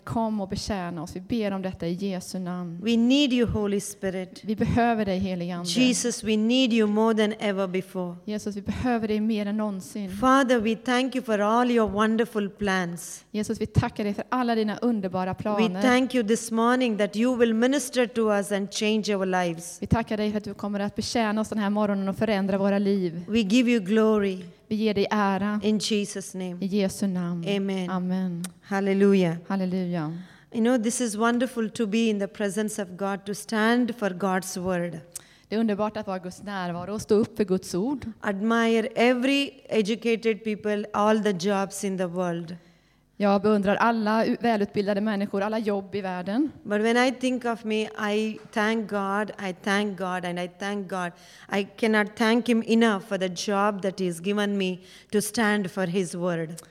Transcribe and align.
Kom 0.00 0.40
och 0.40 0.48
betjäna 0.48 1.02
oss. 1.02 1.16
Vi 1.16 1.20
ber 1.20 1.52
om 1.52 1.62
detta 1.62 1.86
i 1.86 1.92
Jesu 1.92 2.38
namn. 2.38 2.80
We 2.82 2.96
need 2.96 3.32
you, 3.32 3.48
Holy 3.50 3.80
Spirit. 3.80 4.40
Vi 4.44 4.56
behöver 4.56 5.04
dig 5.04 5.18
helige 5.18 5.56
Ande. 5.56 5.70
Jesus, 5.70 6.24
we 6.24 6.36
need 6.36 6.72
you 6.72 6.88
more 6.88 7.14
than 7.14 7.34
ever 7.38 7.66
before. 7.66 8.16
Jesus, 8.24 8.56
vi 8.56 8.62
behöver 8.62 9.08
dig 9.08 9.20
mer 9.20 9.46
än 9.46 9.56
någonsin. 9.56 10.16
Father, 10.16 10.60
we 10.60 10.76
thank 10.76 11.14
you 11.14 11.24
for 11.24 11.38
all 11.38 11.70
your 11.70 11.90
wonderful 11.90 12.50
plans. 12.50 13.24
Jesus, 13.30 13.60
vi 13.60 13.66
tackar 13.66 14.04
dig 14.04 14.14
för 14.14 14.24
alla 14.28 14.54
dina 14.54 14.76
underbara 14.78 15.32
We 15.32 15.42
planer. 15.42 15.82
thank 15.82 16.14
you 16.14 16.26
this 16.28 16.50
morning 16.50 16.98
that 16.98 17.16
you 17.16 17.36
will 17.36 17.54
minister 17.54 18.06
to 18.06 18.32
us 18.32 18.52
and 18.52 18.72
change 18.72 19.16
our 19.16 19.26
lives. 19.26 19.78
Vi 19.80 19.86
tackar 19.86 20.16
dig 20.16 20.30
för 20.30 20.38
att 20.38 20.44
du 20.44 20.54
kommer 20.54 20.80
att 20.80 20.96
betjäna 20.96 21.40
oss 21.40 21.48
den 21.48 21.58
här 21.58 21.70
morgonen 21.70 22.08
och 22.08 22.16
förändra 22.16 22.58
våra 22.58 22.78
liv. 22.78 23.24
We 23.28 23.38
give 23.38 23.70
you 23.70 23.80
glory 23.80 24.44
Vi 24.68 24.76
ger 24.76 24.94
dig 24.94 25.06
ära 25.10 25.60
in 25.62 25.78
Jesus' 25.78 26.34
name. 26.34 26.56
i 26.60 26.66
Jesu 26.66 27.06
namn. 27.06 27.44
Amen. 27.48 27.90
Amen. 27.90 28.44
Hallelujah. 28.62 29.36
Halleluja. 29.48 30.12
You 30.52 30.60
know, 30.62 30.78
this 30.82 31.00
is 31.00 31.16
wonderful 31.16 31.70
to 31.70 31.86
be 31.86 32.08
in 32.08 32.18
the 32.18 32.26
presence 32.26 32.82
of 32.82 32.88
God, 32.96 33.26
to 33.26 33.34
stand 33.34 33.94
for 33.98 34.10
God's 34.10 34.56
word. 34.56 34.98
Det 35.48 35.56
är 35.56 35.60
underbart 35.60 35.96
att 35.96 36.06
vara 36.06 36.18
Guds 36.18 36.42
närvaro 36.42 36.94
och 36.94 37.02
stå 37.02 37.14
upp 37.14 37.36
för 37.36 37.44
Guds 37.44 37.74
ord. 37.74 38.06
Admire 38.20 38.88
every 38.94 39.50
educated 39.68 40.44
people, 40.44 40.84
all 40.92 41.22
the 41.22 41.48
jobs 41.48 41.84
in 41.84 41.98
the 41.98 42.06
world. 42.06 42.56
Jag 43.20 43.42
beundrar 43.42 43.76
alla 43.76 44.24
välutbildade 44.40 45.00
människor, 45.00 45.42
alla 45.42 45.58
jobb 45.58 45.94
i 45.94 46.00
världen. 46.00 46.52
But 46.62 46.80
when 46.80 46.96
I 46.96 47.10
think 47.10 47.44
of 47.44 47.64
me, 47.64 47.88
I 48.14 48.38
thank 48.52 48.90
God, 48.90 49.32
I 49.48 49.54
thank 49.62 49.98
God, 49.98 50.24
and 50.24 50.38
I 50.38 50.48
thank 50.58 50.88
God. 50.88 51.12
I 51.48 51.64
cannot 51.64 52.06
thank 52.16 52.48
Him 52.48 52.62
enough 52.66 53.08
for 53.08 53.18
the 53.18 53.28
job 53.28 53.82
that 53.82 54.00
He's 54.00 54.20
given 54.20 54.58
me 54.58 54.78
to 55.10 55.20
stand 55.20 55.70
for 55.70 55.86
His 55.86 56.16
word. 56.16 56.62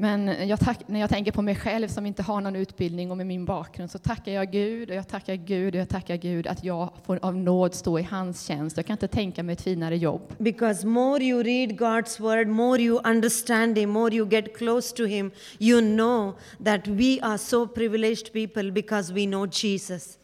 Men 0.00 0.48
jag 0.48 0.60
tack, 0.60 0.78
när 0.86 1.00
jag 1.00 1.10
tänker 1.10 1.32
på 1.32 1.42
mig 1.42 1.54
själv 1.54 1.88
som 1.88 2.06
inte 2.06 2.22
har 2.22 2.40
någon 2.40 2.56
utbildning 2.56 3.10
och 3.10 3.16
med 3.16 3.26
min 3.26 3.44
bakgrund 3.44 3.90
så 3.90 3.98
tackar 3.98 4.32
jag 4.32 4.52
Gud 4.52 4.90
och 4.90 4.96
jag 4.96 5.08
tackar 5.08 5.34
Gud 5.34 5.74
och 5.74 5.80
jag 5.80 5.88
tackar 5.88 6.16
Gud 6.16 6.46
att 6.46 6.64
jag 6.64 6.90
får 7.04 7.18
av 7.22 7.36
nåd 7.36 7.74
stå 7.74 7.98
i 7.98 8.02
hans 8.02 8.46
tjänst. 8.46 8.76
Jag 8.76 8.86
kan 8.86 8.94
inte 8.94 9.08
tänka 9.08 9.42
mig 9.42 9.52
ett 9.52 9.60
finare 9.60 9.96
jobb. 9.96 10.34
Because 10.38 10.86
more 10.86 11.24
you 11.24 11.42
read 11.42 11.70
God's 11.70 12.20
word, 12.20 12.48
more 12.48 12.82
you 12.82 13.00
understand 13.04 13.78
Him, 13.78 13.90
more 13.90 14.14
you 14.14 14.28
get 14.28 14.56
close 14.56 14.96
to 14.96 15.04
Him, 15.04 15.30
you 15.58 15.80
know 15.80 16.38
that 16.64 16.86
we 16.86 17.18
are 17.22 17.38
so 17.38 17.66
privileged 17.66 18.32
people 18.32 18.70
because 18.70 19.12
we 19.12 19.26
know 19.26 19.46
Jesus. 19.46 20.18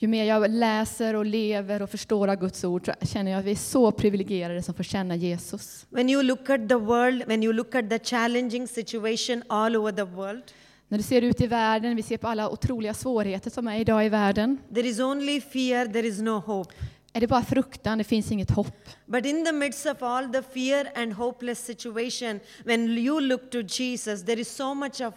Ju 0.00 0.08
mer 0.08 0.24
jag 0.24 0.50
läser 0.50 1.14
och 1.14 1.26
lever 1.26 1.82
och 1.82 1.90
förstår 1.90 2.28
av 2.28 2.36
Guds 2.36 2.64
ord 2.64 2.86
så 2.86 3.06
känner 3.06 3.30
jag 3.30 3.38
att 3.38 3.44
vi 3.44 3.50
är 3.50 3.54
så 3.56 3.92
privilegierade 3.92 4.62
som 4.62 4.74
får 4.74 4.84
känna 4.84 5.16
Jesus. 5.16 5.86
When 5.90 6.10
you 6.10 6.22
look 6.22 6.50
at 6.50 6.68
the 6.68 6.74
world, 6.74 7.22
when 7.26 7.42
you 7.42 7.52
look 7.52 7.74
at 7.74 7.90
the 7.90 7.98
challenging 7.98 8.68
situation 8.68 9.42
all 9.46 9.76
over 9.76 9.92
the 9.92 10.02
world, 10.02 10.42
När 10.90 10.98
du 10.98 11.04
ser 11.04 11.22
ut 11.22 11.40
i 11.40 11.46
världen, 11.46 11.96
vi 11.96 12.02
ser 12.02 12.16
på 12.16 12.28
alla 12.28 12.50
otroliga 12.50 12.94
svårigheter 12.94 13.50
som 13.50 13.68
är 13.68 13.80
idag 13.80 14.06
i 14.06 14.08
världen, 14.08 14.58
there 14.74 14.88
is 14.88 15.00
only 15.00 15.40
fear, 15.40 15.86
there 15.86 16.06
is 16.06 16.20
no 16.20 16.38
hope. 16.38 16.74
Är 17.18 17.20
det 17.20 17.26
bara 17.26 17.44
fruktan, 17.44 17.98
det 17.98 18.04
finns 18.04 18.32
inget 18.32 18.50
hopp. 18.50 18.88
But 19.06 19.26
in 19.26 19.44
the 19.44 19.52
midst 19.52 19.86
of 19.86 20.02
all 20.02 20.32
the 20.32 20.42
fear 20.42 20.92
and 20.94 21.12
hopeless 21.12 21.64
situation, 21.64 22.40
when 22.64 22.88
you 22.88 23.20
look 23.20 23.50
to 23.50 23.62
Jesus, 23.62 24.24
there 24.24 24.40
is 24.40 24.48
so 24.48 24.74
much 24.74 25.00
of 25.00 25.14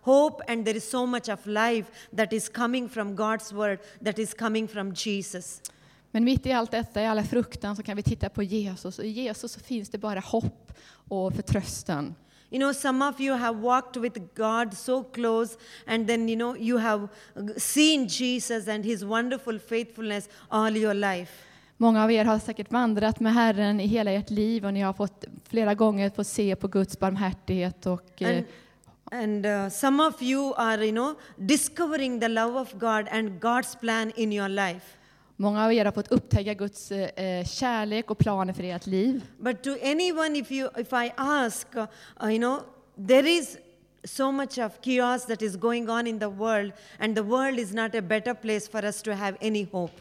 hope 0.00 0.42
and 0.48 0.64
there 0.64 0.76
is 0.76 0.90
so 0.90 1.06
much 1.06 1.28
of 1.28 1.46
life 1.46 1.86
that 2.16 2.32
is 2.32 2.48
coming 2.48 2.88
from 2.88 3.16
God's 3.16 3.52
word, 3.52 3.78
that 4.04 4.18
is 4.18 4.34
coming 4.34 4.68
from 4.68 4.94
Jesus. 4.94 5.60
Men 6.10 6.24
mitt 6.24 6.46
i 6.46 6.52
allt 6.52 6.70
detta, 6.70 7.02
i 7.02 7.06
alla 7.06 7.24
fruktan, 7.24 7.76
så 7.76 7.82
kan 7.82 7.96
vi 7.96 8.02
titta 8.02 8.28
på 8.28 8.42
Jesus. 8.42 8.98
Och 8.98 9.04
i 9.04 9.08
Jesus 9.08 9.52
så 9.52 9.60
finns 9.60 9.88
det 9.88 9.98
bara 9.98 10.20
hopp 10.20 10.72
och 11.08 11.34
förtröstan. 11.34 12.14
You 12.50 12.58
know, 12.58 12.72
some 12.72 13.02
of 13.02 13.20
you 13.20 13.34
have 13.34 13.56
walked 13.56 13.96
with 13.96 14.18
God 14.34 14.74
so 14.74 15.02
close, 15.02 15.58
and 15.86 16.06
then, 16.06 16.28
you 16.28 16.36
know, 16.36 16.56
you 16.56 16.78
have 16.78 17.08
seen 17.56 18.08
Jesus 18.08 18.68
and 18.68 18.84
his 18.84 19.04
wonderful 19.04 19.58
faithfulness 19.58 20.28
all 20.48 20.76
your 20.76 20.94
life. 20.94 21.32
Många 21.78 22.04
av 22.04 22.10
er 22.10 22.24
har 22.24 22.38
säkert 22.38 22.72
vandrat 22.72 23.20
med 23.20 23.34
Herren 23.34 23.80
i 23.80 23.86
hela 23.86 24.10
ert 24.10 24.30
liv 24.30 24.66
och 24.66 24.74
ni 24.74 24.80
har 24.80 24.92
fått 24.92 25.24
flera 25.48 25.74
gånger 25.74 26.10
fått 26.10 26.26
se 26.26 26.56
på 26.56 26.68
Guds 26.68 26.98
barmhärtighet 26.98 27.86
och 27.86 28.22
eh, 28.22 28.28
And, 28.28 28.44
and 29.12 29.46
uh, 29.46 29.68
some 29.68 30.06
of 30.06 30.22
you 30.22 30.54
are, 30.56 30.84
you 30.84 30.92
know, 30.92 31.14
discovering 31.36 32.20
the 32.20 32.28
love 32.28 32.60
of 32.60 32.72
God 32.72 33.08
and 33.10 33.40
God's 33.40 33.80
plan 33.80 34.12
in 34.16 34.32
your 34.32 34.48
life. 34.48 34.96
Många 35.36 35.64
av 35.64 35.72
er 35.72 35.84
har 35.84 35.92
fått 35.92 36.12
upptäcka 36.12 36.54
Guds 36.54 36.92
eh, 36.92 37.44
kärlek 37.44 38.10
och 38.10 38.18
planer 38.18 38.52
för 38.52 38.64
ert 38.64 38.86
liv. 38.86 39.26
But 39.38 39.62
to 39.62 39.70
anyone, 39.82 40.38
if 40.38 40.52
you, 40.52 40.68
if 40.76 40.92
I 40.92 41.12
ask, 41.16 41.66
uh, 41.76 41.86
uh, 42.22 42.30
you 42.30 42.38
know, 42.38 42.60
there 43.06 43.28
is 43.28 43.58
so 44.04 44.32
much 44.32 44.58
of 44.58 44.72
chaos 44.82 45.26
that 45.26 45.42
is 45.42 45.56
going 45.56 45.90
on 45.90 46.06
in 46.06 46.18
the 46.18 46.28
world, 46.28 46.72
and 46.98 47.16
the 47.16 47.22
world 47.22 47.58
is 47.58 47.72
not 47.72 47.94
a 47.94 48.02
better 48.02 48.34
place 48.34 48.68
for 48.68 48.84
us 48.84 49.02
to 49.02 49.14
have 49.14 49.36
any 49.40 49.68
hope. 49.72 49.92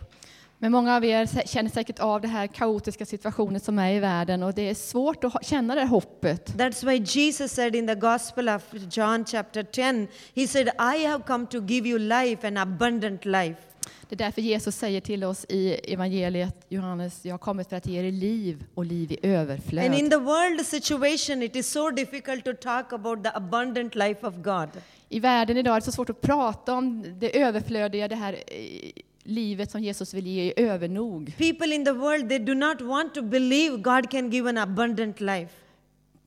Men 0.58 0.72
många 0.72 0.96
av 0.96 1.06
er 1.06 1.48
känner 1.48 1.70
säkert 1.70 2.00
av 2.00 2.22
det 2.22 2.28
här 2.28 2.48
kaotiska 2.48 3.06
situationen 3.06 3.60
som 3.60 3.80
är 3.80 3.94
i 3.94 4.00
världen 4.00 4.44
och 4.44 4.54
det 4.54 4.70
är 4.70 4.76
svårt 4.76 5.24
att 5.24 5.46
känna 5.46 5.76
det 5.76 5.86
hoppet. 5.86 6.54
That's 6.54 6.86
why 6.86 6.96
Jesus 6.96 7.52
said 7.52 7.76
in 7.76 7.88
the 7.88 7.96
Gospel 7.96 8.50
of 8.50 8.62
John, 8.92 9.26
chapter 9.26 9.64
10, 9.64 10.08
He 10.36 10.48
said, 10.48 10.68
I 10.68 11.06
have 11.06 11.24
come 11.28 11.48
to 11.48 11.60
give 11.60 11.90
you 11.90 12.00
life, 12.00 12.48
an 12.48 12.58
abundant 12.58 13.26
life. 13.26 13.75
Det 14.10 14.16
är 14.16 14.18
därför 14.18 14.42
Jesus 14.42 14.76
säger 14.76 15.02
till 15.02 15.24
oss 15.24 15.46
i 15.50 15.74
evangeliet 15.94 16.66
Johannes, 16.70 17.26
jag 17.26 17.34
har 17.34 17.38
kommit 17.38 17.70
för 17.70 17.76
att 17.76 17.86
ge 17.86 18.00
er 18.00 18.12
liv 18.12 18.64
och 18.74 18.86
liv 18.86 19.12
i 19.12 19.18
överflöd. 19.22 19.86
And 19.86 19.96
in 19.96 20.10
the 20.10 20.18
world 20.18 20.66
situation, 20.66 21.44
it 21.44 21.56
is 21.56 21.72
so 21.72 21.92
difficult 21.92 22.46
to 22.46 22.54
talk 22.54 22.94
about 22.94 23.24
the 23.24 23.30
abundant 23.34 23.96
life 23.96 24.28
of 24.28 24.36
God. 24.36 24.70
I 25.10 25.20
världen 25.20 25.58
idag 25.58 25.76
är 25.76 25.80
det 25.80 25.86
så 25.86 25.92
svårt 25.92 26.10
att 26.10 26.22
prata 26.22 26.74
om 26.74 27.06
det 27.20 27.42
överflödiga, 27.42 28.08
det 28.08 28.16
här 28.16 28.34
eh, 28.34 28.92
livet 29.24 29.72
som 29.72 29.84
Jesus 29.84 30.14
vill 30.14 30.28
ge 30.28 30.44
i 30.44 30.54
övernog. 30.56 31.34
People 31.38 31.76
in 31.76 31.86
the 31.86 31.92
world, 31.92 32.30
they 32.30 32.40
do 32.40 32.54
not 32.54 32.82
want 32.82 33.14
to 33.14 33.22
believe 33.22 33.78
God 33.78 34.12
can 34.12 34.30
give 34.32 34.50
an 34.50 34.58
abundant 34.58 35.20
life. 35.20 35.65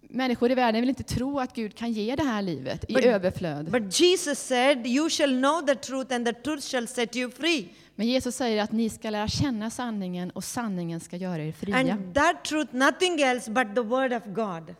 Människor 0.08 0.50
i 0.50 0.54
världen 0.54 0.80
vill 0.80 0.88
inte 0.88 1.02
tro 1.02 1.38
att 1.38 1.54
Gud 1.54 1.74
kan 1.74 1.92
ge 1.92 2.16
det 2.16 2.22
här 2.22 2.42
livet 2.42 2.84
i 2.88 2.94
But- 2.94 3.04
överflöd. 3.04 3.70
But 3.70 4.00
Jesus 4.00 4.38
said, 4.38 4.86
You 4.86 5.10
shall 5.10 5.38
know 5.38 5.66
the 5.66 5.74
truth, 5.74 6.14
and 6.14 6.26
the 6.26 6.32
truth 6.32 6.62
shall 6.62 6.86
set 6.86 7.16
you 7.16 7.30
free. 7.30 7.68
Men 7.94 8.06
Jesus 8.06 8.36
säger 8.36 8.62
att 8.62 8.72
ni 8.72 8.90
ska 8.90 9.10
lära 9.10 9.28
känna 9.28 9.70
sanningen 9.70 10.30
och 10.30 10.44
sanningen 10.44 11.00
ska 11.00 11.16
göra 11.16 11.44
er 11.44 11.52
fria. 11.52 11.76
And 11.76 12.14
that 12.14 12.44
truth, 12.44 12.74
nothing 12.74 13.20
else 13.20 13.50
but 13.50 13.74
the 13.74 13.80
word 13.80 14.12
of 14.12 14.22
God. 14.24 14.74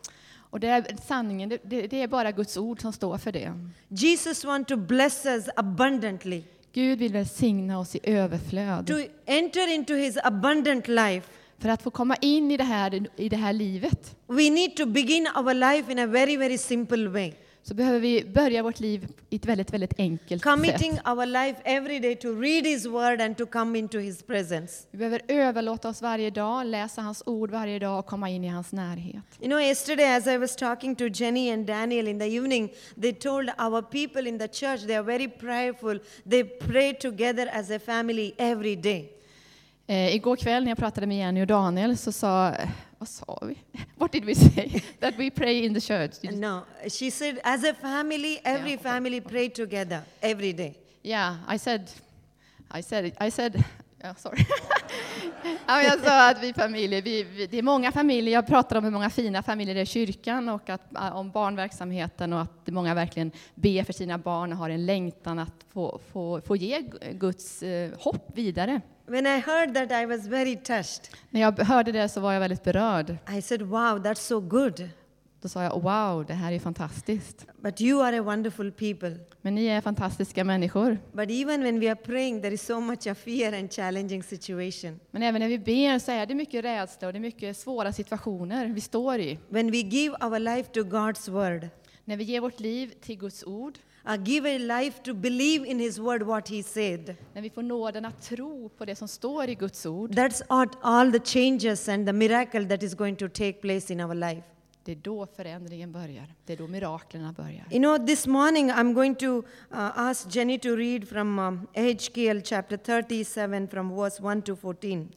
Och 0.49 0.59
det 0.59 0.67
är 0.67 0.85
sanningen, 1.07 1.49
det, 1.49 1.57
det, 1.63 2.01
är 2.01 2.07
bara 2.07 2.31
Guds 2.31 2.57
ord 2.57 2.81
som 2.81 2.93
står 2.93 3.17
för 3.17 3.31
det. 3.31 3.53
Jesus 3.87 4.45
wants 4.45 4.67
to 4.67 4.77
bless 4.77 5.25
us 5.25 5.49
abundantly. 5.55 6.43
Gud 6.73 6.99
vill 6.99 7.13
välsigna 7.13 7.79
oss 7.79 7.95
i 7.95 7.99
överflöd. 8.03 8.87
To 8.87 8.93
enter 9.25 9.73
into 9.73 9.93
his 9.93 10.17
abundant 10.23 10.87
life, 10.87 11.29
För 11.59 11.69
att 11.69 11.81
få 11.83 11.91
komma 11.91 12.15
in 12.15 12.51
i 12.51 12.57
det 12.57 12.63
här, 12.63 13.05
i 13.15 13.29
det 13.29 13.35
här 13.37 13.53
livet 13.53 14.15
we 14.27 14.49
need 14.49 14.75
to 14.75 14.85
begin 14.85 15.27
our 15.35 15.53
life 15.53 15.91
in 15.91 15.99
a 15.99 16.07
very, 16.07 16.37
very 16.37 16.57
simple 16.57 17.07
way. 17.07 17.33
så 17.63 17.73
behöver 17.75 17.99
vi 17.99 18.25
börja 18.25 18.63
vårt 18.63 18.79
liv 18.79 19.07
i 19.29 19.35
ett 19.35 19.45
väldigt, 19.45 19.73
väldigt 19.73 19.93
enkelt 19.99 20.43
Committing 20.43 20.91
sätt. 20.91 21.07
our 21.07 21.25
life 21.25 21.61
every 21.65 21.99
day 21.99 22.15
to 22.15 22.27
read 22.41 22.65
his 22.65 22.85
word 22.85 23.21
and 23.21 23.37
to 23.37 23.45
come 23.45 23.79
into 23.79 23.97
his 23.99 24.23
presence. 24.23 24.73
Vi 24.91 24.97
behöver 24.97 25.21
överlåta 25.27 25.89
oss 25.89 26.01
varje 26.01 26.29
dag, 26.29 26.65
läsa 26.65 27.01
hans 27.01 27.23
ord 27.25 27.51
varje 27.51 27.79
dag 27.79 27.99
och 27.99 28.05
komma 28.05 28.29
in 28.29 28.43
i 28.43 28.47
hans 28.47 28.71
närhet. 28.71 29.23
You 29.39 29.47
know, 29.49 29.61
yesterday 29.61 30.15
as 30.15 30.27
I 30.27 30.37
was 30.37 30.55
talking 30.55 30.95
to 30.95 31.07
Jenny 31.13 31.49
and 31.51 31.65
Daniel 31.67 32.07
in 32.07 32.19
the 32.19 32.25
evening, 32.35 32.69
they 33.01 33.13
told 33.13 33.49
our 33.57 33.81
people 33.81 34.29
in 34.29 34.39
the 34.39 34.47
church 34.47 34.81
they 34.81 34.95
are 34.95 35.03
very 35.03 35.27
prayerful. 35.27 35.99
They 36.29 36.43
pray 36.43 36.93
together 36.93 37.49
as 37.53 37.71
a 37.71 37.79
family 37.79 38.33
every 38.37 38.75
day. 38.75 39.09
Eh, 39.89 40.15
igår 40.15 40.35
kväll 40.35 40.63
när 40.63 40.71
jag 40.71 40.77
pratade 40.77 41.07
med 41.07 41.17
Jenny 41.17 41.41
och 41.41 41.47
Daniel 41.47 41.97
så 41.97 42.11
sa, 42.11 42.53
vad 42.97 43.09
sa 43.09 43.39
vi? 43.41 43.57
What 43.97 44.11
did 44.11 44.25
we 44.25 44.35
say? 44.35 44.81
That 44.99 45.13
we 45.17 45.31
pray 45.31 45.65
in 45.65 45.73
the 45.73 45.81
church. 45.81 46.31
No, 46.33 46.61
she 46.89 47.11
said, 47.11 47.39
as 47.43 47.63
a 47.63 47.73
family, 47.81 48.39
every 48.43 48.71
Yeah. 48.71 48.81
family 48.81 49.21
pray 49.21 49.49
together 49.49 49.99
every 50.21 50.53
day. 50.53 50.75
Yeah, 51.03 51.35
I 51.55 51.59
said, 51.59 51.89
I 52.79 52.83
said, 52.83 53.05
I 53.27 53.31
said, 53.31 53.63
ja, 54.03 54.13
sorry. 54.15 54.45
ja, 55.67 55.81
jag 55.83 55.99
sa 55.99 56.29
att 56.29 56.43
vi 56.43 56.53
familjer, 56.53 57.01
vi, 57.01 57.23
vi, 57.23 57.47
det 57.47 57.57
är 57.57 57.63
många 57.63 57.91
familjer, 57.91 58.33
jag 58.33 58.47
pratar 58.47 58.75
om 58.75 58.83
hur 58.83 58.91
många 58.91 59.09
fina 59.09 59.43
familjer 59.43 59.75
det 59.75 59.81
är 59.81 59.83
i 59.83 59.85
kyrkan 59.85 60.49
och 60.49 60.69
att, 60.69 60.81
om 61.13 61.31
barnverksamheten 61.31 62.33
och 62.33 62.41
att 62.41 62.67
många 62.67 62.93
verkligen 62.93 63.31
ber 63.55 63.83
för 63.83 63.93
sina 63.93 64.17
barn 64.17 64.51
och 64.51 64.57
har 64.57 64.69
en 64.69 64.85
längtan 64.85 65.39
att 65.39 65.65
få, 65.73 65.99
få, 66.11 66.41
få 66.41 66.55
ge 66.55 66.81
Guds 67.13 67.63
eh, 67.63 67.91
hopp 67.99 68.31
vidare. 68.33 68.81
When 69.09 69.25
I 69.25 69.39
heard 69.39 69.73
that, 69.73 69.91
I 69.91 70.05
was 70.05 70.27
very 70.27 70.55
touched. 70.55 71.09
När 71.29 71.41
jag 71.41 71.59
hörde 71.59 71.91
det 71.91 72.09
så 72.09 72.21
var 72.21 72.33
jag 72.33 72.39
väldigt 72.39 72.63
berörd. 72.63 73.17
I 73.37 73.41
said, 73.41 73.61
Wow, 73.61 74.03
that's 74.03 74.15
so 74.15 74.39
good. 74.39 74.89
Då 75.41 75.49
sa 75.49 75.63
jag, 75.63 75.81
wow, 75.81 76.25
det 76.25 76.33
här 76.33 76.51
är 76.51 76.59
fantastiskt. 76.59 77.45
But 77.61 77.81
you 77.81 78.03
are 78.03 78.19
a 78.19 78.23
wonderful 78.23 78.71
people. 78.71 79.17
Men 79.41 79.55
ni 79.55 79.65
är 79.65 79.81
fantastiska 79.81 80.43
människor. 80.43 80.97
But 81.11 81.31
even 81.31 81.63
when 81.63 81.79
we 81.79 81.87
are 81.87 81.95
praying, 81.95 82.41
there 82.41 82.53
is 82.53 82.65
so 82.65 82.79
much 82.79 83.07
of 83.07 83.17
fear 83.17 83.53
and 83.53 83.73
challenging 83.73 84.23
situation. 84.23 84.99
Men 85.11 85.23
även 85.23 85.41
när 85.41 85.47
vi 85.47 85.59
ber 85.59 85.99
så 85.99 86.11
är 86.11 86.25
det 86.25 86.35
mycket 86.35 86.65
rädsla 86.65 87.07
och 87.07 87.13
det 87.13 87.19
är 87.19 87.21
mycket 87.21 87.57
svåra 87.57 87.93
situationer 87.93 88.65
vi 88.65 88.81
står 88.81 89.19
i. 89.19 89.39
When 89.49 89.71
we 89.71 89.77
give 89.77 90.15
our 90.21 90.39
life 90.39 90.71
to 90.71 90.79
God's 90.79 91.31
word, 91.31 91.69
När 92.09 92.17
vi 92.17 92.23
ger 92.23 92.41
vårt 92.41 92.59
liv 92.59 92.93
till 93.01 93.17
Guds 93.17 93.43
ord, 93.43 93.77
uh, 94.07 94.23
give 94.23 94.55
a 94.55 94.57
life 94.57 95.03
to 95.03 95.13
believe 95.13 95.67
in 95.67 95.79
His 95.79 95.99
word, 95.99 96.21
what 96.23 96.49
He 96.49 96.63
said. 96.63 97.15
när 97.33 97.41
vi 97.41 97.49
får 97.49 97.63
nåden 97.63 98.05
att 98.05 98.21
tro 98.21 98.69
på 98.69 98.85
det 98.85 98.95
som 98.95 99.07
står 99.07 99.49
i 99.49 99.55
Guds 99.55 99.85
ord, 99.85 100.15
That's 100.15 100.41
what 100.49 100.77
all 100.81 101.11
the 101.11 101.19
changes 101.19 101.89
and 101.89 102.07
the 102.07 102.13
miracle 102.13 102.65
that 102.65 102.83
is 102.83 102.93
going 102.93 103.15
to 103.15 103.27
take 103.27 103.53
place 103.53 103.93
in 103.93 104.01
our 104.01 104.13
life. 104.13 104.41
det 104.83 104.91
är 104.91 104.95
då 104.95 105.27
förändringen 105.35 105.91
börjar. 105.91 106.33
Det 106.45 106.53
är 106.53 106.57
då 106.57 106.67
miraklerna 106.67 107.33
börjar. 107.33 107.65
You 107.71 107.79
know, 107.79 108.07
this 108.07 108.27
morning 108.27 108.71
I'm 108.71 108.93
going 108.93 109.15
to 109.15 109.37
uh, 109.37 109.43
ask 109.99 110.35
Jenny 110.35 110.59
to 110.59 110.69
read 110.75 111.09
from 111.09 111.39
um, 111.39 111.67
HKL 111.73 112.41
chapter 112.43 112.77
37 112.77 113.67
from 113.67 113.95
verse 113.95 114.23
1 114.37 114.45
to 114.45 114.55
14. 114.55 115.09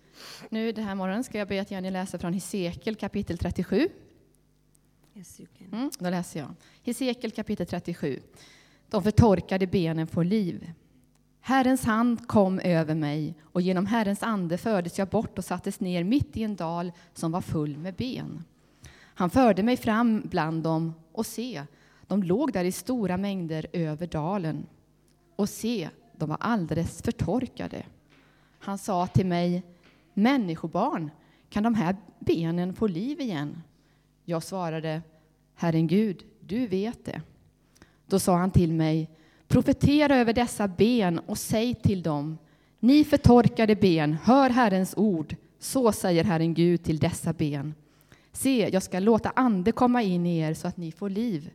Nu 0.48 0.72
den 0.72 0.84
här 0.84 0.94
morgonen 0.94 1.24
ska 1.24 1.38
jag 1.38 1.48
be 1.48 1.60
att 1.60 1.70
Jenny 1.70 1.90
läser 1.90 2.18
från 2.18 2.32
Hesekiel 2.32 2.96
kapitel 2.96 3.38
37. 3.38 3.88
Yes, 5.14 5.40
you 5.40 5.48
can. 5.58 5.78
Mm, 5.78 5.90
då 5.98 6.10
läser 6.10 6.40
jag. 6.40 6.54
Hesekiel 6.84 7.31
kapitel 7.31 7.67
37. 7.67 8.20
De 8.88 9.02
förtorkade 9.02 9.67
benen 9.67 10.06
får 10.06 10.25
liv. 10.25 10.73
Herrens 11.40 11.84
hand 11.84 12.29
kom 12.29 12.58
över 12.58 12.94
mig 12.94 13.34
och 13.43 13.61
genom 13.61 13.87
Herrens 13.87 14.23
ande 14.23 14.58
fördes 14.58 14.99
jag 14.99 15.08
bort 15.08 15.38
och 15.38 15.44
sattes 15.44 15.81
ner 15.81 16.05
mitt 16.05 16.37
i 16.37 16.43
en 16.43 16.56
dal 16.56 16.93
som 17.14 17.32
var 17.32 17.40
full 17.40 17.76
med 17.76 17.94
ben. 17.94 18.44
Han 18.94 19.31
förde 19.31 19.62
mig 19.62 19.76
fram 19.76 20.23
bland 20.25 20.62
dem 20.62 20.94
och 21.12 21.26
se, 21.26 21.62
de 22.06 22.23
låg 22.23 22.52
där 22.52 22.64
i 22.64 22.73
stora 22.73 23.17
mängder 23.17 23.67
över 23.73 24.06
dalen. 24.06 24.67
Och 25.37 25.49
se, 25.49 25.88
de 26.17 26.28
var 26.28 26.38
alldeles 26.40 27.02
förtorkade. 27.02 27.82
Han 28.58 28.78
sa 28.78 29.06
till 29.06 29.26
mig, 29.26 29.62
människobarn, 30.14 31.11
kan 31.49 31.62
de 31.62 31.75
här 31.75 31.96
benen 32.19 32.75
få 32.75 32.87
liv 32.87 33.20
igen? 33.20 33.62
Jag 34.25 34.43
svarade, 34.43 35.02
Herren 35.55 35.87
Gud, 35.87 36.25
du 36.46 36.66
vet 36.66 37.04
det. 37.04 37.20
Då 38.06 38.18
sa 38.18 38.36
han 38.36 38.50
till 38.50 38.72
mig, 38.72 39.10
profetera 39.48 40.16
över 40.16 40.32
dessa 40.32 40.68
ben 40.68 41.18
och 41.18 41.38
säg 41.38 41.74
till 41.74 42.02
dem, 42.02 42.38
ni 42.80 43.04
förtorkade 43.04 43.76
ben, 43.76 44.16
hör 44.22 44.50
Herrens 44.50 44.94
ord. 44.96 45.36
Så 45.58 45.92
säger 45.92 46.24
Herren 46.24 46.54
Gud 46.54 46.82
till 46.84 46.98
dessa 46.98 47.32
ben. 47.32 47.74
Se, 48.32 48.68
jag 48.72 48.82
ska 48.82 48.98
låta 48.98 49.32
ande 49.36 49.72
komma 49.72 50.02
in 50.02 50.26
i 50.26 50.38
er 50.38 50.54
så 50.54 50.68
att 50.68 50.76
ni 50.76 50.92
får 50.92 51.10
liv. 51.10 51.50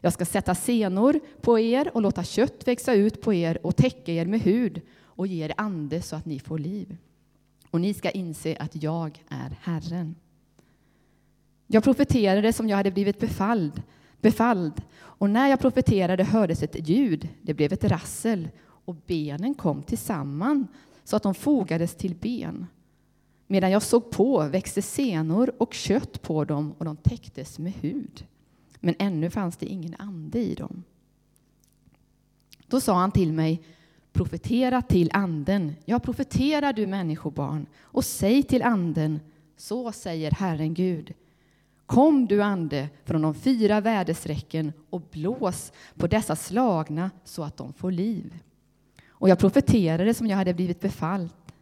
Jag 0.00 0.12
ska 0.12 0.24
sätta 0.24 0.54
senor 0.54 1.20
på 1.40 1.58
er 1.58 1.90
och 1.94 2.02
låta 2.02 2.24
kött 2.24 2.68
växa 2.68 2.94
ut 2.94 3.20
på 3.20 3.34
er 3.34 3.66
och 3.66 3.76
täcka 3.76 4.12
er 4.12 4.26
med 4.26 4.40
hud 4.40 4.80
och 5.02 5.26
ge 5.26 5.44
er 5.44 5.52
ande 5.56 6.02
så 6.02 6.16
att 6.16 6.26
ni 6.26 6.38
får 6.38 6.58
liv. 6.58 6.96
Och 7.70 7.80
ni 7.80 7.94
ska 7.94 8.10
inse 8.10 8.56
att 8.56 8.82
jag 8.82 9.24
är 9.28 9.58
Herren. 9.60 10.14
Jag 11.66 11.84
profeterade 11.84 12.52
som 12.52 12.68
jag 12.68 12.76
hade 12.76 12.90
blivit 12.90 13.20
befalld, 13.20 13.82
befalld, 14.22 14.82
och 14.94 15.30
när 15.30 15.48
jag 15.48 15.60
profeterade 15.60 16.24
hördes 16.24 16.62
ett 16.62 16.88
ljud, 16.88 17.28
det 17.42 17.54
blev 17.54 17.72
ett 17.72 17.84
rassel, 17.84 18.48
och 18.84 18.94
benen 19.06 19.54
kom 19.54 19.82
tillsammans 19.82 20.68
så 21.04 21.16
att 21.16 21.22
de 21.22 21.34
fogades 21.34 21.94
till 21.94 22.14
ben. 22.14 22.66
Medan 23.46 23.70
jag 23.70 23.82
såg 23.82 24.10
på 24.10 24.48
växte 24.48 24.82
senor 24.82 25.52
och 25.58 25.74
kött 25.74 26.22
på 26.22 26.44
dem 26.44 26.74
och 26.78 26.84
de 26.84 26.96
täcktes 26.96 27.58
med 27.58 27.72
hud. 27.72 28.26
Men 28.80 28.94
ännu 28.98 29.30
fanns 29.30 29.56
det 29.56 29.66
ingen 29.66 29.94
ande 29.98 30.38
i 30.38 30.54
dem. 30.54 30.82
Då 32.66 32.80
sa 32.80 32.94
han 32.94 33.10
till 33.10 33.32
mig, 33.32 33.62
profetera 34.12 34.82
till 34.82 35.10
anden. 35.12 35.72
Ja, 35.84 35.98
profetera 35.98 36.72
du 36.72 36.86
människobarn 36.86 37.66
och 37.80 38.04
säg 38.04 38.42
till 38.42 38.62
anden, 38.62 39.20
så 39.56 39.92
säger 39.92 40.30
Herren 40.30 40.74
Gud. 40.74 41.14
Kom 41.92 42.26
du 42.26 42.42
ande 42.42 42.88
från 43.04 43.22
de 43.22 43.34
fyra 43.34 43.80
väderstrecken 43.80 44.72
och 44.90 45.02
blås 45.10 45.72
på 45.96 46.06
dessa 46.06 46.36
slagna 46.36 47.10
så 47.24 47.42
att 47.42 47.56
de 47.56 47.72
får 47.72 47.90
liv. 47.90 48.38
Och 49.08 49.28
jag 49.28 49.38
profeterade 49.38 50.14
som 50.14 50.26
jag 50.26 50.36
hade 50.36 50.54
blivit 50.54 50.80
befallt. 50.80 51.54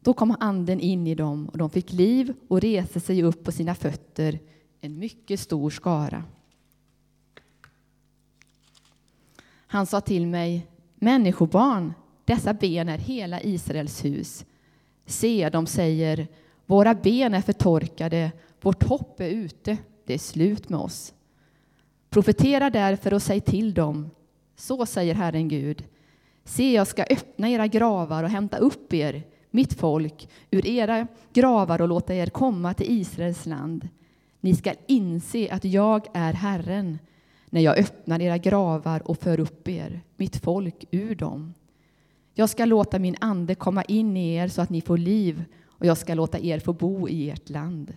Då 0.00 0.14
kom 0.14 0.36
anden 0.40 0.80
in 0.80 1.06
i 1.06 1.14
dem 1.14 1.48
och 1.48 1.58
de 1.58 1.70
fick 1.70 1.92
liv 1.92 2.34
och 2.48 2.60
reste 2.60 3.00
sig 3.00 3.22
upp 3.22 3.44
på 3.44 3.52
sina 3.52 3.74
fötter, 3.74 4.38
en 4.80 4.98
mycket 4.98 5.40
stor 5.40 5.70
skara. 5.70 6.24
Han 9.66 9.86
sa 9.86 10.00
till 10.00 10.26
mig, 10.26 10.66
människobarn, 10.94 11.94
dessa 12.24 12.54
ben 12.54 12.88
är 12.88 12.98
hela 12.98 13.42
Israels 13.42 14.04
hus. 14.04 14.44
Se, 15.06 15.48
de 15.48 15.66
säger, 15.66 16.26
våra 16.66 16.94
ben 16.94 17.34
är 17.34 17.42
förtorkade, 17.42 18.32
vårt 18.62 18.82
hopp 18.82 19.20
är 19.20 19.28
ute, 19.28 19.76
det 20.06 20.14
är 20.14 20.18
slut 20.18 20.68
med 20.68 20.80
oss. 20.80 21.14
Profetera 22.10 22.70
därför 22.70 23.14
och 23.14 23.22
säg 23.22 23.40
till 23.40 23.74
dem, 23.74 24.10
så 24.56 24.86
säger 24.86 25.14
Herren 25.14 25.48
Gud, 25.48 25.84
se, 26.44 26.72
jag 26.72 26.86
ska 26.86 27.02
öppna 27.10 27.50
era 27.50 27.66
gravar 27.66 28.24
och 28.24 28.30
hämta 28.30 28.56
upp 28.56 28.94
er, 28.94 29.22
mitt 29.50 29.72
folk, 29.72 30.28
ur 30.50 30.66
era 30.66 31.06
gravar 31.32 31.80
och 31.80 31.88
låta 31.88 32.14
er 32.14 32.26
komma 32.26 32.74
till 32.74 33.00
Israels 33.00 33.46
land. 33.46 33.88
Ni 34.40 34.54
skall 34.54 34.76
inse 34.86 35.48
att 35.50 35.64
jag 35.64 36.06
är 36.14 36.32
Herren, 36.32 36.98
när 37.50 37.60
jag 37.60 37.78
öppnar 37.78 38.22
era 38.22 38.38
gravar 38.38 39.08
och 39.10 39.18
för 39.18 39.40
upp 39.40 39.68
er, 39.68 40.00
mitt 40.16 40.36
folk, 40.36 40.84
ur 40.90 41.14
dem. 41.14 41.54
Jag 42.34 42.48
ska 42.48 42.64
låta 42.64 42.98
min 42.98 43.16
ande 43.20 43.54
komma 43.54 43.82
in 43.82 44.16
i 44.16 44.34
er 44.34 44.48
så 44.48 44.62
att 44.62 44.70
ni 44.70 44.80
får 44.80 44.98
liv 44.98 45.44
och 45.66 45.86
jag 45.86 45.98
ska 45.98 46.14
låta 46.14 46.38
er 46.38 46.58
få 46.58 46.72
bo 46.72 47.08
i 47.08 47.30
ert 47.30 47.50
land. 47.50 47.96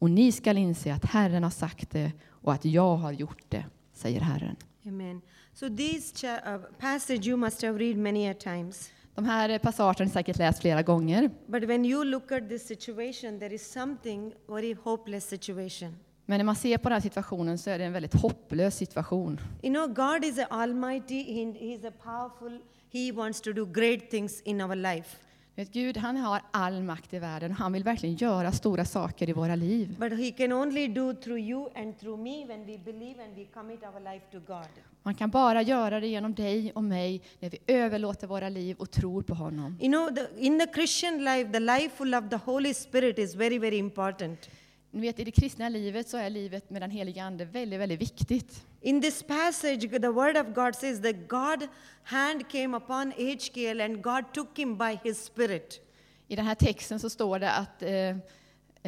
Och 0.00 0.10
ni 0.10 0.32
skall 0.32 0.58
inse 0.58 0.94
att 0.94 1.04
Herren 1.04 1.42
har 1.42 1.50
sagt 1.50 1.90
det 1.90 2.12
och 2.30 2.52
att 2.52 2.64
jag 2.64 2.96
har 2.96 3.12
gjort 3.12 3.44
det, 3.48 3.64
säger 3.92 4.20
Herren. 4.20 4.56
Amen. 4.86 5.20
So 5.54 5.68
this 5.76 6.12
cha- 6.14 6.54
uh, 6.56 6.62
passage 6.78 7.26
you 7.26 7.36
must 7.36 7.62
have 7.62 7.78
read 7.78 7.96
many 7.96 8.28
a 8.30 8.34
times. 8.34 8.90
De 9.14 9.24
här 9.24 9.58
passagerna 9.58 10.08
har 10.08 10.12
säkert 10.12 10.38
läst 10.38 10.60
flera 10.60 10.82
gånger, 10.82 11.30
But 11.46 11.64
when 11.64 11.84
you 11.84 12.04
look 12.04 12.32
at 12.32 12.48
this 12.48 12.66
situation, 12.66 13.38
there 13.38 13.54
is 13.54 13.72
something 13.72 14.32
very 14.48 14.74
hopeless 14.84 15.28
situation. 15.28 15.96
men 16.26 16.38
när 16.38 16.44
man 16.44 16.56
ser 16.56 16.78
på 16.78 16.88
den 16.88 16.92
här 16.96 17.00
situationen 17.00 17.58
så 17.58 17.70
är 17.70 17.78
det 17.78 17.84
en 17.84 17.92
väldigt 17.92 18.14
hopplös 18.14 18.76
situation. 18.76 19.40
You 19.62 19.74
know, 19.74 19.86
God 19.86 20.24
is 20.24 20.38
almighty, 20.50 21.22
he 21.34 21.74
is 21.74 21.84
a 21.84 21.92
powerful, 22.04 22.60
He 22.92 23.12
wants 23.12 23.40
to 23.40 23.52
do 23.52 23.66
great 23.66 24.10
things 24.10 24.40
in 24.42 24.60
our 24.60 24.74
life. 24.74 25.16
Vet, 25.54 25.72
Gud 25.72 25.96
han 25.96 26.16
har 26.16 26.42
all 26.50 26.82
makt 26.82 27.14
i 27.14 27.18
världen 27.18 27.50
och 27.50 27.56
han 27.56 27.72
vill 27.72 27.84
verkligen 27.84 28.16
göra 28.16 28.52
stora 28.52 28.84
saker 28.84 29.28
i 29.28 29.32
våra 29.32 29.54
liv. 29.56 29.96
But 29.98 30.12
He 30.12 30.30
can 30.30 30.52
only 30.52 30.88
do 30.88 31.14
through 31.14 31.40
you 31.40 31.68
and 31.76 31.98
through 31.98 32.22
me 32.22 32.46
when 32.46 32.66
we 32.66 32.78
believe 32.78 33.22
and 33.24 33.36
we 33.36 33.44
commit 33.44 33.82
our 33.82 34.00
life 34.00 34.24
to 34.32 34.38
God. 34.46 34.68
Man 35.02 35.14
kan 35.14 35.30
bara 35.30 35.62
göra 35.62 36.00
det 36.00 36.06
genom 36.06 36.34
dig 36.34 36.72
och 36.74 36.84
mig 36.84 37.22
när 37.40 37.50
vi 37.50 37.58
överlåter 37.66 38.26
våra 38.26 38.48
liv 38.48 38.76
och 38.78 38.90
tror 38.90 39.22
på 39.22 39.34
honom. 39.34 39.78
You 39.80 39.92
know, 39.92 40.14
the, 40.14 40.46
in 40.46 40.58
the 40.58 40.66
Christian 40.74 41.24
life, 41.24 41.52
the 41.52 41.60
life 41.60 41.96
full 41.96 42.14
of 42.14 42.30
the 42.30 42.36
Holy 42.36 42.74
Spirit 42.74 43.18
is 43.18 43.34
very, 43.34 43.58
very 43.58 43.78
important. 43.78 44.48
Ni 44.92 45.00
vet, 45.00 45.18
I 45.18 45.24
det 45.24 45.30
kristna 45.30 45.68
livet 45.68 46.08
så 46.08 46.16
är 46.16 46.30
livet 46.30 46.70
med 46.70 46.82
den 46.82 46.90
heliga 46.90 47.24
Ande 47.24 47.44
väldigt, 47.44 47.80
väldigt 47.80 48.00
viktigt. 48.00 48.66
In 48.80 49.02
this 49.02 49.22
passage, 49.22 49.80
the 49.80 50.08
word 50.08 50.36
of 50.36 50.54
God 50.54 50.74
says 50.74 51.02
that 51.02 51.28
God 51.28 51.68
hand 52.02 52.48
came 52.48 52.76
upon 52.76 53.12
HKL 53.12 53.80
and 53.80 54.02
God 54.02 54.24
took 54.32 54.58
him 54.58 54.78
by 54.78 54.98
his 55.04 55.24
spirit. 55.24 55.80
I 56.28 56.36
den 56.36 56.46
här 56.46 56.54
texten 56.54 57.00
så 57.00 57.10
står 57.10 57.38
det 57.38 57.52
att 57.52 57.82
eh, 57.82 58.16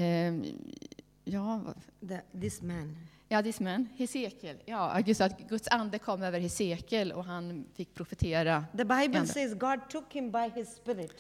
eh, 0.05 0.35
ja, 1.25 1.75
The, 2.09 2.21
this 2.41 2.63
man. 2.63 2.97
ja, 3.29 3.43
this 3.43 3.61
man, 3.61 3.89
Hesekiel, 3.97 4.57
ja, 4.65 5.01
just 5.01 5.21
att 5.21 5.49
Guds 5.49 5.69
ande 5.69 5.99
kom 5.99 6.23
över 6.23 6.41
Hesekiel 6.41 7.13
och 7.13 7.25
han 7.25 7.65
fick 7.75 7.95
profetera. 7.95 8.65
The 8.77 8.85
Bible 8.85 9.27
says 9.27 9.55
God 9.55 9.81
took 9.89 10.13
him 10.13 10.31
by 10.31 10.51
his 10.55 10.75
spirit. 10.77 11.13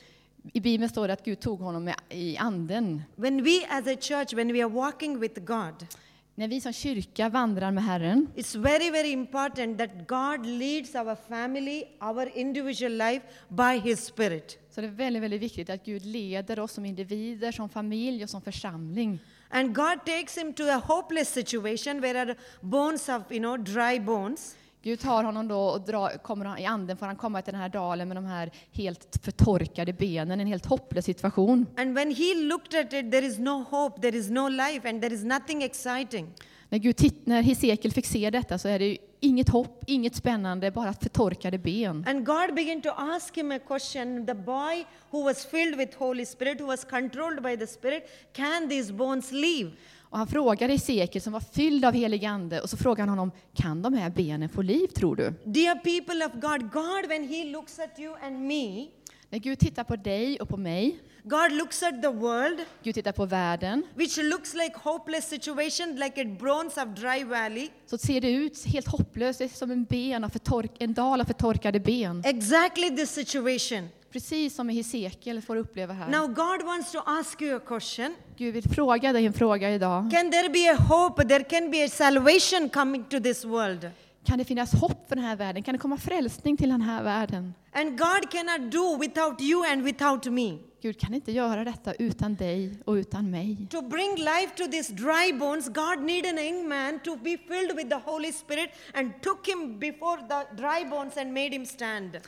I 0.52 0.60
Bibeln 0.60 0.88
står 0.88 1.06
det 1.06 1.12
att 1.12 1.24
Gud 1.24 1.40
tog 1.40 1.60
honom 1.60 1.84
med, 1.84 1.94
i 2.08 2.36
anden. 2.36 3.02
When 3.16 3.44
we 3.44 3.66
as 3.68 3.86
a 3.86 3.96
church, 4.00 4.34
when 4.34 4.52
we 4.52 4.64
are 4.64 4.68
walking 4.68 5.18
with 5.18 5.40
God, 5.40 5.86
När 6.34 6.48
vi 6.48 6.60
som 6.60 6.72
kyrka 6.72 7.28
vandrar 7.28 7.70
med 7.70 7.84
Herren 7.84 8.28
it's 8.36 8.56
very, 8.62 8.90
very 8.90 9.12
important 9.12 9.78
that 9.78 9.90
God 10.08 10.46
leads 10.46 10.94
our 10.94 11.16
family, 11.28 11.84
our 12.00 12.38
individual 12.38 12.92
life 12.92 13.26
by 13.48 13.90
his 13.90 14.04
spirit. 14.04 14.58
så 14.70 14.80
det 14.80 14.86
är 14.86 14.90
väldigt, 14.90 15.22
väldigt 15.22 15.42
viktigt 15.42 15.70
att 15.70 15.84
Gud 15.84 16.04
leder 16.04 16.60
oss 16.60 16.72
som 16.72 16.84
individer, 16.84 17.52
som 17.52 17.68
familj 17.68 18.24
och 18.24 18.30
som 18.30 18.42
församling. 18.42 19.18
And 19.50 19.74
God 19.74 20.04
takes 20.06 20.38
him 20.38 20.52
to 20.52 20.62
a 20.62 20.82
hopeless 20.86 21.32
situation 21.32 22.00
where 22.00 22.20
are 22.20 22.36
bones 22.60 23.08
of, 23.08 23.22
you 23.30 23.40
know, 23.40 23.58
dry 23.58 24.00
bones. 24.00 24.56
Gud 24.84 25.00
tar 25.00 25.24
honom 25.24 25.48
då 25.48 25.60
och 25.60 25.80
drar, 25.80 26.10
kommer 26.10 26.44
han, 26.44 26.58
i 26.58 26.66
anden 26.66 26.96
får 26.96 27.06
han 27.06 27.16
komma 27.16 27.42
till 27.42 27.52
den 27.52 27.60
här 27.60 27.68
dalen 27.68 28.08
med 28.08 28.16
de 28.16 28.24
här 28.24 28.50
helt 28.72 29.18
förtorkade 29.22 29.92
benen, 29.92 30.40
en 30.40 30.46
helt 30.46 30.66
hopplös 30.66 31.04
situation. 31.04 31.66
And 31.76 31.94
when 31.94 32.10
he 32.14 32.34
looked 32.34 32.80
at 32.80 32.92
it, 32.92 33.10
there 33.10 33.26
is 33.26 33.38
no 33.38 33.64
hope, 33.70 34.00
there 34.00 34.16
is 34.16 34.30
no 34.30 34.48
life, 34.48 34.88
and 34.88 35.02
there 35.02 35.14
is 35.14 35.24
nothing 35.24 35.62
exciting. 35.62 36.34
När, 36.72 36.78
Gud 36.78 36.96
titt, 36.96 37.26
när 37.26 37.42
Hesekiel 37.42 37.92
fick 37.92 38.06
se 38.06 38.30
detta 38.30 38.58
så 38.58 38.68
är 38.68 38.78
det 38.78 38.84
ju 38.84 38.96
inget 39.20 39.48
hopp, 39.48 39.84
inget 39.86 40.16
spännande, 40.16 40.70
bara 40.70 40.92
förtorkade 40.92 41.58
ben. 41.58 42.04
And 42.08 42.26
God 42.26 42.54
began 42.54 42.82
to 42.82 42.88
ask 42.96 43.36
him 43.36 43.52
a 43.52 43.58
question. 43.58 44.26
The 44.26 44.34
boy 44.34 44.84
who 45.10 45.24
was 45.24 45.46
filled 45.46 45.78
with 45.78 45.98
Holy 45.98 46.26
Spirit, 46.26 46.60
who 46.60 46.66
was 46.66 46.84
controlled 46.84 47.42
by 47.42 47.56
the 47.56 47.66
Spirit, 47.66 48.02
can 48.32 48.68
these 48.68 48.92
bones 48.92 49.32
live? 49.32 49.70
Och 50.00 50.18
han 50.18 50.26
frågar 50.26 50.68
Hesekiel 50.68 51.22
som 51.22 51.32
var 51.32 51.40
fylld 51.40 51.84
av 51.84 51.94
helig 51.94 52.24
ande 52.24 52.60
och 52.60 52.70
så 52.70 52.76
frågar 52.76 53.00
han 53.06 53.08
honom, 53.08 53.30
kan 53.54 53.82
de 53.82 53.94
här 53.94 54.10
benen 54.10 54.48
få 54.48 54.62
liv 54.62 54.86
tror 54.86 55.16
du? 55.16 55.34
Dear 55.44 55.74
people 55.74 56.26
of 56.26 56.32
God, 56.32 56.72
God, 56.72 57.08
when 57.08 57.28
He 57.28 57.44
looks 57.44 57.78
at 57.78 57.98
you 57.98 58.16
and 58.22 58.46
me, 58.46 58.86
När 59.32 59.38
Gud 59.38 59.58
tittar 59.58 59.84
på 59.84 59.96
dig 59.96 60.40
och 60.40 60.48
på 60.48 60.56
mig, 60.56 60.98
God 61.22 61.52
looks 61.52 61.82
at 61.82 62.02
the 62.02 62.08
world, 62.08 62.60
Gud 62.82 62.94
tittar 62.94 63.12
på 63.12 63.26
världen, 63.26 63.82
which 63.94 64.18
looks 64.18 64.54
like 64.54 64.72
hopeless 64.74 65.28
situation, 65.28 65.96
like 65.96 66.22
a 66.22 66.24
bronze 66.40 66.82
of 66.82 66.88
dry 66.88 67.24
valley. 67.24 67.68
så 67.86 67.98
ser 67.98 68.20
det 68.20 68.30
ut 68.30 68.64
helt 68.64 68.88
hopplöst, 68.88 69.38
det 69.38 69.44
är 69.44 69.48
som 69.48 69.70
en, 69.70 69.84
ben 69.84 70.24
av 70.24 70.28
förtork, 70.28 70.70
en 70.78 70.94
dal 70.94 71.20
av 71.20 71.24
förtorkade 71.24 71.80
ben. 71.80 72.22
Exactly 72.24 72.96
this 72.96 73.10
situation. 73.10 73.88
Precis 74.12 74.54
som 74.54 74.68
Hesekiel 74.68 75.42
får 75.42 75.56
uppleva 75.56 75.94
här. 75.94 76.10
Now, 76.10 76.26
God 76.26 76.66
wants 76.66 76.92
to 76.92 76.98
ask 77.06 77.42
you 77.42 77.56
a 77.56 77.60
question. 77.66 78.14
Gud 78.36 78.54
vill 78.54 78.68
fråga 78.68 79.12
dig 79.12 79.26
en 79.26 79.32
fråga 79.32 79.70
idag. 79.70 80.10
Can 80.10 80.30
there 80.30 80.48
be 80.48 80.70
a 80.70 80.76
hope? 80.88 81.28
There 81.28 81.44
can 81.44 81.70
be 81.70 81.84
a 81.84 81.88
salvation 81.88 82.68
coming 82.68 83.04
to 83.04 83.20
this 83.20 83.44
world. 83.44 83.90
Kan 84.24 84.38
det 84.38 84.44
finnas 84.44 84.74
hopp 84.74 85.08
för 85.08 85.16
den 85.16 85.24
här 85.24 85.36
världen? 85.36 85.62
Kan 85.62 85.72
det 85.74 85.78
komma 85.78 85.96
frälsning 85.96 86.56
till 86.56 86.68
den 86.68 86.80
här 86.80 87.02
världen? 87.02 87.54
And 87.72 87.98
God 87.98 88.30
cannot 88.30 88.72
do 88.72 88.96
without 89.00 89.40
you 89.40 89.72
and 89.72 89.82
without 89.82 90.26
me. 90.26 90.58
Gud 90.82 91.00
kan 91.00 91.14
inte 91.14 91.32
göra 91.32 91.64
detta 91.64 91.92
utan 91.92 92.34
dig 92.34 92.78
och 92.84 92.92
utan 92.92 93.30
mig. 93.30 93.66
To 93.70 93.82
bring 93.82 94.16
life 94.16 94.56
to 94.56 94.64
these 94.70 94.92
dry 94.92 95.32
bones, 95.38 95.68
God 95.68 96.02
needed 96.02 96.38
a 96.38 96.42
young 96.42 96.68
man 96.68 96.98
to 96.98 97.16
be 97.16 97.36
filled 97.48 97.76
with 97.76 97.88
the 97.88 98.10
Holy 98.10 98.32
Spirit 98.32 98.70
and 98.94 99.22
took 99.22 99.48
him 99.48 99.78
before 99.78 100.16
the 100.16 100.56
dry 100.56 100.90
bones 100.90 101.16
and 101.16 101.32
made 101.32 101.54
him 101.54 101.66
stand. 101.66 102.20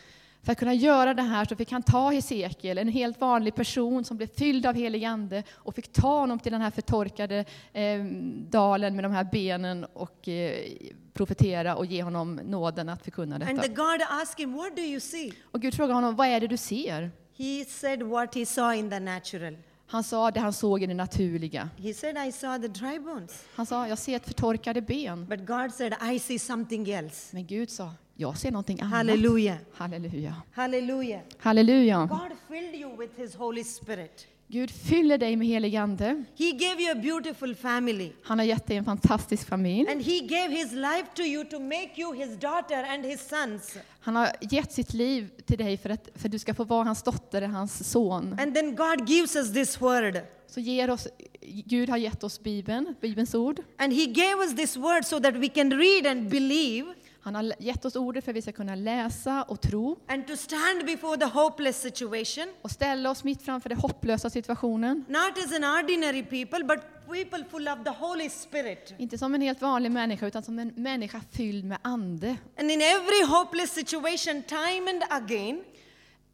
För 0.44 0.52
att 0.52 0.58
kunna 0.58 0.74
göra 0.74 1.14
det 1.14 1.22
här 1.22 1.44
så 1.44 1.56
fick 1.56 1.72
han 1.72 1.82
ta 1.82 2.10
Hesekiel, 2.10 2.78
en 2.78 2.88
helt 2.88 3.20
vanlig 3.20 3.54
person 3.54 4.04
som 4.04 4.16
blev 4.16 4.26
fylld 4.26 4.66
av 4.66 4.74
helig 4.74 5.04
ande 5.04 5.42
och 5.52 5.74
fick 5.74 5.92
ta 5.92 6.20
honom 6.20 6.38
till 6.38 6.52
den 6.52 6.60
här 6.60 6.70
förtorkade 6.70 7.44
eh, 7.72 8.04
dalen 8.50 8.94
med 8.94 9.04
de 9.04 9.12
här 9.12 9.24
benen 9.32 9.84
och 9.84 10.28
eh, 10.28 10.64
profetera 11.12 11.76
och 11.76 11.86
ge 11.86 12.02
honom 12.02 12.34
nåden 12.44 12.88
att 12.88 13.04
förkunna 13.04 13.34
And 13.36 13.44
detta. 13.44 13.62
the 13.62 13.68
God 13.68 14.00
asked 14.10 14.38
him, 14.38 14.52
What 14.52 14.76
do 14.76 14.82
you 14.82 15.00
see? 15.00 15.32
Och 15.42 15.60
Gud 15.60 15.74
frågade 15.74 15.94
honom, 15.94 16.16
vad 16.16 16.26
är 16.26 16.40
det 16.40 16.46
du 16.46 16.56
ser? 16.56 17.10
He 17.38 17.64
said 17.64 18.02
what 18.02 18.34
he 18.34 18.46
saw 18.46 18.78
in 18.78 18.90
the 18.90 19.00
natural. 19.00 19.56
Han 19.86 20.04
sa 20.04 20.30
det 20.30 20.40
han 20.40 20.52
såg 20.52 20.82
i 20.82 20.86
det 20.86 20.94
naturliga. 20.94 21.68
He 21.78 21.94
said, 21.94 22.28
I 22.28 22.32
saw 22.32 22.68
the 22.68 22.68
dry 22.80 22.98
bones. 22.98 23.44
Han 23.54 23.66
sa, 23.66 23.88
jag 23.88 23.98
ser 23.98 24.16
ett 24.16 24.26
förtorkade 24.26 24.80
ben. 24.80 25.26
But 25.26 25.46
God 25.46 25.74
said, 25.74 25.94
I 26.12 26.18
see 26.18 26.38
something 26.38 26.90
else. 26.90 27.36
Men 27.36 27.46
Gud 27.46 27.70
sa, 27.70 27.90
jag 28.16 28.38
ser 28.38 28.50
någonting 28.50 28.80
annat. 28.80 28.92
Hallelujah. 28.92 29.56
Halleluja. 29.72 30.34
Hallelujah. 30.52 31.20
Halleluja. 31.38 32.06
God 32.10 32.38
filled 32.48 32.74
you 32.74 32.96
with 32.96 33.12
his 33.16 33.34
Holy 33.34 33.64
Spirit. 33.64 34.26
Gud 34.48 34.70
fyller 34.70 35.18
dig 35.18 35.36
med 35.36 35.46
helig 35.46 35.76
ande. 35.76 36.24
He 36.36 36.50
gave 36.50 36.82
you 36.82 36.90
a 36.92 36.94
beautiful 36.94 37.54
family. 37.54 38.12
Han 38.22 38.38
har 38.38 38.46
gett 38.46 38.66
dig 38.66 38.76
en 38.76 38.84
fantastisk 38.84 39.48
familj. 39.48 39.90
And 39.90 40.02
he 40.02 40.18
gave 40.20 40.48
his 40.48 40.72
life 40.72 41.06
to 41.14 41.22
you 41.22 41.44
to 41.44 41.58
make 41.60 41.90
you 41.96 42.12
his 42.14 42.36
daughter 42.36 42.84
and 42.84 43.04
his 43.04 43.28
sons. 43.28 43.78
Han 44.00 44.16
har 44.16 44.32
gett 44.40 44.72
sitt 44.72 44.92
liv 44.92 45.30
till 45.46 45.58
dig 45.58 45.76
för 45.76 45.90
att 45.90 46.08
för 46.14 46.28
att 46.28 46.32
du 46.32 46.38
ska 46.38 46.54
få 46.54 46.64
vara 46.64 46.84
hans 46.84 47.02
dotter, 47.02 47.42
hans 47.42 47.90
son. 47.90 48.36
And 48.40 48.54
then 48.54 48.76
God 48.76 49.08
gives 49.08 49.36
us 49.36 49.52
this 49.52 49.80
word. 49.80 50.20
Så 50.46 50.60
ger 50.60 50.90
oss, 50.90 51.08
Gud 51.42 51.88
har 51.88 51.96
gett 51.96 52.24
oss 52.24 52.42
Bibeln, 52.42 52.94
Bibelns 53.00 53.34
ord. 53.34 53.60
And 53.76 53.92
he 53.92 54.04
gave 54.04 54.44
us 54.44 54.56
this 54.56 54.76
word 54.76 55.04
so 55.04 55.20
that 55.20 55.34
we 55.34 55.48
can 55.48 55.70
read 55.70 56.06
and 56.06 56.30
believe 56.30 56.86
Han 57.24 57.34
har 57.34 57.52
gett 57.58 57.84
oss 57.84 57.96
ordet 57.96 58.24
för 58.24 58.32
att 58.32 58.36
vi 58.36 58.42
ska 58.42 58.52
kunna 58.52 58.74
läsa 58.74 59.42
och 59.42 59.60
tro 59.60 59.98
and 60.08 60.26
to 60.26 60.36
stand 60.36 60.86
before 60.86 61.16
the 61.16 61.24
hopeless 61.24 61.80
situation, 61.82 62.44
och 62.62 62.70
ställa 62.70 63.10
oss 63.10 63.24
mitt 63.24 63.42
framför 63.42 63.68
den 63.68 63.78
hopplösa 63.78 64.30
situationen. 64.30 65.04
not 65.08 65.44
as 65.44 65.52
an 65.56 65.64
ordinary 65.64 66.22
people, 66.22 66.64
but 66.64 66.78
people 67.12 67.44
full 67.50 67.68
of 67.68 67.84
the 67.84 67.90
Holy 67.90 68.30
Spirit. 68.30 68.94
Inte 68.98 69.18
som 69.18 69.34
en 69.34 69.40
helt 69.40 69.62
vanlig 69.62 69.90
människa, 69.92 70.26
utan 70.26 70.42
som 70.42 70.58
en 70.58 70.72
människa 70.76 71.20
fylld 71.30 71.64
med 71.64 71.78
ande. 71.82 72.36
And 72.58 72.70
in 72.70 72.80
every 72.80 73.24
hopeless 73.26 73.70
situation, 73.74 74.42
time 74.42 74.90
and 74.90 75.02
again, 75.10 75.64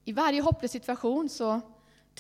I 0.05 0.13
varje 0.13 0.43
hopplös 0.43 0.73
situation 0.73 1.29
så, 1.29 1.61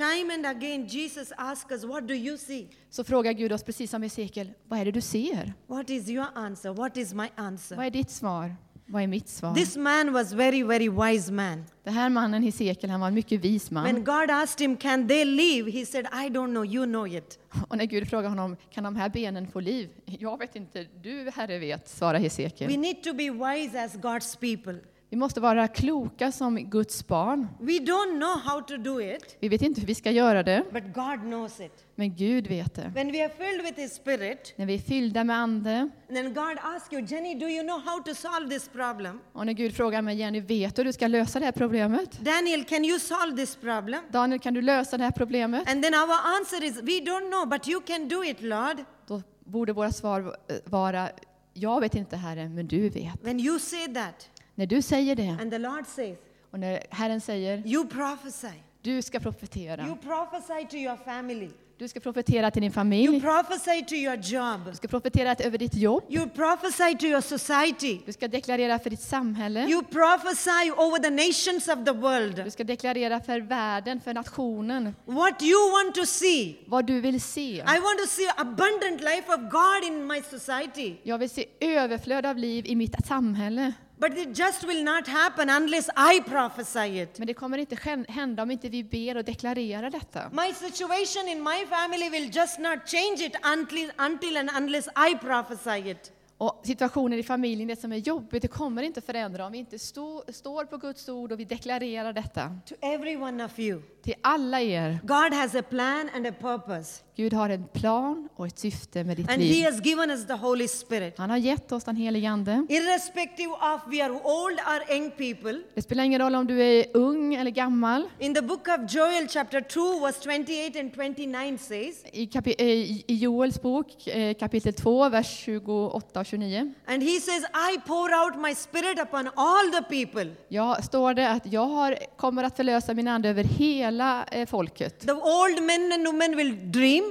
time 0.00 0.34
and 0.34 0.46
again, 0.46 0.86
Jesus 0.88 1.32
asks 1.36 1.72
us, 1.72 1.84
What 1.84 2.08
do 2.08 2.14
you 2.14 2.38
see? 2.38 2.68
så 2.90 3.04
frågar 3.04 3.32
Gud 3.32 3.52
oss, 3.52 3.62
precis 3.62 3.90
som 3.90 4.02
Hesekiel, 4.02 4.52
vad 4.68 4.78
är 4.80 4.84
det 4.84 4.90
du 4.90 5.00
ser? 5.00 5.52
What 5.66 5.90
is 5.90 6.08
your 6.08 6.26
answer? 6.34 6.70
What 6.72 6.96
is 6.96 7.14
my 7.14 7.28
answer? 7.36 7.76
Vad 7.76 7.86
är 7.86 7.90
ditt 7.90 8.10
svar? 8.10 8.56
Vad 8.86 9.02
är 9.02 9.06
mitt 9.06 9.28
svar? 9.28 9.54
This 9.54 9.76
man 9.76 10.12
was 10.12 10.32
very, 10.32 10.62
very 10.62 10.88
wise 10.88 11.32
man. 11.32 11.64
Den 11.84 11.94
här 11.94 12.08
mannen 12.08 12.42
Hesekiel, 12.42 12.90
han 12.90 13.00
var 13.00 13.08
en 13.08 13.14
mycket 13.14 13.40
vis 13.40 13.72
When 13.72 13.82
man. 13.82 14.04
God 14.04 14.30
asked 14.30 14.60
him, 14.60 14.76
Can 14.76 15.08
they 15.08 15.24
live? 15.24 15.70
He 15.70 15.86
said, 15.86 16.06
I 16.06 16.28
don't 16.28 16.50
know, 16.50 16.64
you 16.64 16.86
know 16.86 17.06
it. 17.06 17.38
Och 17.68 17.76
när 17.76 17.84
Gud 17.84 18.08
frågar 18.08 18.28
honom, 18.28 18.56
kan 18.70 18.84
de 18.84 18.96
här 18.96 19.08
benen 19.08 19.46
få 19.46 19.60
liv? 19.60 19.88
Jag 20.04 20.38
vet 20.38 20.56
inte, 20.56 20.86
du 21.02 21.30
Herre 21.34 21.58
vet, 21.58 21.88
svarar 21.88 22.18
We 22.18 22.24
Hesekiel. 22.24 22.80
need 22.80 23.02
to 23.02 23.12
be 23.12 23.30
wise 23.30 23.84
as 23.84 23.94
God's 23.96 24.38
people. 24.38 24.78
Vi 25.12 25.16
måste 25.16 25.40
vara 25.40 25.68
kloka 25.68 26.32
som 26.32 26.56
Guds 26.70 27.06
barn. 27.06 27.48
We 27.60 27.72
don't 27.72 28.18
know 28.18 28.38
how 28.44 28.60
to 28.60 28.76
do 28.76 29.00
it, 29.00 29.36
Vi 29.40 29.48
vet 29.48 29.62
inte 29.62 29.80
hur 29.80 29.86
vi 29.86 29.94
ska 29.94 30.10
göra 30.10 30.42
det, 30.42 30.64
but 30.72 30.82
God 30.94 31.20
knows 31.20 31.60
it. 31.60 31.84
men 31.94 32.16
Gud 32.16 32.46
vet 32.46 32.74
det. 32.74 32.90
When 32.94 33.12
we 33.12 33.24
are 33.24 33.32
filled 33.38 33.62
with 33.64 33.80
His 33.80 33.94
Spirit, 33.94 34.54
När 34.56 34.66
vi 34.66 34.74
är 34.74 34.78
fyllda 34.78 35.24
med 35.24 35.36
ande, 35.36 35.78
and 35.78 35.90
then 36.16 36.34
God 36.34 36.58
asks 36.62 36.92
you, 36.92 37.06
Jenny, 37.06 37.34
do 37.34 37.46
you 37.48 37.62
know 37.62 37.80
how 37.80 38.02
to 38.02 38.14
solve 38.14 38.50
this 38.50 38.68
problem? 38.68 39.20
och 39.32 39.46
när 39.46 39.52
Gud 39.52 39.74
frågar 39.76 40.02
mig, 40.02 40.16
Jenny, 40.16 40.40
vet 40.40 40.76
du 40.76 40.80
hur 40.82 40.84
du 40.86 40.92
ska 40.92 41.06
lösa 41.06 41.38
det 41.38 41.44
här 41.44 41.52
problemet? 41.52 42.18
Daniel, 42.20 42.64
can 42.64 42.84
you 42.84 42.98
solve 42.98 43.36
this 43.36 43.56
problem? 43.56 44.02
Daniel, 44.10 44.40
kan 44.40 44.54
du 44.54 44.62
lösa 44.62 44.98
det 44.98 45.04
här 45.04 45.10
problemet? 45.10 45.70
And 45.70 45.82
then 45.82 45.94
our 45.94 46.36
answer 46.40 46.64
is, 46.64 46.76
We 46.82 47.00
don't 47.00 47.30
know, 47.30 47.46
but 47.48 47.68
you 47.68 47.80
can 47.80 48.08
do 48.08 48.24
it, 48.24 48.42
Lord. 48.42 48.76
Då 49.06 49.22
borde 49.44 49.72
våra 49.72 49.92
svar 49.92 50.36
vara, 50.64 51.08
jag 51.54 51.80
vet 51.80 51.94
inte 51.94 52.16
Herre, 52.16 52.48
men 52.48 52.66
du 52.66 52.88
vet. 52.88 53.14
When 53.22 53.40
you 53.40 53.58
say 53.58 53.94
that, 53.94 54.28
När 54.60 54.66
du 54.66 54.82
säger 54.82 55.16
det, 55.16 55.36
and 55.40 55.50
the 55.50 55.58
Lord 55.58 55.86
says, 55.86 56.18
och 56.50 56.58
när 56.60 56.82
Herren 56.90 57.20
säger, 57.20 57.62
You 57.66 57.86
prophesy. 57.86 58.48
du 58.82 59.02
ska 59.02 59.20
profetera. 59.20 59.86
You 59.86 59.96
prophesy 59.96 60.66
to 60.70 60.76
your 60.76 60.96
family. 60.96 61.50
Du 61.78 61.88
ska 61.88 62.00
profetera 62.00 62.50
till 62.50 62.62
din 62.62 62.70
You 62.70 62.74
familj. 62.74 63.20
prophesy 63.20 63.84
to 63.84 63.94
your 63.94 64.16
job. 64.16 64.60
Du 64.70 64.74
ska 64.76 64.88
profetera 64.88 65.34
över 65.34 65.58
ditt 65.58 65.74
jobb. 65.74 66.02
You 66.08 66.28
prophesy 66.28 66.96
to 66.98 67.06
your 67.06 67.20
society. 67.20 68.00
Du 68.06 68.12
ska 68.12 68.28
deklarera 68.28 68.78
för 68.78 68.90
ditt 68.90 69.00
samhälle. 69.00 69.60
You 69.68 69.82
prophesy 69.82 70.70
over 70.76 70.98
the 71.02 71.10
nations 71.10 71.68
of 71.68 71.84
the 71.84 71.92
world. 71.92 72.44
Du 72.44 72.50
ska 72.50 72.64
deklarera 72.64 73.20
för 73.20 73.40
världen, 73.40 74.00
för 74.00 74.14
nationen, 74.14 74.94
What 75.04 75.42
you 75.42 75.70
want 75.70 75.94
to 75.94 76.06
see. 76.06 76.56
vad 76.66 76.86
du 76.86 77.00
vill 77.00 77.20
se. 77.20 77.50
I 77.56 77.58
want 77.62 77.98
to 78.04 78.06
see 78.08 78.28
abundant 78.36 79.00
life 79.00 79.24
of 79.34 79.40
God 79.50 79.84
in 79.92 80.06
my 80.06 80.22
society. 80.38 80.96
Jag 81.02 81.18
vill 81.18 81.30
se 81.30 81.44
överflöd 81.60 82.26
av 82.26 82.36
liv 82.36 82.66
i 82.66 82.76
mitt 82.76 83.06
samhälle. 83.06 83.72
But 84.00 84.18
it 84.18 84.38
just 84.38 84.64
will 84.64 84.84
not 84.84 85.06
happen 85.08 85.50
unless 85.50 85.88
I 85.88 86.20
prophesy 86.30 87.00
it. 87.02 87.18
Men 87.18 87.26
det 87.26 87.34
kommer 87.34 87.58
inte 87.58 87.76
hän- 87.76 88.06
hända 88.08 88.42
om 88.42 88.50
inte 88.50 88.68
vi 88.68 88.84
ber 88.84 89.16
och 89.16 89.24
deklarerar 89.24 89.90
detta. 89.90 90.30
My 90.32 90.54
situation 90.54 91.28
in 91.28 91.42
my 91.42 91.66
family 91.66 92.10
will 92.10 92.30
just 92.36 92.58
not 92.58 92.78
change 92.86 93.26
it 93.26 93.36
until, 93.58 93.92
until 93.98 94.36
and 94.36 94.50
unless 94.56 94.86
I 95.10 95.14
prophesy 95.20 95.90
it. 95.90 96.12
Och 96.38 96.60
situationen 96.64 97.18
i 97.18 97.22
familjen, 97.22 97.68
det 97.68 97.80
som 97.80 97.92
är 97.92 97.96
jobbigt, 97.96 98.42
det 98.42 98.48
kommer 98.48 98.82
inte 98.82 99.00
förändra 99.00 99.46
om 99.46 99.52
vi 99.52 99.58
inte 99.58 99.78
stå, 99.78 100.24
står 100.28 100.64
på 100.64 100.76
Guds 100.76 101.08
ord 101.08 101.32
och 101.32 101.40
vi 101.40 101.44
deklarerar 101.44 102.12
detta. 102.12 102.56
To 102.68 102.74
every 102.80 103.16
one 103.16 103.44
of 103.44 103.58
you, 103.58 103.82
Till 104.02 104.14
alla 104.22 104.60
er. 104.60 104.98
God 105.02 105.34
has 105.34 105.54
a 105.54 105.62
plan 105.62 106.10
and 106.14 106.26
a 106.26 106.32
purpose. 106.40 107.02
Gud 107.20 107.32
har 107.32 107.48
en 107.48 107.64
plan 107.72 108.28
och 108.36 108.46
ett 108.46 108.58
syfte 108.58 109.04
med 109.04 109.16
ditt 109.16 109.30
And 109.30 109.42
He 109.42 109.48
liv. 109.48 109.64
has 109.64 109.84
given 109.86 110.10
us 110.10 110.26
the 110.26 110.32
Holy 110.32 110.68
Spirit. 110.68 111.18
Han 111.18 111.30
har 111.30 111.36
gett 111.36 111.72
oss 111.72 111.84
den 111.84 111.96
helige 111.96 112.30
Ande. 112.30 112.66
Irrespective 112.68 113.48
of 113.52 113.80
we 113.92 114.04
are 114.04 114.12
old 114.12 114.58
or 114.60 114.94
young 114.96 115.10
people, 115.10 115.58
Det 115.74 115.82
spelar 115.82 116.04
ingen 116.04 116.20
roll 116.22 116.34
om 116.34 116.46
du 116.46 116.62
är 116.62 116.84
ung 116.94 117.34
eller 117.34 117.50
gammal. 117.50 118.08
in 118.18 118.34
the 118.34 118.42
book 118.42 118.68
of 118.68 118.94
Joel, 118.94 119.28
chapter 119.28 119.60
2, 119.60 120.00
verse 120.06 120.20
28 120.22 120.80
and 120.80 120.92
29 120.94 121.58
says, 121.58 122.04
I, 122.12 122.26
kapi- 122.26 122.54
eh, 122.58 122.66
i 122.66 123.04
i 123.06 123.14
Joels 123.16 123.62
bok, 123.62 124.06
eh, 124.06 124.34
kapitel 124.34 124.72
2, 124.74 125.08
vers 125.08 125.26
28 125.44 126.20
och 126.20 126.26
29. 126.26 126.72
and 126.86 127.02
he 127.02 127.20
says, 127.20 127.44
I 127.74 127.78
pour 127.86 128.14
out 128.24 128.42
my 128.48 128.54
spirit 128.54 128.98
upon 129.02 129.28
all 129.36 129.70
the 129.72 129.82
people. 130.06 130.30
Ja, 130.48 130.76
står 130.82 131.14
det 131.14 131.30
att 131.30 131.52
jag 131.52 131.66
har, 131.66 131.96
kommer 132.16 132.44
att 132.44 132.56
förlösa 132.56 132.94
min 132.94 133.08
ande 133.08 133.28
över 133.28 133.44
hela 133.44 134.24
eh, 134.24 134.46
folket. 134.48 135.00
The 135.00 135.12
old 135.12 135.62
men 135.62 135.92
and 135.92 136.06
women 136.06 136.36
will 136.36 136.72
dream, 136.72 137.09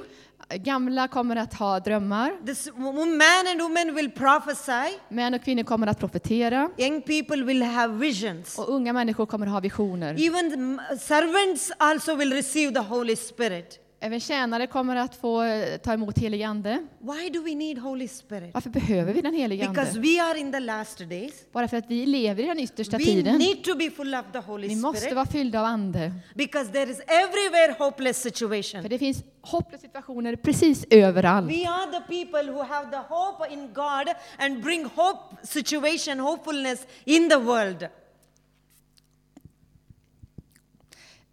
Gamla 0.58 1.08
kommer 1.08 1.36
att 1.36 1.54
ha 1.54 1.80
drömmar, 1.80 2.46
this 2.46 2.70
man 2.76 3.48
and 3.52 3.62
woman 3.62 3.96
will 3.96 4.12
prophesy, 4.12 4.98
män 5.10 5.34
och 5.34 5.44
kvinnor 5.44 5.64
kommer 5.64 5.88
att 5.88 6.00
profetera 6.00 6.70
young 6.78 7.02
people 7.02 7.44
will 7.44 7.64
have 7.64 7.94
visions. 7.98 8.60
och 8.60 8.70
unga 8.74 8.94
människor 8.94 9.26
kommer 9.26 9.46
att 9.46 9.54
ha 9.54 9.60
visioner. 9.60 10.26
Even 10.28 10.80
servants 11.00 11.72
also 11.78 12.16
will 12.16 12.34
receive 12.34 12.74
the 12.74 12.80
Holy 12.80 13.16
Spirit. 13.16 13.80
Även 14.02 14.20
tjänare 14.20 14.68
kommer 14.68 14.96
att 14.96 15.16
få 15.16 15.44
eh, 15.44 15.78
ta 15.78 15.94
emot 15.94 16.18
helig 16.18 16.44
ande. 16.44 16.88
Why 17.00 17.30
do 17.30 17.42
we 17.44 17.56
need 17.56 17.78
Holy 17.78 18.08
Spirit? 18.08 18.54
Varför 18.54 18.70
behöver 18.70 19.14
vi 19.14 19.22
den 19.22 19.34
helige 19.34 19.68
Because 19.70 19.90
ande? 19.90 20.00
we 20.02 20.22
are 20.24 20.40
in 20.40 20.52
the 20.52 20.60
last 20.60 20.98
days. 21.10 21.34
Bara 21.52 21.68
för 21.68 21.78
att 21.78 21.86
vi 21.88 22.06
lever 22.06 22.44
i 22.44 22.46
den 22.46 22.60
yttersta 22.60 22.98
We 22.98 23.04
tiden. 23.04 23.38
need 23.38 23.64
to 23.64 23.76
be 23.76 23.90
full 23.92 24.16
of 24.16 24.26
the 24.34 24.40
Holy 24.40 24.68
Vi 24.68 24.76
måste 24.76 25.16
vara 25.16 25.26
fyllda 25.26 25.60
av 25.60 25.66
ande. 25.66 26.12
because 26.36 26.72
there 26.72 26.92
is 26.92 27.00
everywhere 27.08 27.76
hopeless 27.80 28.22
situation. 28.22 28.82
För 28.82 28.90
det 28.90 29.00
finns 29.00 29.24
hopplösa 29.42 29.82
situationer 29.82 30.36
precis 30.36 30.86
överallt. 30.90 31.52
We 31.52 31.68
are 31.68 31.92
the 31.92 32.02
people 32.08 32.52
who 32.52 32.64
have 32.64 32.92
the 32.92 32.98
hope 33.14 33.54
in 33.54 33.74
God 33.74 34.16
and 34.38 34.64
bring 34.64 34.86
hope 34.86 35.36
situation, 35.48 36.20
hopefulness 36.20 36.88
in 37.06 37.30
the 37.30 37.38
world. 37.38 37.88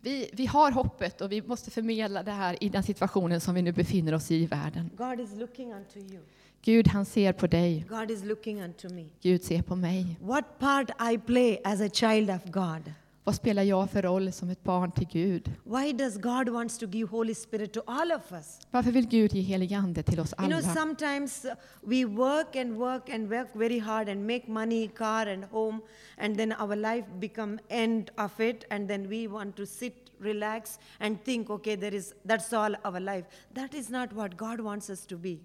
Vi, 0.07 0.31
vi 0.33 0.47
har 0.47 0.71
hoppet 0.71 1.21
och 1.21 1.33
vi 1.33 1.43
måste 1.43 1.71
förmedla 1.71 2.23
det 2.23 2.31
här 2.31 2.65
i 2.65 2.69
den 2.69 2.83
situationen 2.83 3.41
som 3.41 3.55
vi 3.55 3.63
nu 3.63 3.73
befinner 3.73 4.15
oss 4.15 4.31
i 4.31 4.35
i 4.35 4.47
världen. 4.47 4.91
God 4.97 5.21
is 5.21 5.35
looking 5.35 5.75
unto 5.75 5.99
you. 5.99 6.23
Gud, 6.63 6.89
han 6.89 7.05
ser 7.05 7.33
på 7.33 7.47
dig. 7.47 7.85
God 7.89 8.11
is 8.11 8.25
looking 8.25 8.63
unto 8.63 8.89
me. 8.89 9.05
Gud 9.23 9.45
ser 9.45 9.63
på 9.63 9.77
mig. 9.77 10.19
What 10.21 10.59
part 10.59 10.91
I 11.13 11.19
play 11.19 11.61
as 11.65 11.81
a 11.81 11.89
child 11.89 12.31
of 12.31 12.45
God? 12.45 12.93
Vad 13.27 13.35
spelar 13.35 13.63
jag 13.63 13.91
för 13.91 14.03
roll 14.03 14.33
som 14.33 14.51
ett 14.51 14.63
barn 14.65 14.93
till 14.93 15.07
Gud? 15.13 15.53
Why 15.65 15.93
does 15.93 16.17
God 16.17 16.49
wants 16.49 16.79
to 16.79 16.87
give 16.87 17.11
Holy 17.11 17.35
Spirit 17.35 17.73
to 17.73 17.81
all 17.87 18.13
of 18.13 18.33
us? 18.33 18.59
Varför 18.71 18.93
vill 18.93 19.07
Gud 19.09 19.33
ge 19.33 19.41
helig 19.43 19.75
ande 19.75 20.03
till 20.03 20.21
oss 20.21 20.35
You 20.39 20.49
know, 20.49 20.59
alla? 20.59 20.75
sometimes 20.75 21.47
we 21.83 22.05
work 22.05 22.57
and 22.57 22.77
work 22.77 23.09
and 23.11 23.29
work 23.31 23.49
very 23.55 23.79
hard 23.79 24.09
and 24.09 24.27
make 24.27 24.43
money, 24.49 24.89
car 24.89 25.27
and 25.27 25.45
home, 25.45 25.81
and 26.19 26.37
then 26.37 26.53
our 26.53 26.77
life 26.77 27.05
become 27.19 27.59
end 27.69 28.11
of 28.17 28.41
it, 28.41 28.65
and 28.71 28.89
then 28.89 29.09
we 29.09 29.29
want 29.29 29.57
to 29.57 29.67
sit, 29.67 29.95
relax, 30.21 30.79
and 31.01 31.25
think, 31.25 31.51
okay, 31.51 31.77
there 31.77 31.95
is 31.95 32.15
that's 32.25 32.53
all 32.53 32.75
our 32.85 33.01
life. 33.01 33.25
That 33.55 33.75
is 33.75 33.91
not 33.91 34.13
what 34.13 34.37
God 34.37 34.61
wants 34.61 34.91
us 34.91 35.07
to 35.07 35.17
be. 35.17 35.41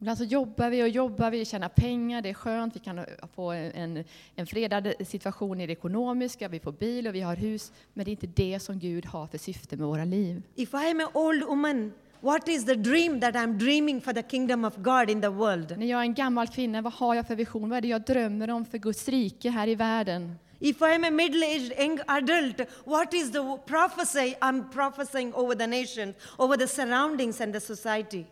Ibland 0.00 0.18
så 0.18 0.24
jobbar 0.24 0.70
vi 0.70 0.82
och 0.82 0.88
jobbar, 0.88 1.30
vi 1.30 1.44
tjänar 1.44 1.68
pengar, 1.68 2.22
det 2.22 2.28
är 2.28 2.34
skönt, 2.34 2.76
vi 2.76 2.80
kan 2.80 3.00
få 3.34 3.50
en, 3.50 4.04
en 4.34 4.46
fredad 4.46 4.92
situation 5.00 5.60
i 5.60 5.66
det 5.66 5.72
ekonomiska, 5.72 6.48
vi 6.48 6.60
får 6.60 6.72
bil 6.72 7.08
och 7.08 7.14
vi 7.14 7.20
har 7.20 7.36
hus. 7.36 7.72
Men 7.94 8.04
det 8.04 8.10
är 8.10 8.12
inte 8.12 8.26
det 8.26 8.60
som 8.60 8.78
Gud 8.78 9.06
har 9.06 9.26
för 9.26 9.38
syfte 9.38 9.76
med 9.76 9.86
våra 9.86 10.04
liv. 10.04 10.42
If 10.54 10.74
I 10.74 10.90
am 10.90 11.00
an 11.00 11.08
old 11.14 11.42
woman, 11.42 11.92
what 12.20 12.48
is 12.48 12.66
the 12.66 12.74
dream 12.74 13.20
that 13.20 13.34
I'm 13.34 13.58
dreaming 13.58 14.00
for 14.00 14.12
the 14.12 14.22
kingdom 14.22 14.64
of 14.64 14.76
God 14.76 15.10
in 15.10 15.20
the 15.20 15.28
world? 15.28 15.78
När 15.78 15.86
jag 15.86 16.00
är 16.00 16.04
en 16.04 16.14
gammal 16.14 16.48
kvinna, 16.48 16.82
vad 16.82 16.92
har 16.92 17.14
jag 17.14 17.26
för 17.26 17.36
vision? 17.36 17.68
Vad 17.68 17.76
är 17.76 17.80
det 17.80 17.88
jag 17.88 18.02
drömmer 18.02 18.50
om 18.50 18.64
för 18.64 18.78
Guds 18.78 19.08
rike 19.08 19.50
här 19.50 19.68
i 19.68 19.74
världen? 19.74 20.38
If 20.60 20.80
I 20.82 20.94
am 20.94 21.04
a 21.04 21.10
middle-aged 21.10 21.72
young 21.78 22.00
adult, 22.06 22.60
what 22.84 23.14
is 23.14 23.32
the 23.32 23.38
prophecy 23.66 24.34
I'm 24.40 24.70
prophesying 24.72 25.34
over 25.34 25.54
the 25.54 25.66
nation, 25.66 26.14
over 26.36 26.56
the 26.56 26.66
surroundings 26.66 27.40
and 27.40 27.52
the 27.52 27.60
society? 27.60 28.24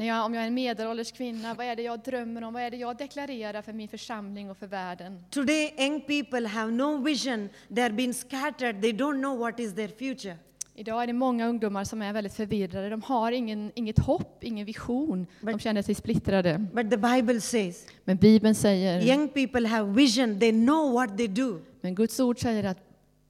När 0.00 0.06
jag, 0.06 0.24
om 0.26 0.34
jag 0.34 0.42
är 0.42 0.46
en 0.46 0.54
medelålders 0.54 1.12
kvinna, 1.12 1.54
vad 1.54 1.66
är 1.66 1.76
det 1.76 1.82
jag 1.82 2.00
drömmer 2.00 2.44
om? 2.44 2.54
Vad 2.54 2.62
är 2.62 2.70
det 2.70 2.76
jag 2.76 2.96
deklarerar 2.96 3.62
för 3.62 3.72
min 3.72 3.88
församling 3.88 4.50
och 4.50 4.56
för 4.56 4.66
världen? 4.66 5.24
Today, 5.30 5.74
young 5.78 6.00
people 6.00 6.48
have 6.48 6.70
no 6.70 7.02
vision. 7.02 7.48
They 7.74 7.84
are 7.84 7.92
being 7.92 8.14
scattered. 8.14 8.82
They 8.82 8.92
don't 8.92 9.20
know 9.20 9.38
what 9.38 9.60
is 9.60 9.74
their 9.74 9.88
future. 9.88 10.36
Idag 10.74 11.02
är 11.02 11.06
det 11.06 11.12
många 11.12 11.48
ungdomar 11.48 11.84
som 11.84 12.02
är 12.02 12.12
väldigt 12.12 12.34
förvirrade. 12.34 12.88
De 12.90 13.02
har 13.02 13.32
ingen, 13.32 13.72
inget 13.74 13.98
hopp, 13.98 14.44
ingen 14.44 14.66
vision. 14.66 15.26
De 15.40 15.46
Men- 15.46 15.58
känner 15.58 15.82
sig 15.82 15.94
splittrade. 15.94 16.66
But 16.72 16.90
the 16.90 16.96
Bible 16.96 17.40
says 17.40 17.86
Men 18.04 18.16
Bibeln 18.16 18.54
säger, 18.54 19.06
young 19.06 19.28
people 19.28 19.68
have 19.68 19.92
vision. 19.92 20.40
They 20.40 20.52
know 20.52 20.92
what 20.92 21.16
they 21.16 21.28
do. 21.28 21.60
men 21.80 21.94
Guds 21.94 22.20
ord 22.20 22.38
säger 22.40 22.64
att 22.64 22.78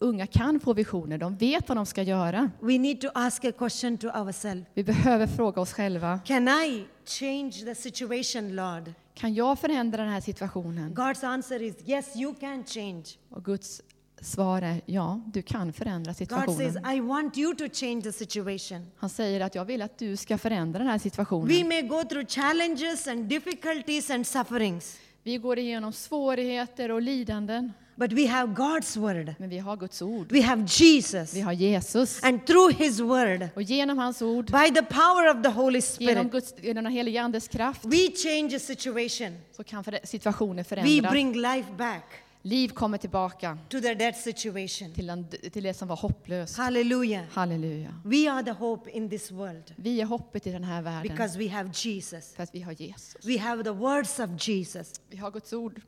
unga 0.00 0.26
kan 0.26 0.60
få 0.60 0.74
visioner. 0.74 1.18
De 1.18 1.36
vet 1.36 1.68
vad 1.68 1.78
de 1.78 1.86
ska 1.86 2.02
göra. 2.02 2.50
We 2.60 2.78
need 2.78 3.00
to 3.00 3.08
ask 3.14 3.44
a 3.44 3.52
question 3.58 3.98
to 3.98 4.06
ourselves 4.06 4.66
Vi 4.74 4.84
behöver 4.84 5.26
fråga 5.26 5.60
oss 5.60 5.72
själva, 5.72 6.20
Can 6.24 6.48
I 6.48 6.84
change 7.06 7.50
the 7.50 7.74
situation, 7.74 8.56
Lord? 8.56 8.92
kan 9.14 9.34
jag 9.34 9.58
förändra 9.58 10.02
den 10.02 10.12
här 10.12 10.20
situationen? 10.20 10.94
God's 10.94 11.26
answer 11.26 11.62
is 11.62 11.74
yes, 11.86 12.16
you 12.16 12.34
can 12.34 12.64
change. 12.64 13.04
Och 13.30 13.44
Guds 13.44 13.82
svar 14.22 14.62
är 14.62 14.80
ja, 14.86 15.20
du 15.32 15.42
kan 15.42 15.72
förändra 15.72 16.12
God 16.12 16.16
says, 16.16 16.28
situationen. 16.28 16.94
I 16.96 17.00
want 17.00 17.38
you 17.38 17.54
to 17.54 17.64
change 17.72 18.02
the 18.02 18.12
situation. 18.12 18.86
Han 18.96 19.10
säger 19.10 19.40
att 19.40 19.54
jag 19.54 19.64
vill 19.64 19.82
att 19.82 19.98
du 19.98 20.16
ska 20.16 20.38
förändra 20.38 20.78
den 20.78 20.86
här 20.88 20.94
We 20.94 21.00
situationen. 21.00 21.68
may 21.68 21.82
go 21.82 22.02
through 22.04 22.26
challenges 22.28 23.08
and 23.08 23.24
difficulties 23.24 24.10
and 24.10 24.26
sufferings, 24.26 24.98
Vi 25.22 25.36
går 25.36 25.58
igenom 25.58 25.92
svårigheter 25.92 26.90
och 26.90 27.02
lidanden, 27.02 27.72
but 28.00 28.12
we 28.12 28.26
have 28.26 28.52
God's 28.54 28.96
word. 28.96 29.34
men 29.38 29.50
vi 29.50 29.58
har 29.58 29.76
Guds 29.76 30.02
ord. 30.02 30.32
We 30.32 30.42
have 30.42 30.66
Jesus. 30.66 31.34
Vi 31.34 31.40
har 31.40 31.52
Jesus. 31.52 32.22
And 32.24 32.46
through 32.46 32.70
His 32.78 33.00
word, 33.00 33.48
Och 33.54 33.62
genom 33.62 33.98
hans 33.98 34.22
ord, 34.22 34.46
by 34.46 34.74
the 34.74 34.82
power 34.82 35.30
of 35.36 35.42
the 35.42 35.50
Holy 35.50 35.80
genom, 35.98 36.24
Spirit, 36.28 36.32
Guds, 36.32 36.54
genom 36.62 36.84
den 36.84 36.92
helige 36.92 37.22
Andes 37.22 37.48
kraft, 37.48 37.84
we 37.84 38.10
change 38.16 38.56
a 38.56 38.58
situation. 38.58 39.36
så 39.56 39.64
kan 39.64 39.84
för- 39.84 40.00
situationer 40.04 40.56
We 40.56 40.64
förändras. 40.64 41.10
bring 41.12 41.32
life 41.36 41.72
back 41.78 42.04
Liv 42.42 42.68
kommer 42.68 42.98
tillbaka 42.98 43.58
to 43.68 43.80
the 43.80 43.94
dead 43.94 44.16
situation. 44.16 44.92
till, 44.94 45.06
den, 45.06 45.26
till 45.52 45.62
det 45.62 45.74
som 45.74 45.88
var 45.88 45.96
hopplöst. 45.96 46.56
Hallelujah. 46.56 47.24
Halleluja. 47.32 47.94
We 48.04 48.30
are 48.30 48.42
the 48.42 48.50
hope 48.50 48.90
in 48.90 49.10
this 49.10 49.30
world 49.30 49.72
Vi 49.76 50.00
är 50.00 50.04
hoppet 50.04 50.46
i 50.46 50.50
den 50.52 50.64
här 50.64 50.82
världen 50.82 51.02
because 51.02 51.38
we 51.38 51.48
have 51.48 51.70
Jesus. 51.74 52.32
för 52.36 52.42
att 52.42 52.54
vi 52.54 52.60
har 52.60 52.72
Jesus. 52.72 53.26
We 53.26 53.38
have 53.38 53.64
the 53.64 53.70
words 53.70 54.18
of 54.18 54.48
Jesus. 54.48 54.92
Vi 55.10 55.16
har 55.16 55.30
Guds 55.30 55.52
ord. 55.52 55.80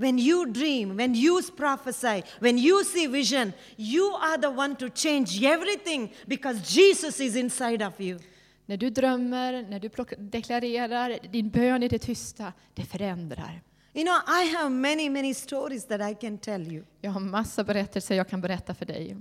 When 0.00 0.18
you 0.18 0.46
dream, 0.46 0.96
when 0.96 1.14
you 1.14 1.42
prophesy, 1.56 2.22
when 2.38 2.58
you 2.58 2.84
see 2.84 3.06
vision, 3.06 3.52
you 3.76 4.14
are 4.14 4.38
the 4.38 4.48
one 4.48 4.74
to 4.76 4.88
change 4.88 5.42
everything 5.42 6.10
because 6.26 6.74
Jesus 6.74 7.20
is 7.20 7.36
inside 7.36 7.82
of 7.86 8.00
you. 8.00 8.18
När 8.66 8.76
du 8.76 8.90
drömmer, 8.90 9.62
när 9.62 9.80
du 9.80 9.90
deklarerar, 10.18 11.18
din 11.32 11.50
bön 11.50 11.82
i 11.82 11.88
det 11.88 11.98
tysta, 11.98 12.52
det 12.74 12.82
förändrar. 12.82 13.62
You 13.94 14.04
know, 14.04 14.16
I 14.42 14.56
have 14.56 14.70
many, 14.70 15.10
many 15.10 15.34
stories 15.34 15.86
that 15.86 16.00
I 16.10 16.14
can 16.14 16.38
tell 16.38 16.72
you, 16.72 16.84
Jag 17.00 17.10
har 17.10 17.20
massa 17.20 17.64
berättelser 17.64 18.14
jag 18.14 18.28
kan 18.28 18.40
berätta 18.40 18.74
för 18.74 18.86
dig, 18.86 19.16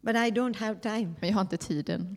but 0.00 0.14
I 0.16 0.30
don't 0.30 0.56
have 0.56 0.80
time. 0.80 1.14
men 1.20 1.28
jag 1.28 1.34
har 1.34 1.40
inte 1.40 1.56
tiden. 1.56 2.16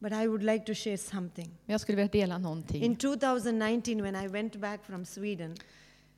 But 0.00 0.12
I 0.12 0.28
would 0.28 0.42
like 0.42 0.64
to 0.64 0.74
share 0.74 0.96
something. 0.98 1.46
Men 1.66 1.72
jag 1.72 1.80
skulle 1.80 1.96
vilja 1.96 2.10
dela 2.12 2.38
någonting. 2.38 2.82
In 2.82 2.96
2019, 2.96 4.02
when 4.02 4.16
I 4.24 4.28
went 4.28 4.56
back 4.56 4.84
from 4.84 5.04
Sweden, 5.04 5.56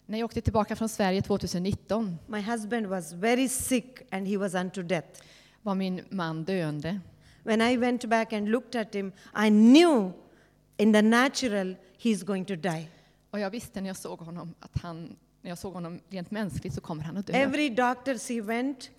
När 0.07 0.19
jag 0.19 0.25
åkte 0.25 0.41
tillbaka 0.41 0.77
från 0.77 0.89
Sverige 0.89 1.23
2019 1.23 2.19
my 2.27 2.41
husband 2.41 2.87
was 2.87 3.13
very 3.13 3.49
sick 3.49 3.99
and 4.11 4.29
he 4.29 4.37
was 4.37 4.55
unto 4.55 4.83
death. 4.83 5.23
var 5.63 5.75
min 5.75 6.01
man 6.11 6.45
döende. 6.45 7.01
When 7.43 7.63
I 7.63 7.77
went 7.77 8.05
back 8.05 8.33
and 8.33 8.49
looked 8.49 8.81
at 8.81 8.95
him, 8.95 9.13
I 9.47 9.51
knew 9.51 10.13
in 10.77 10.93
the 10.93 11.03
natural 11.03 11.77
he's 11.99 12.25
going 12.25 12.45
to 12.45 12.57
die. 12.57 12.87
Och 13.31 13.41
jag 13.41 13.51
visste 13.51 13.81
när 13.81 13.89
jag 13.89 13.97
såg 13.97 14.19
honom 14.19 14.55
att 14.61 14.79
han, 14.83 15.17
när 15.43 15.51
jag 15.51 15.59
såg 15.59 15.73
honom 15.73 16.01
rent 16.09 16.31
mänskligt 16.31 16.75
så 16.75 16.81
kommer 16.81 17.03
han 17.03 17.17
att 17.17 17.27
dö. 17.27 17.33
Every 17.33 17.69
doctors 17.69 18.29
he 18.31 18.41
went, 18.41 18.91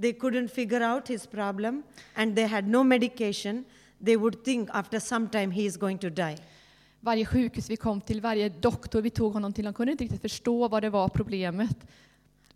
they 0.00 0.12
couldn't 0.12 0.48
figure 0.48 0.94
out 0.94 1.08
his 1.08 1.26
problem 1.26 1.82
and 2.14 2.36
they 2.36 2.44
had 2.44 2.68
no 2.68 2.82
medication. 2.82 3.64
They 4.04 4.16
would 4.16 4.44
think 4.44 4.68
after 4.72 5.00
some 5.00 5.28
time 5.28 5.50
he 5.50 5.62
is 5.62 5.76
going 5.76 5.98
to 5.98 6.10
die. 6.10 6.36
Varje 7.00 7.26
sjukhus 7.26 7.70
vi 7.70 7.76
kom 7.76 8.00
till, 8.00 8.20
varje 8.20 8.48
doktor 8.48 9.02
vi 9.02 9.10
tog 9.10 9.32
honom 9.32 9.52
till, 9.52 9.64
de 9.64 9.74
kunde 9.74 9.92
inte 9.92 10.04
riktigt 10.04 10.22
förstå 10.22 10.68
vad 10.68 10.82
det 10.82 10.90
var 10.90 11.08
problemet. 11.08 11.76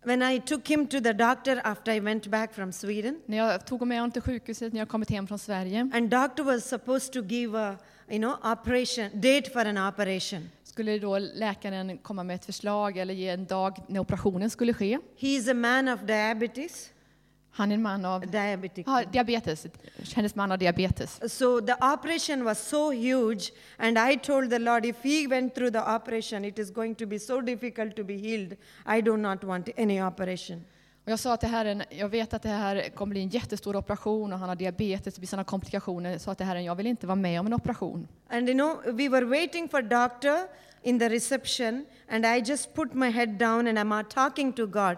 When 0.03 0.21
I 0.21 0.41
took 0.41 0.67
him 0.67 0.87
to 0.87 1.01
the 1.01 1.13
doctor 1.13 1.61
after 1.63 1.91
I 1.91 1.99
went 1.99 2.27
back 2.27 2.53
from 2.53 2.71
Sweden, 2.71 3.19
När 3.25 3.37
jag 3.37 3.65
tog 3.65 3.87
med 3.87 3.97
honom 3.97 4.11
till 4.11 4.21
sjukhuset 4.21 4.73
när 4.73 4.79
jag 4.79 4.89
kommit 4.89 5.09
hem 5.09 5.27
från 5.27 5.39
Sverige 5.39 5.89
and 5.93 6.09
doctor 6.09 6.43
was 6.43 6.65
supposed 6.69 7.13
to 7.13 7.21
give 7.21 7.59
a 7.59 7.77
you 8.09 8.19
know 8.19 8.51
operation 8.51 9.09
date 9.13 9.49
for 9.53 9.65
an 9.65 9.77
operation. 9.77 10.49
skulle 10.63 10.99
då 10.99 11.17
läkaren 11.17 11.97
komma 11.97 12.23
med 12.23 12.35
ett 12.35 12.45
förslag 12.45 12.97
eller 12.97 13.13
ge 13.13 13.29
en 13.29 13.45
dag 13.45 13.77
när 13.87 13.99
operationen 13.99 14.49
skulle 14.49 14.73
ske. 14.73 14.99
He 15.17 15.27
is 15.27 15.47
a 15.49 15.53
man 15.53 15.87
of 15.87 15.99
diabetes. 16.01 16.89
Han 17.57 17.71
är 17.71 17.75
en 17.75 17.81
man 17.81 18.05
av 18.05 18.21
Diabetic. 18.31 18.85
ja, 18.87 19.03
diabetes, 19.11 19.67
hennes 20.15 20.35
man 20.35 20.49
har 20.51 20.57
diabetes. 20.57 21.19
So 21.33 21.61
the 21.61 21.73
operation 21.73 22.43
was 22.43 22.59
so 22.59 22.91
huge, 22.91 23.51
and 23.77 23.97
I 23.97 24.17
told 24.17 24.49
the 24.49 24.59
Lord, 24.59 24.85
if 24.85 24.95
he 25.03 25.27
went 25.27 25.55
through 25.55 25.71
the 25.71 25.79
operation, 25.95 26.45
it 26.45 26.59
is 26.59 26.69
going 26.71 26.95
to 26.95 27.05
be 27.05 27.19
so 27.19 27.41
difficult 27.41 27.95
to 27.95 28.03
be 28.03 28.17
healed. 28.17 28.57
I 28.97 29.01
do 29.01 29.17
not 29.17 29.43
want 29.43 29.69
any 29.77 30.01
operation. 30.01 30.63
Och 31.05 31.11
jag 31.11 31.19
sa 31.19 31.37
till 31.37 31.49
Herren, 31.49 31.83
jag 31.89 32.09
vet 32.09 32.33
att 32.33 32.43
det 32.43 32.49
här 32.49 32.89
kommer 32.95 33.11
bli 33.11 33.21
en 33.21 33.29
jättestor 33.29 33.75
operation 33.75 34.33
och 34.33 34.39
han 34.39 34.49
har 34.49 34.55
diabetes, 34.55 35.13
det 35.13 35.19
blir 35.19 35.27
sådana 35.27 35.43
komplikationer. 35.43 36.11
Jag 36.11 36.21
sa 36.21 36.35
till 36.35 36.45
Herren, 36.45 36.63
jag 36.63 36.75
vill 36.75 36.87
inte 36.87 37.07
vara 37.07 37.15
med 37.15 37.39
om 37.39 37.47
en 37.47 37.53
operation. 37.53 38.07
And 38.29 38.49
you 38.49 38.53
know, 38.57 38.95
we 38.97 39.09
were 39.09 39.25
waiting 39.25 39.69
for 39.69 39.81
doctor 39.81 40.37
in 40.83 40.99
the 40.99 41.09
reception, 41.09 41.85
and 42.09 42.25
I 42.25 42.41
just 42.51 42.73
put 42.73 42.93
my 42.93 43.09
head 43.09 43.29
down 43.29 43.67
and 43.67 43.79
I'm 43.79 44.03
talking 44.03 44.53
to 44.53 44.65
God. 44.67 44.97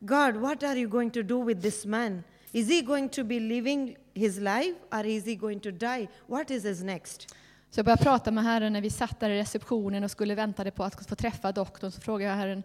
God, 0.00 0.36
what 0.36 0.62
are 0.62 0.76
you 0.76 0.88
going 0.88 1.10
to 1.10 1.22
do 1.22 1.44
with 1.44 1.62
this 1.62 1.84
man? 1.84 2.24
Is 2.52 2.68
he 2.68 2.82
going 2.82 3.08
to 3.08 3.24
be 3.24 3.40
living 3.40 3.96
his 4.14 4.38
life 4.38 4.74
or 4.92 5.06
is 5.06 5.24
he 5.26 5.34
going 5.34 5.60
to 5.60 5.70
die? 5.70 6.08
What 6.26 6.50
is 6.50 6.64
his 6.64 6.82
next? 6.82 7.34
Så 7.70 7.78
jag 7.78 7.84
började 7.84 8.02
prata 8.02 8.30
med 8.30 8.44
Herren 8.44 8.72
när 8.72 8.80
vi 8.80 8.90
satt 8.90 9.20
där 9.20 9.30
i 9.30 9.38
receptionen 9.38 10.04
och 10.04 10.10
skulle 10.10 10.34
vänta 10.34 10.70
på 10.70 10.84
att 10.84 11.08
få 11.08 11.14
träffa 11.14 11.52
doktorn. 11.52 11.90
Så 11.90 12.00
frågade 12.00 12.30
jag 12.30 12.36
Herren, 12.36 12.62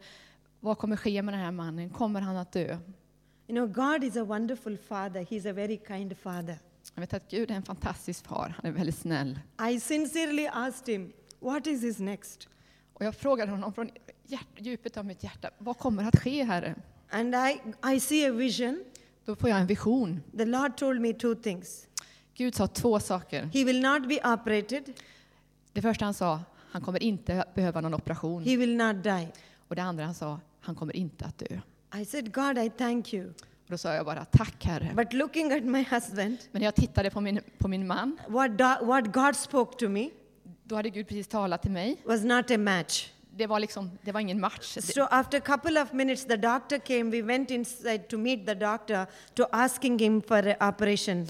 vad 0.59 0.77
kommer 0.77 0.97
ske 0.97 1.21
med 1.21 1.33
den 1.33 1.41
här 1.41 1.51
mannen? 1.51 1.89
Kommer 1.89 2.21
han 2.21 2.37
att 2.37 2.51
dö? 2.51 2.77
You 3.47 3.65
know, 3.65 3.67
God 3.67 4.03
is 4.03 4.17
a 4.17 4.23
wonderful 4.23 4.77
father. 4.77 5.21
He's 5.21 5.49
a 5.49 5.53
very 5.53 5.79
kind 5.87 6.17
father. 6.17 6.59
Jag 6.93 7.01
vet 7.01 7.13
att 7.13 7.31
Gud 7.31 7.51
är 7.51 7.55
en 7.55 7.63
fantastisk 7.63 8.27
far, 8.27 8.55
han 8.61 8.71
är 8.71 8.75
väldigt 8.75 8.97
snäll. 8.97 9.39
I 9.71 9.79
sincerely 9.79 10.47
asked 10.47 10.95
him, 10.95 11.13
What 11.39 11.67
is 11.67 11.83
his 11.83 11.99
next? 11.99 12.47
Och 12.93 13.05
jag 13.05 13.15
frågade 13.15 13.51
honom 13.51 13.73
från 13.73 13.89
hjärt, 14.23 14.47
djupet 14.57 14.97
av 14.97 15.05
mitt 15.05 15.23
hjärta, 15.23 15.49
vad 15.57 15.77
kommer 15.77 16.03
att 16.03 16.19
ske, 16.19 16.43
Herre? 16.43 16.75
And 17.09 17.35
I, 17.35 17.61
I 17.95 17.99
see 17.99 18.25
a 18.29 18.31
vision. 18.31 18.83
Då 19.25 19.35
får 19.35 19.49
jag 19.49 19.59
en 19.59 19.67
vision. 19.67 20.21
The 20.37 20.45
Lord 20.45 20.77
told 20.77 21.01
me 21.01 21.13
two 21.13 21.35
things. 21.35 21.87
Gud 22.37 22.55
sa 22.55 22.67
två 22.67 22.99
saker. 22.99 23.49
He 23.53 23.63
will 23.63 23.81
not 23.81 24.07
be 24.09 24.15
operated, 24.33 24.93
Det 25.73 25.81
första 25.81 26.05
han 26.05 26.13
sa, 26.13 26.39
han 26.71 26.81
kommer 26.81 27.03
inte 27.03 27.45
behöva 27.55 27.81
någon 27.81 27.93
operation. 27.93 28.43
he 28.43 28.57
will 28.57 28.75
not 28.77 29.03
die. 29.03 29.27
Och 29.67 29.75
det 29.75 29.81
andra 29.81 30.05
han 30.05 30.13
sa, 30.13 30.39
han 30.59 30.75
kommer 30.75 30.95
inte 30.95 31.25
att 31.25 31.37
dö. 31.37 31.59
I 32.01 32.05
said, 32.05 32.33
God, 32.33 32.57
I 32.57 32.69
thank 32.69 33.13
you. 33.13 33.27
Och 33.29 33.71
då 33.71 33.77
sa 33.77 33.93
jag 33.93 34.05
bara, 34.05 34.25
tack 34.25 34.65
Herre. 34.65 34.91
But 34.95 35.13
looking 35.13 35.51
at 35.53 35.63
my 35.63 35.83
husband, 35.83 36.37
Men 36.51 36.59
när 36.61 36.63
jag 36.67 36.75
tittade 36.75 37.09
på 37.09 37.21
min, 37.21 37.39
på 37.57 37.67
min 37.67 37.87
man, 37.87 38.17
what, 38.27 38.51
do- 38.51 38.85
what 38.85 39.13
God 39.13 39.35
spoke 39.35 39.77
to 39.79 39.89
me 39.89 40.09
då 40.63 40.75
hade 40.75 40.89
Gud 40.89 41.07
precis 41.07 41.27
talat 41.27 41.61
till 41.61 41.71
mig. 41.71 41.97
was 42.05 42.23
not 42.23 42.51
a 42.51 42.57
match. 42.57 43.09
Det 43.37 43.47
var 43.47 43.59
liksom, 43.59 43.91
det 44.01 44.11
var 44.11 44.19
ingen 44.19 44.39
match. 44.39 44.77
So 44.81 45.07
after 45.11 45.37
a 45.37 45.41
couple 45.41 45.81
of 45.81 45.93
minutes, 45.93 46.25
the 46.25 46.37
doctor 46.37 46.77
came. 46.79 47.03
We 47.11 47.21
went 47.21 47.51
inside 47.51 48.07
to 48.09 48.17
meet 48.17 48.45
the 48.45 48.55
doctor 48.55 49.05
to 49.33 49.43
asking 49.51 49.99
him 49.99 50.21
for 50.21 50.55
operation. 50.63 51.27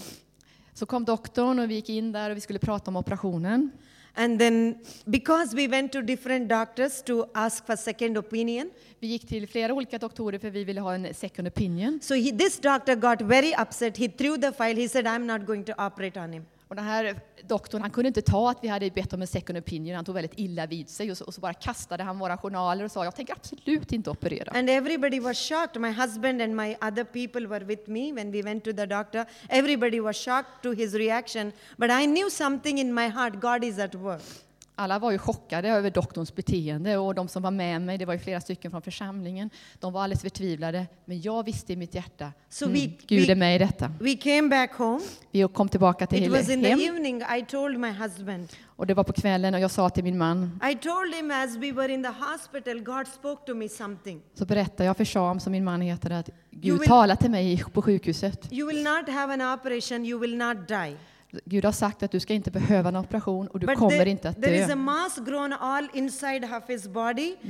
så 0.74 0.86
kom 0.86 1.04
doktorn 1.04 1.58
och 1.58 1.70
vi 1.70 1.74
gick 1.74 1.88
in 1.88 2.12
där 2.12 2.30
och 2.30 2.36
vi 2.36 2.40
skulle 2.40 2.58
prata 2.58 2.90
om 2.90 2.96
operationen. 2.96 3.70
And 4.14 4.38
then, 4.38 4.78
because 5.04 5.56
we 5.56 5.68
went 5.68 5.92
to 5.92 6.00
different 6.02 6.48
doctors 6.48 7.02
to 7.02 7.26
ask 7.34 7.66
for 7.66 7.76
second 7.76 8.18
opinion, 8.18 8.70
Vi 9.00 9.06
gick 9.06 9.28
till 9.28 9.48
flera 9.48 9.74
olika 9.74 9.98
doktorer 9.98 10.38
för 10.38 10.50
vi 10.50 10.64
ville 10.64 10.80
ha 10.80 10.94
en 10.94 11.14
second 11.14 11.48
opinion. 11.48 12.00
so 12.02 12.14
he, 12.14 12.32
this 12.38 12.58
doctor 12.60 12.94
got 12.94 13.20
very 13.22 13.54
upset. 13.62 13.96
He 13.96 14.08
threw 14.08 14.38
the 14.38 14.52
file. 14.52 14.80
He 14.82 14.88
said, 14.88 15.06
"I'm 15.06 15.26
not 15.26 15.46
going 15.46 15.64
to 15.64 15.72
operate 15.78 16.20
on 16.20 16.32
him." 16.32 16.44
Och 16.68 16.76
den 16.76 16.84
här 16.84 17.20
doktorn, 17.42 17.82
han 17.82 17.90
kunde 17.90 18.08
inte 18.08 18.22
ta 18.22 18.50
att 18.50 18.58
vi 18.62 18.68
hade 18.68 18.90
bett 18.90 19.12
om 19.12 19.20
en 19.20 19.26
second 19.26 19.58
opinion. 19.58 19.96
Han 19.96 20.04
tog 20.04 20.14
väldigt 20.14 20.38
illa 20.38 20.66
vid 20.66 20.88
sig 20.88 21.10
och 21.10 21.18
så, 21.18 21.24
och 21.24 21.34
så 21.34 21.40
bara 21.40 21.54
kastade 21.54 22.02
han 22.02 22.18
våra 22.18 22.38
journaler 22.38 22.84
och 22.84 22.90
sa, 22.90 23.04
jag 23.04 23.14
tänker 23.14 23.34
absolut 23.34 23.92
inte 23.92 24.10
operera. 24.10 24.52
And 24.58 24.70
everybody 24.70 25.20
was 25.20 25.38
shocked. 25.38 25.80
My 25.80 25.90
husband 25.90 26.42
and 26.42 26.56
my 26.56 26.76
other 26.82 27.04
people 27.04 27.46
were 27.46 27.64
with 27.64 27.90
me 27.90 28.12
when 28.12 28.32
we 28.32 28.42
went 28.42 28.64
to 28.64 28.72
the 28.72 28.86
doctor. 28.86 29.26
Everybody 29.48 30.00
was 30.00 30.16
shocked 30.16 30.62
to 30.62 30.72
his 30.72 30.94
reaction. 30.94 31.52
But 31.76 31.90
I 31.90 32.06
knew 32.06 32.30
something 32.30 32.78
in 32.78 32.94
my 32.94 33.08
heart 33.08 33.40
God 33.40 33.64
is 33.64 33.78
at 33.78 33.94
work. 33.94 34.45
Alla 34.78 34.98
var 34.98 35.10
ju 35.10 35.18
chockade 35.18 35.68
över 35.68 35.90
doktorns 35.90 36.34
beteende 36.34 36.96
och 36.98 37.14
de 37.14 37.28
som 37.28 37.42
var 37.42 37.50
med 37.50 37.82
mig, 37.82 37.98
det 37.98 38.04
var 38.04 38.12
ju 38.14 38.18
flera 38.20 38.40
stycken 38.40 38.70
från 38.70 38.82
församlingen, 38.82 39.50
de 39.80 39.92
var 39.92 40.02
alldeles 40.02 40.22
förtvivlade. 40.22 40.86
Men 41.04 41.20
jag 41.20 41.44
visste 41.44 41.72
i 41.72 41.76
mitt 41.76 41.94
hjärta, 41.94 42.32
So 42.48 42.64
mm, 42.64 42.76
we- 42.76 42.92
Gud 43.06 43.30
är 43.30 43.34
med 43.36 43.54
i 43.56 43.58
detta. 43.58 43.92
We 44.00 44.14
came 44.16 44.48
back 44.48 44.72
home. 44.72 45.00
Vi 45.30 45.48
kom 45.54 45.68
tillbaka 45.68 46.06
till 46.06 46.24
It 46.24 46.30
was 46.30 46.48
in 46.50 46.62
the 46.62 46.68
hem 46.68 46.80
evening. 46.80 47.22
I 47.38 47.44
told 47.48 47.78
my 47.80 47.90
husband. 47.90 48.48
och 48.66 48.86
det 48.86 48.94
var 48.94 49.04
på 49.04 49.12
kvällen 49.12 49.54
och 49.54 49.60
jag 49.60 49.70
sa 49.70 49.90
till 49.90 50.04
min 50.04 50.18
man, 50.18 50.60
I 50.70 50.74
told 50.74 51.14
him 51.14 51.30
as 51.30 51.56
we 51.56 51.72
were 51.72 51.92
in 51.92 52.02
the 52.02 52.12
hospital, 52.24 52.80
God 52.80 53.06
spoke 53.06 53.46
to 53.46 53.54
me 53.54 53.68
something. 53.68 54.20
så 54.34 54.44
berättade 54.46 54.84
jag 54.84 54.96
för 54.96 55.04
Sham, 55.04 55.40
som 55.40 55.52
min 55.52 55.64
man 55.64 55.80
heter, 55.80 56.10
att 56.10 56.30
Gud 56.50 56.80
will- 56.80 56.86
talade 56.86 57.20
till 57.20 57.30
mig 57.30 57.64
på 57.72 57.82
sjukhuset. 57.82 58.52
You 58.52 58.68
will 58.68 58.82
not 58.82 59.08
have 59.08 59.32
an 59.34 59.54
operation, 59.54 60.04
you 60.06 60.20
will 60.20 60.36
not 60.36 60.68
die. 60.68 60.96
Gud 61.44 61.64
har 61.64 61.72
sagt 61.72 62.02
att 62.02 62.10
du 62.10 62.20
ska 62.20 62.34
inte 62.34 62.50
behöva 62.50 62.88
en 62.88 62.96
operation 62.96 63.48
och 63.48 63.60
du 63.60 63.66
But 63.66 63.78
kommer 63.78 63.98
there, 63.98 64.10
inte 64.10 64.28
att 64.28 64.34
dö. 64.34 64.40
Men 64.40 64.52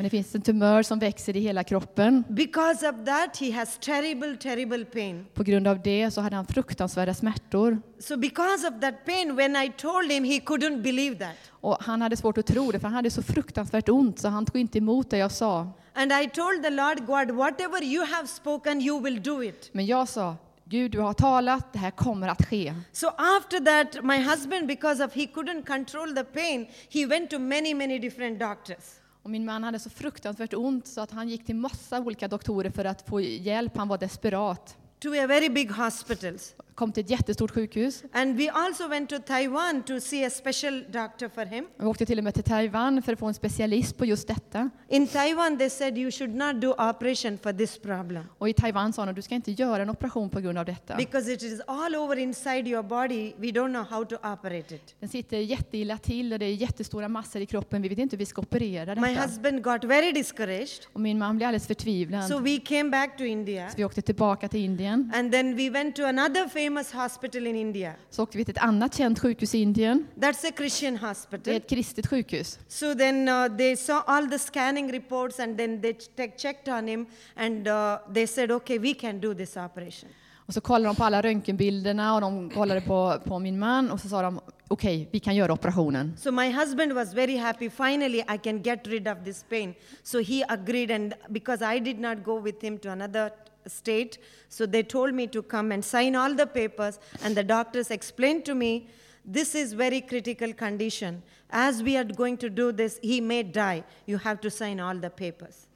det 0.05 0.11
finns 0.11 0.35
en 0.35 0.42
tumör 0.42 0.83
som 0.83 0.99
växer 0.99 1.37
i 1.37 1.40
hela 1.40 1.64
kroppen. 1.64 2.25
Because 2.29 2.88
of 2.88 2.94
that, 3.07 3.37
he 3.40 3.53
has 3.53 3.79
terrible, 3.79 4.37
terrible 4.37 4.85
pain. 4.85 5.27
På 5.35 5.42
grund 5.42 5.68
av 5.68 5.83
det 5.83 6.11
så 6.11 6.20
hade 6.20 6.37
han 6.37 6.46
fruktansvärda 6.46 7.14
smärtor. 7.14 7.79
So, 7.99 8.16
because 8.16 8.68
of 8.68 8.81
that 8.81 9.05
pain, 9.05 9.37
when 9.37 9.57
I 9.57 9.72
told 9.77 10.12
him, 10.12 10.25
he 10.25 10.38
couldn't 10.38 10.83
believe 10.83 11.18
that. 11.18 11.37
Och 11.51 11.77
han 11.81 12.03
hade 12.03 12.16
svårt 12.16 12.38
att 12.38 12.46
tro 12.46 12.72
det, 12.72 12.81
för 12.81 12.88
han 12.88 12.94
hade 12.94 13.11
så 13.11 13.22
fruktansvärt 13.22 13.88
ont 13.88 14.18
så 14.18 14.29
han 14.29 14.46
tog 14.46 14.61
inte 14.61 14.79
emot 14.79 15.11
det 15.11 15.18
jag 15.18 15.33
sa. 15.33 15.72
And 15.94 16.12
I 16.12 16.29
told 16.29 16.62
the 16.62 16.70
Lord 16.70 17.07
God, 17.07 17.31
whatever 17.31 17.83
you 17.83 18.05
have 18.05 18.29
spoken, 18.29 18.81
you 18.81 19.01
will 19.01 19.22
do 19.22 19.42
it. 19.42 19.70
Men 19.72 19.87
jag 19.87 20.09
sa, 20.09 20.37
Gud 20.68 20.90
du 20.90 21.00
har 21.00 21.12
talat, 21.12 21.72
det 21.72 21.79
här 21.79 21.90
kommer 21.90 22.29
att 22.29 22.46
ske. 22.46 22.74
So 22.92 23.07
after 23.07 23.61
that, 23.61 24.05
my 24.05 24.16
husband, 24.16 24.66
because 24.66 25.05
of 25.05 25.14
he 25.14 25.26
couldn't 25.26 25.66
control 25.66 26.14
the 26.14 26.24
pain, 26.24 26.66
he 26.88 27.07
went 27.07 27.31
to 27.31 27.38
many, 27.38 27.74
many 27.74 27.98
different 27.98 28.38
doctors. 28.38 28.85
Och 29.22 29.31
min 29.31 29.44
man 29.44 29.64
hade 29.64 29.79
så 29.79 29.90
fruktansvärt 29.90 30.55
ont 30.55 30.87
så 30.87 31.00
att 31.00 31.11
han 31.11 31.29
gick 31.29 31.46
till 31.46 31.55
massa 31.55 32.00
olika 32.00 32.29
doktorer 32.29 32.70
för 32.70 32.85
att 32.85 33.09
få 33.09 33.20
hjälp. 33.20 33.76
Han 33.76 33.88
var 33.88 33.98
desperat. 33.98 34.76
To 34.98 35.09
a 35.09 35.26
very 35.26 35.48
big 35.48 35.70
hospitals. 35.70 36.55
Kom 36.76 36.92
till 36.92 37.04
ett 37.04 37.10
jättestort 37.10 37.50
sjukhus. 37.50 38.02
And 38.12 38.36
we 38.36 38.50
also 38.50 38.88
went 38.88 39.10
to 39.10 39.18
Taiwan 39.18 39.82
to 39.82 40.00
see 40.00 40.24
a 40.26 40.30
special 40.30 40.84
doctor 40.90 41.28
for 41.28 41.44
him. 41.44 41.66
Vi 41.76 41.86
åkte 41.86 42.06
till 42.06 42.18
och 42.18 42.24
med 42.24 42.34
till 42.34 42.42
Taiwan 42.42 43.02
för 43.02 43.12
att 43.12 43.18
få 43.18 43.26
en 43.26 43.34
specialist 43.34 43.96
på 43.98 44.04
just 44.04 44.28
detta. 44.28 44.70
In 44.88 45.06
Taiwan, 45.06 45.58
they 45.58 45.70
said 45.70 45.98
you 45.98 46.10
should 46.10 46.34
not 46.34 46.60
do 46.60 46.70
operation 46.72 47.38
for 47.38 47.52
this 47.52 47.78
problem 47.78 48.24
Och 48.38 48.48
i 48.48 48.52
Taiwan 48.52 48.92
sa 48.92 49.06
de, 49.06 49.14
du 49.14 49.22
ska 49.22 49.34
inte 49.34 49.50
göra 49.52 49.82
en 49.82 49.90
operation 49.90 50.30
på 50.30 50.40
grund 50.40 50.58
av 50.58 50.64
detta. 50.64 50.96
because 50.96 51.32
it 51.32 51.42
is 51.42 51.60
all 51.66 51.96
over 51.96 52.16
inside 52.16 52.68
your 52.68 52.82
body. 52.82 53.32
We 53.38 53.46
don't 53.46 53.68
know 53.72 53.84
how 53.90 54.04
to 54.04 54.14
operate 54.14 54.74
it. 54.74 54.94
Den 55.00 55.08
sitter 55.08 55.36
jätteilla 55.38 55.98
till 55.98 56.32
och 56.32 56.38
det 56.38 56.46
är 56.46 56.54
jättestora 56.54 57.08
massor 57.08 57.42
i 57.42 57.46
kroppen. 57.46 57.82
Vi 57.82 57.88
vet 57.88 57.98
inte 57.98 58.16
hur 58.16 58.18
vi 58.18 58.26
ska 58.26 58.40
operera 58.42 58.94
My 58.94 59.08
detta. 59.08 59.22
husband 59.26 59.62
got 59.62 59.84
very 59.84 60.12
discouraged. 60.12 60.86
Och 60.92 61.00
min 61.00 61.18
man 61.18 61.36
blev 61.36 61.46
alldeles 61.48 61.66
förtvivlad. 61.66 62.28
So 62.28 62.38
we 62.38 62.56
came 62.58 62.90
back 62.90 63.16
to 63.18 63.24
India. 63.24 63.70
Så 63.70 63.76
vi 63.76 63.84
åkte 63.84 64.02
tillbaka 64.02 64.48
till 64.48 64.60
Indien. 64.60 65.12
And 65.14 65.32
then 65.32 65.56
we 65.56 65.70
went 65.70 65.96
to 65.96 66.02
another 66.04 66.48
famous 66.48 66.65
hospital 66.94 67.46
in 67.46 67.57
India. 67.57 67.92
Så 68.11 68.22
åkte 68.22 68.38
vi 68.38 68.44
till 68.44 68.57
ett 68.57 68.62
annat 68.62 68.94
känt 68.94 69.18
sjukhus 69.18 69.55
i 69.55 69.59
Indien. 69.59 70.07
That's 70.16 70.48
a 70.48 70.52
Christian 70.57 70.92
Det 70.94 71.00
är 71.00 71.09
hospital. 71.09 71.55
ett 71.55 71.68
kristet 71.70 72.07
sjukhus. 72.07 72.59
So 72.68 72.94
then 72.94 73.29
uh, 73.29 73.57
they 73.57 73.76
saw 73.76 74.00
all 74.07 74.31
the 74.31 74.38
scanning 74.38 74.92
reports 74.92 75.40
and 75.40 75.59
then 75.59 75.83
they 75.83 75.92
ch- 75.92 76.37
checked 76.38 76.74
on 76.74 76.88
him 76.88 77.07
and 77.37 77.68
uh, 77.68 77.98
they 78.14 78.26
said, 78.26 78.50
okay, 78.50 78.79
we 78.79 78.94
can 78.94 79.20
do 79.20 79.35
this 79.35 79.57
operation. 79.57 80.11
Och 80.46 80.55
så 80.55 80.61
kollade 80.61 80.85
de 80.88 80.96
på 80.96 81.05
alla 81.05 81.22
röntgenbilderna 81.22 82.14
och 82.14 82.20
de 82.20 82.50
kollade 82.50 82.81
på, 82.81 83.20
på 83.24 83.38
min 83.38 83.59
man 83.59 83.90
och 83.90 84.00
så 84.00 84.09
sa 84.09 84.22
de 84.22 84.40
okej, 84.68 85.09
vi 85.12 85.20
kan 85.20 85.37
göra 85.37 85.52
operationen. 85.52 86.16
So 86.18 86.31
my 86.31 86.50
husband 86.52 86.92
was 86.92 87.14
very 87.14 87.37
happy. 87.37 87.70
Finally, 87.70 88.18
I 88.35 88.38
can 88.42 88.62
get 88.62 88.87
rid 88.87 89.09
of 89.09 89.18
this 89.24 89.42
pain. 89.48 89.74
So 90.02 90.18
he 90.22 90.44
agreed, 90.48 90.90
and 90.90 91.14
because 91.29 91.76
I 91.76 91.81
did 91.81 91.98
not 92.00 92.24
go 92.24 92.40
with 92.40 92.64
him 92.64 92.79
to 92.79 92.88
another 92.90 93.31
state, 93.66 94.18
so 94.48 94.66
they 94.66 94.83
told 94.83 95.14
me 95.14 95.26
to 95.29 95.42
come 95.42 95.72
and 95.72 95.85
sign 95.85 96.16
all 96.16 96.35
the 96.35 96.46
papers. 96.46 96.98
And 97.24 97.37
the 97.37 97.42
doctors 97.42 97.90
explained 97.90 98.44
to 98.44 98.55
me, 98.55 98.88
this 99.33 99.55
is 99.55 99.72
very 99.72 100.00
critical 100.00 100.52
condition. 100.52 101.22
As 101.50 101.83
we 101.83 101.96
are 101.96 102.05
going 102.05 102.37
to 102.38 102.48
do 102.48 102.72
this, 102.72 102.98
he 103.02 103.20
may 103.20 103.42
die. 103.42 103.85
You 104.07 104.18
have 104.18 104.40
to 104.40 104.50
sign 104.50 104.81
all 104.81 105.00
the 105.00 105.11
papers. 105.11 105.66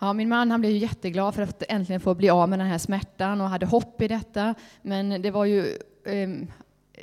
Ja, 0.00 0.12
min 0.12 0.28
man 0.28 0.50
han 0.50 0.60
blev 0.60 0.72
ju 0.72 0.78
jätteglad 0.78 1.34
för 1.34 1.42
att 1.42 1.62
äntligen 1.68 2.00
få 2.00 2.14
bli 2.14 2.30
av 2.30 2.48
med 2.48 2.58
den 2.58 2.66
här 2.66 2.78
smärtan 2.78 3.40
och 3.40 3.48
hade 3.48 3.66
hopp 3.66 4.02
i 4.02 4.08
detta. 4.08 4.54
Men 4.82 5.22
det 5.22 5.30
var 5.30 5.44
ju 5.44 5.78
ehm, 6.06 6.46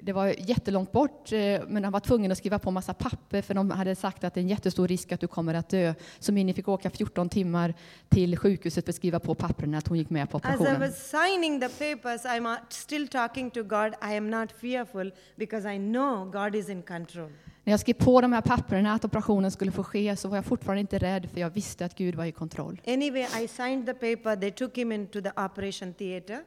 det 0.04 0.14
var 0.14 0.28
jättelångt 0.28 0.92
bort, 0.92 1.32
eh, 1.32 1.62
men 1.68 1.84
han 1.84 1.94
var 1.94 2.00
tvungen 2.00 2.32
att 2.32 2.38
skriva 2.38 2.60
på 2.60 2.72
massa 2.72 2.94
papper 2.94 3.42
för 3.42 3.54
de 3.54 3.72
hade 3.72 3.96
sagt 3.96 4.24
att 4.24 4.34
det 4.34 4.40
är 4.40 4.42
en 4.42 4.48
jättestor 4.50 4.88
risk 4.88 5.12
att 5.12 5.20
du 5.20 5.28
kommer 5.28 5.54
att 5.54 5.70
dö. 5.70 5.94
Så 6.20 6.32
Minnie 6.32 6.54
fick 6.54 6.68
åka 6.68 6.90
14 6.90 7.30
timmar 7.30 7.74
till 8.10 8.38
sjukhuset 8.38 8.86
för 8.86 8.92
att 8.92 8.96
skriva 8.96 9.20
på 9.20 9.36
papperna 9.36 9.78
att 9.78 9.88
hon 9.88 9.98
gick 9.98 10.10
med 10.10 10.30
på 10.30 10.38
As 10.38 10.44
I 10.44 10.48
operationen. 10.48 10.80
was 10.82 11.10
signing 11.10 11.60
the 11.60 11.70
papers, 11.70 12.26
I'm 12.26 12.58
still 12.70 13.08
talking 13.08 13.52
to 13.52 13.64
God. 13.64 13.94
I 14.12 14.18
am 14.18 14.30
not 14.30 14.52
fearful 14.62 15.12
because 15.36 15.74
I 15.74 15.78
know 15.78 16.32
God 16.32 16.56
is 16.56 16.70
in 16.70 16.82
control. 16.84 17.32
När 17.64 17.74
jag 17.74 17.80
skrev 17.80 17.94
på 17.94 18.22
de 18.22 18.34
här 18.34 18.42
papperna 18.42 18.94
att 18.94 19.06
operationen 19.06 19.52
skulle 19.52 19.72
få 19.72 19.84
ske 19.84 20.16
så 20.16 20.28
var 20.28 20.38
jag 20.38 20.46
fortfarande 20.46 20.82
inte 20.82 20.98
rädd 20.98 21.30
för 21.34 21.40
jag 21.40 21.50
visste 21.50 21.86
att 21.86 21.96
Gud 21.96 22.16
var 22.16 22.26
i 22.26 22.32
kontroll. 22.32 22.82
Anyway, 22.88 23.26
I 23.44 23.48
signed 23.48 23.86
the 23.86 23.94
paper. 23.94 24.36
They 24.36 24.52
took 24.52 24.78
him 24.78 24.92
into 24.92 25.22
the 25.22 25.30
operation 25.30 25.94
theater. 25.94 26.40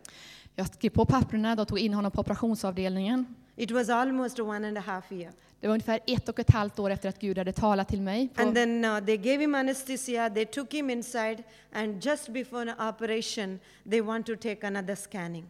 Jag 0.54 0.66
skrev 0.66 0.90
på 0.90 1.04
papperna, 1.06 1.56
de 1.56 1.66
tog 1.66 1.78
in 1.78 1.94
honom 1.94 2.10
på 2.12 2.20
operationsavdelningen. 2.20 3.34
It 3.56 3.70
was 3.70 3.88
almost 3.88 4.40
one 4.40 4.68
and 4.68 4.78
a 4.78 4.80
half 4.80 5.12
year. 5.12 5.32
Det 5.60 5.66
var 5.66 5.74
ungefär 5.74 6.00
ett 6.06 6.28
och 6.28 6.38
ett 6.38 6.50
halvt 6.50 6.78
år 6.78 6.90
efter 6.90 7.08
att 7.08 7.20
Gud 7.20 7.38
hade 7.38 7.52
talat 7.52 7.88
till 7.88 8.02
mig. 8.02 8.28
And 8.34 8.54
then 8.54 8.84
uh, 8.84 9.00
they 9.06 9.16
gave 9.16 9.38
him 9.42 9.54
anesthesia. 9.54 10.30
They 10.30 10.44
took 10.46 10.74
him 10.74 10.90
inside, 10.90 11.42
and 11.72 12.04
just 12.04 12.28
before 12.28 12.72
an 12.72 12.88
operation, 12.88 13.58
they 13.90 14.00
want 14.00 14.26
to 14.26 14.36
take 14.36 14.66
another 14.66 14.94
scanning. 14.94 15.44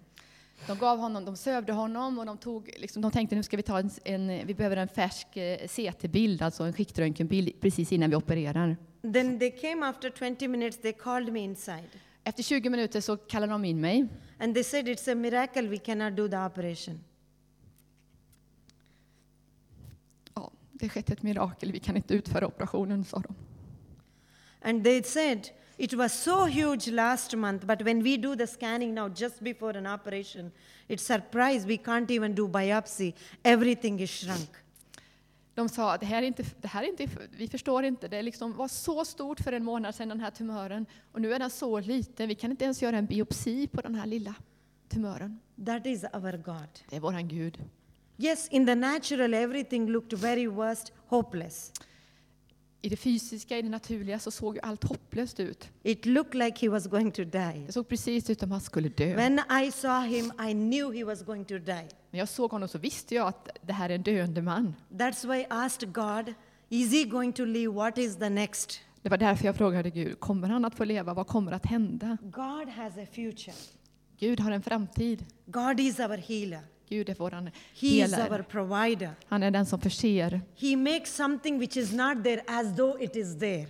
de 0.66 0.78
gav 0.78 0.98
honom, 0.98 1.24
de 1.24 1.36
sövde 1.36 1.72
honom 1.72 2.18
och 2.18 2.26
de, 2.26 2.38
tog, 2.38 2.70
liksom, 2.76 3.02
de 3.02 3.10
tänkte 3.10 3.36
nu 3.36 3.42
ska 3.42 3.56
vi 3.56 3.62
ta 3.62 3.78
en, 3.78 3.90
en 4.04 4.46
vi 4.46 4.54
behöver 4.54 4.76
en 4.76 4.88
färsk 4.88 5.36
eh, 5.36 5.58
CT-bild, 5.68 6.42
alltså 6.42 6.62
en 6.62 6.72
skiktröntgenbild 6.72 7.60
precis 7.60 7.92
innan 7.92 8.10
vi 8.10 8.16
opererar. 8.16 8.76
Then 9.12 9.38
they 9.38 9.50
came 9.50 9.86
after 9.86 10.10
20 10.10 10.48
minutes. 10.48 10.80
They 10.80 10.92
called 10.92 11.32
me 11.32 11.40
inside, 11.40 11.88
Efter 12.24 12.42
20 12.42 12.70
minuter 12.70 13.00
så 13.00 13.16
kallade 13.16 13.52
de 13.52 13.64
in 13.64 13.80
mig 13.80 14.08
and 14.38 14.54
they 14.54 14.64
said 14.64 14.88
it's 14.88 15.12
a 15.12 15.14
miracle 15.14 15.68
we 15.68 15.78
cannot 15.78 16.16
do 16.16 16.28
the 16.28 16.36
operation. 16.36 17.00
Ja, 20.34 20.52
det 20.82 20.86
har 20.86 20.92
skett 20.92 21.10
ett 21.10 21.22
mirakel, 21.22 21.72
vi 21.72 21.78
kan 21.78 21.96
inte 21.96 22.14
utföra 22.14 22.46
operationen, 22.46 23.04
sa 23.04 23.18
de. 23.18 23.34
And 24.62 24.84
they 24.84 25.02
said 25.02 25.50
It 25.78 25.94
was 25.94 26.12
so 26.12 26.46
huge 26.46 26.88
last 26.88 27.34
month, 27.34 27.66
but 27.66 27.82
when 27.82 28.02
we 28.02 28.16
do 28.16 28.36
the 28.36 28.46
scanning 28.46 28.94
now, 28.94 29.08
just 29.08 29.40
before 29.40 29.78
an 29.78 29.86
operation, 29.86 30.52
it's 30.88 31.02
surprise 31.02 31.66
we 31.66 31.76
can't 31.76 32.10
even 32.10 32.34
do 32.34 32.48
biopsy. 32.48 33.14
Everything 33.42 34.00
is 34.00 34.10
shrunk. 34.10 34.50
De 35.54 35.68
sa 35.68 35.96
det 35.96 36.06
här 36.06 36.22
är 36.22 36.26
inte, 36.26 36.44
det 36.60 36.68
här 36.68 36.82
är 36.82 36.88
inte, 36.88 37.08
vi 37.30 37.48
förstår 37.48 37.84
inte, 37.84 38.08
det 38.08 38.22
liksom 38.22 38.56
var 38.56 38.68
så 38.68 39.04
stort 39.04 39.40
för 39.40 39.52
en 39.52 39.64
månad 39.64 39.94
sedan 39.94 40.08
den 40.08 40.20
här 40.20 40.30
tumören 40.30 40.86
och 41.12 41.20
nu 41.20 41.34
är 41.34 41.38
den 41.38 41.50
så 41.50 41.80
liten, 41.80 42.28
vi 42.28 42.34
kan 42.34 42.50
inte 42.50 42.64
ens 42.64 42.82
göra 42.82 42.98
en 42.98 43.06
biopsi 43.06 43.66
på 43.66 43.80
den 43.80 43.94
här 43.94 44.06
lilla 44.06 44.34
tumören. 44.88 45.40
That 45.66 45.86
is 45.86 46.04
our 46.04 46.36
God. 46.36 46.68
Det 46.90 46.96
är 46.96 47.00
våran 47.00 47.28
Gud. 47.28 47.58
Yes, 48.22 48.48
in 48.50 48.66
the 48.66 48.74
natural, 48.74 49.34
everything 49.34 49.90
looked 49.90 50.12
very 50.12 50.46
worst, 50.46 50.92
hopeless. 51.06 51.72
I 52.82 52.88
det 52.88 52.96
fysiska, 52.96 53.58
i 53.58 53.62
det 53.62 53.68
naturliga, 53.68 54.18
så 54.18 54.30
såg 54.30 54.54
ju 54.54 54.60
allt 54.60 54.84
hopplöst 54.84 55.40
ut. 55.40 55.68
It 55.82 56.06
looked 56.06 56.34
like 56.34 56.66
he 56.66 56.68
was 56.68 56.86
going 56.86 57.12
to 57.12 57.24
die. 57.24 57.64
Det 57.66 57.72
såg 57.72 57.88
precis 57.88 58.30
ut 58.30 58.40
som 58.40 58.50
han 58.50 58.60
skulle 58.60 58.88
dö. 58.88 59.16
When 59.16 59.40
I 59.64 59.70
saw 59.70 60.08
him, 60.08 60.32
I 60.48 60.52
knew 60.52 60.98
he 60.98 61.04
was 61.04 61.22
going 61.22 61.44
to 61.44 61.58
die. 61.58 61.88
När 62.10 62.18
jag 62.18 62.28
såg 62.28 62.50
honom 62.50 62.68
så 62.68 62.78
visste 62.78 63.14
jag 63.14 63.26
att 63.26 63.48
det 63.62 63.72
här 63.72 63.90
är 63.90 63.94
en 63.94 64.02
döende 64.02 64.42
man. 64.42 64.74
That's 64.90 65.26
why 65.26 65.40
I 65.40 65.46
asked 65.48 65.92
God, 65.92 66.34
is 66.68 66.92
he 66.92 67.04
going 67.04 67.32
to 67.32 67.44
live? 67.44 67.72
What 67.72 67.98
is 67.98 68.16
the 68.16 68.28
next? 68.28 68.80
Det 69.02 69.08
var 69.08 69.18
därför 69.18 69.46
jag 69.46 69.56
frågade 69.56 69.90
Gud, 69.90 70.20
kommer 70.20 70.48
han 70.48 70.64
att 70.64 70.74
få 70.74 70.84
leva? 70.84 71.14
Vad 71.14 71.26
kommer 71.26 71.52
att 71.52 71.66
hända? 71.66 72.16
God 72.22 72.68
has 72.68 72.98
a 72.98 73.06
future. 73.12 73.56
Gud 74.18 74.40
har 74.40 74.50
en 74.50 74.62
framtid. 74.62 75.24
God 75.46 75.80
is 75.80 76.00
our 76.00 76.16
healer. 76.16 76.71
Gud 76.92 77.08
är 77.08 77.22
our 77.22 77.50
helare. 77.74 79.10
Han 79.28 79.42
är 79.42 79.50
den 79.50 79.66
som 79.66 79.80
förser. 79.80 80.40
He 80.56 80.76
makes 80.76 81.14
something 81.14 81.58
which 81.58 81.76
is 81.76 81.92
not 81.92 82.24
there 82.24 82.42
as 82.46 82.76
though 82.76 83.02
it 83.02 83.16
is 83.16 83.38
there. 83.38 83.66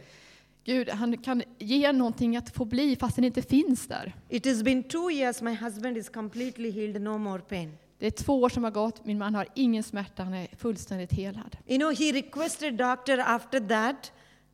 Gud, 0.65 0.89
han 0.89 1.17
kan 1.17 1.43
ge 1.59 1.93
någonting 1.93 2.37
att 2.37 2.51
få 2.51 2.65
bli 2.65 2.97
fast 2.97 3.17
den 3.17 3.25
inte 3.25 3.43
finns 3.43 3.87
där. 3.87 4.13
It 4.29 4.47
has 4.47 4.63
been 4.63 4.83
two 4.83 5.11
years, 5.11 5.43
my 5.43 5.55
husband 5.55 5.97
is 5.97 6.09
completely 6.09 6.71
healed, 6.71 7.03
no 7.03 7.19
more 7.19 7.41
pain. 7.41 7.79
Det 7.99 8.07
är 8.07 8.11
två 8.11 8.43
år 8.43 8.49
som 8.49 8.65
har 8.65 8.71
gått, 8.71 9.05
min 9.05 9.19
man 9.19 9.35
har 9.35 9.47
ingen 9.55 9.83
smärta, 9.83 10.23
han 10.23 10.35
är 10.35 10.49
fullständigt 10.57 11.13
helad. 11.13 11.57
You 11.67 11.79
know, 11.79 11.91
he 11.91 12.13
requested 12.13 12.75
doctor 12.75 13.19
after 13.19 13.61
that, 13.61 14.13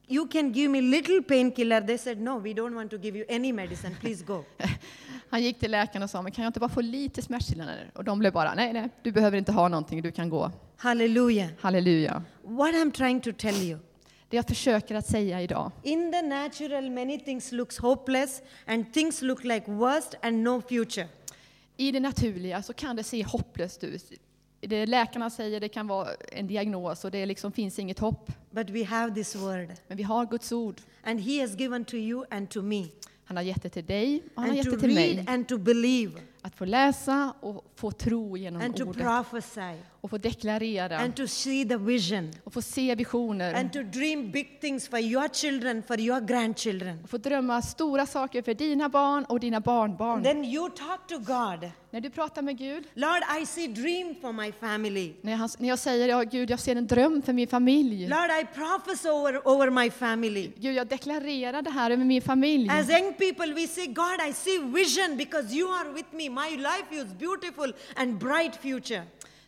you 0.09 0.28
can 0.28 0.52
give 0.52 0.68
me 0.68 0.81
little 0.81 1.22
painkiller. 1.22 1.81
They 1.81 1.98
said, 1.98 2.20
no, 2.20 2.38
we 2.38 2.52
don't 2.52 2.74
want 2.74 2.90
to 2.90 2.96
give 2.96 3.18
you 3.18 3.26
any 3.28 3.52
medicine, 3.52 3.96
please 4.00 4.24
go. 4.24 4.44
Han 5.30 5.42
gick 5.42 5.58
till 5.58 5.70
läkaren 5.70 6.02
och 6.02 6.10
sa, 6.10 6.22
men 6.22 6.32
kan 6.32 6.44
jag 6.44 6.48
inte 6.50 6.60
bara 6.60 6.70
få 6.70 6.80
lite 6.80 7.22
smärtstillande? 7.22 7.74
Och 7.94 8.04
de 8.04 8.18
blev 8.18 8.32
bara, 8.32 8.54
nej, 8.54 8.72
nej, 8.72 8.88
du 9.02 9.12
behöver 9.12 9.38
inte 9.38 9.52
ha 9.52 9.68
någonting, 9.68 10.02
du 10.02 10.12
kan 10.12 10.28
gå. 10.28 10.50
Hallelujah. 10.76 11.48
Halleluja. 11.60 12.22
What 12.42 12.74
I'm 12.74 12.92
trying 12.92 13.20
to 13.20 13.30
tell 13.38 13.54
you, 13.62 13.78
Det 14.28 14.36
jag 14.36 14.46
försöker 14.46 14.94
att 14.94 15.06
säga 15.06 15.42
idag, 15.42 15.70
in 15.82 16.12
the 16.12 16.22
natural, 16.22 16.90
many 16.90 17.18
things 17.18 17.52
looks 17.52 17.78
hopeless 17.78 18.42
and 18.66 18.92
things 18.92 19.22
look 19.22 19.44
like 19.44 19.70
worst 19.70 20.14
and 20.22 20.42
no 20.42 20.62
future. 20.68 21.08
i 21.76 21.92
det 21.92 22.00
naturliga 22.00 22.62
så 22.62 22.72
kan 22.72 22.96
det 22.96 23.04
se 23.04 23.24
hopplöst 23.24 23.84
ut. 23.84 24.12
Det 24.60 24.86
läkarna 24.86 25.30
säger, 25.30 25.60
det 25.60 25.68
kan 25.68 25.86
vara 25.86 26.08
en 26.32 26.46
diagnos 26.46 27.04
och 27.04 27.10
det 27.10 27.26
liksom 27.26 27.52
finns 27.52 27.78
inget 27.78 27.98
hopp. 27.98 28.32
But 28.50 28.70
we 28.70 28.84
have 28.84 29.14
this 29.14 29.36
word, 29.36 29.68
Men 29.88 29.96
vi 29.96 30.02
har 30.02 30.26
Guds 30.26 30.52
ord. 30.52 30.80
and 31.04 31.20
He 31.20 31.40
has 31.40 31.54
given 31.60 31.84
to 31.84 31.96
you 31.96 32.24
and 32.30 32.50
to 32.50 32.62
me, 32.62 32.86
Han 33.28 33.36
har 33.36 33.44
gett 33.44 33.62
det 33.62 33.68
till 33.68 33.84
dig 33.84 34.22
och 34.34 34.42
han 34.42 34.50
har 34.50 34.56
gett 34.56 34.70
det 34.70 34.78
till 34.78 34.94
mig. 34.94 35.24
To 36.48 36.54
Att 36.54 36.58
få 36.58 36.64
läsa 36.64 37.34
och 37.40 37.64
få 37.76 37.90
tro 37.90 38.37
genom 38.37 38.62
and 38.62 38.76
to 38.76 38.84
ordet. 38.84 39.02
prophesy, 39.02 39.76
Och 40.00 40.11
få 40.11 40.18
deklarera 40.18 40.98
and 40.98 41.16
to 41.16 41.26
see 41.26 41.64
the 41.64 41.76
vision, 41.76 42.30
och 42.44 42.52
få 42.52 42.62
se 42.62 42.94
visioner. 42.94 43.54
and 43.54 43.72
to 43.72 43.82
dream 43.82 44.30
big 44.30 44.61
things 44.61 44.88
for 44.88 44.98
your 44.98 45.28
children, 45.28 45.82
for 45.82 46.00
your 46.00 46.20
grandchildren. 46.20 47.00
Och 47.04 47.11
få 47.11 47.18
drömma 47.18 47.62
stora 47.62 48.06
saker 48.06 48.42
för 48.42 48.54
dina 48.54 48.88
barn 48.88 49.24
och 49.24 49.40
dina 49.40 49.61
barnbarn. 49.61 50.22
Then 50.22 50.44
you 50.44 50.70
talk 50.70 51.06
to 51.08 51.18
God. 51.18 51.70
När 51.90 52.00
du 52.00 52.11
pratar 52.11 52.42
med 52.42 52.58
Gud, 52.58 52.84
Lord, 52.94 53.22
I 53.42 53.46
see 53.46 53.66
dream 53.68 54.14
for 54.20 54.32
my 54.32 54.52
family. 54.52 55.12
när, 55.22 55.34
han, 55.37 55.48
när 55.58 55.68
jag 55.68 55.78
säger 55.78 56.08
ja, 56.08 56.22
Gud, 56.22 56.50
jag 56.50 56.61
ser 56.61 56.76
en 56.76 56.87
dröm 56.87 57.22
för 57.22 57.32
min 57.32 57.48
familj. 57.48 58.06
Lord, 58.08 58.30
I 58.42 58.46
prophesy 58.54 59.08
over, 59.08 59.48
over 59.48 59.70
my 59.70 59.90
family. 59.90 60.50
Gud, 60.56 60.74
jag 60.74 60.87
deklarerar 60.87 61.62
det 61.62 61.70
här 61.70 61.90
över 61.90 62.04
min 62.04 62.22
familj. 62.22 62.68
As 62.70 62.90
young 62.90 63.12
people, 63.14 63.54
we 63.54 63.66
say, 63.66 63.87
God, 63.87 64.20
I 64.28 64.32
see 64.32 64.58
vision 64.58 65.16
because 65.16 65.54
you 65.54 65.68
are 65.72 65.92
with 65.92 66.08
me. 66.12 66.28
My 66.38 66.57
life 66.57 66.94
is 67.07 67.18
beautiful 67.18 67.72
and 67.96 68.18
bright 68.18 68.57
future. 68.57 69.03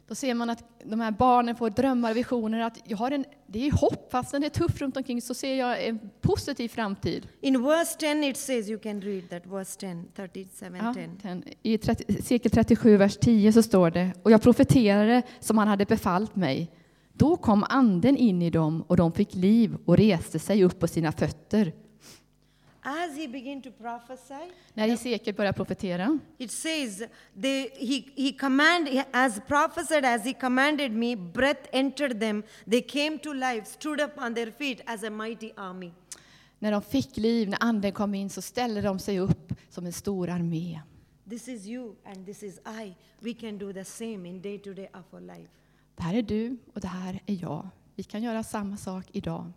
Då 0.08 0.14
ser 0.14 0.34
man 0.34 0.50
att 0.50 0.64
de 0.84 1.00
här 1.00 1.10
barnen 1.10 1.56
får 1.56 1.70
drömmar 1.70 2.14
visioner. 2.14 2.60
Att 2.60 2.78
jag 2.84 2.96
har 2.96 3.10
en, 3.10 3.24
det 3.46 3.66
är 3.66 3.72
hopp, 3.72 4.08
fastän 4.12 4.40
det 4.40 4.46
är 4.46 4.50
tufft 4.50 4.80
runt 4.80 4.96
omkring 4.96 5.22
så 5.22 5.34
ser 5.34 5.54
jag 5.54 5.84
en 5.86 5.98
positiv 6.20 6.68
framtid. 6.68 7.28
In 7.40 7.62
verse 7.62 7.96
10, 7.98 8.28
it 8.30 8.36
says, 8.36 8.68
you 8.68 8.78
can 8.78 9.00
read 9.00 9.30
that, 9.30 9.46
verse 9.46 9.80
10, 9.80 10.04
37, 10.16 10.76
Ja, 10.82 10.94
10. 10.94 11.08
ten- 11.22 11.44
I 11.62 11.78
30, 11.78 12.22
cirkel 12.22 12.50
37, 12.50 12.96
vers 12.96 13.16
10 13.16 13.52
så 13.52 13.62
står 13.62 13.90
det, 13.90 14.12
och 14.22 14.30
jag 14.30 14.42
profeterade 14.42 15.22
som 15.40 15.58
han 15.58 15.68
hade 15.68 15.84
befallt 15.84 16.36
mig. 16.36 16.70
Då 17.12 17.36
kom 17.36 17.64
anden 17.68 18.16
in 18.16 18.42
i 18.42 18.50
dem 18.50 18.82
och 18.82 18.96
de 18.96 19.12
fick 19.12 19.34
liv 19.34 19.76
och 19.84 19.96
reste 19.96 20.38
sig 20.38 20.64
upp 20.64 20.78
på 20.78 20.88
sina 20.88 21.12
fötter. 21.12 21.72
As 22.82 23.16
he 23.16 23.28
began 23.28 23.62
to 23.62 23.70
prophesy, 23.70 24.52
När 24.74 24.88
Hesekiel 24.88 25.36
började 25.36 25.56
profetera 25.56 26.18
it 26.38 26.50
says, 26.50 27.02
they, 27.42 27.70
he, 27.74 28.04
he 28.16 28.32
command, 28.32 28.88
as 29.12 29.40
prophesied 29.48 30.04
as 30.04 30.24
he 30.24 30.32
commanded 30.32 30.92
me, 30.92 31.16
breath 31.16 31.68
entered 31.72 32.20
them. 32.20 32.42
They 32.70 32.82
came 32.82 33.18
to 33.18 33.32
life, 33.32 33.66
stood 33.66 34.00
up 34.00 34.12
on 34.16 34.34
their 34.34 34.50
feet 34.50 34.80
as 34.86 35.02
a 35.04 35.10
mighty 35.10 35.52
army. 35.56 35.92
När 36.58 36.72
de 36.72 36.82
fick 36.82 37.16
liv, 37.16 37.48
när 37.48 37.58
anden 37.60 37.92
kom 37.92 38.14
in, 38.14 38.30
så 38.30 38.42
ställde 38.42 38.80
de 38.80 38.98
sig 38.98 39.18
upp 39.20 39.52
som 39.68 39.86
en 39.86 39.92
stor 39.92 40.28
armé. 40.28 40.80
This 41.30 41.48
is 41.48 41.66
you 41.66 41.94
and 42.04 42.26
this 42.26 42.42
is 42.42 42.58
I. 42.58 42.94
We 43.20 43.34
can 43.34 43.58
do 43.58 43.72
the 43.72 43.84
same 43.84 44.28
in 44.28 44.42
day 44.42 44.58
to 44.58 44.72
day 44.72 44.88
of 44.94 45.14
our 45.14 45.20
life. 45.20 45.50
Det 45.96 46.02
här 46.02 46.14
är 46.14 46.22
du 46.22 46.56
och 46.74 46.80
det 46.80 46.88
här 46.88 47.20
är 47.26 47.42
jag. 47.42 47.68
Vi 47.94 48.02
kan 48.02 48.22
göra 48.22 48.42
samma 48.42 48.76
sak 48.76 49.04
idag. 49.12 49.52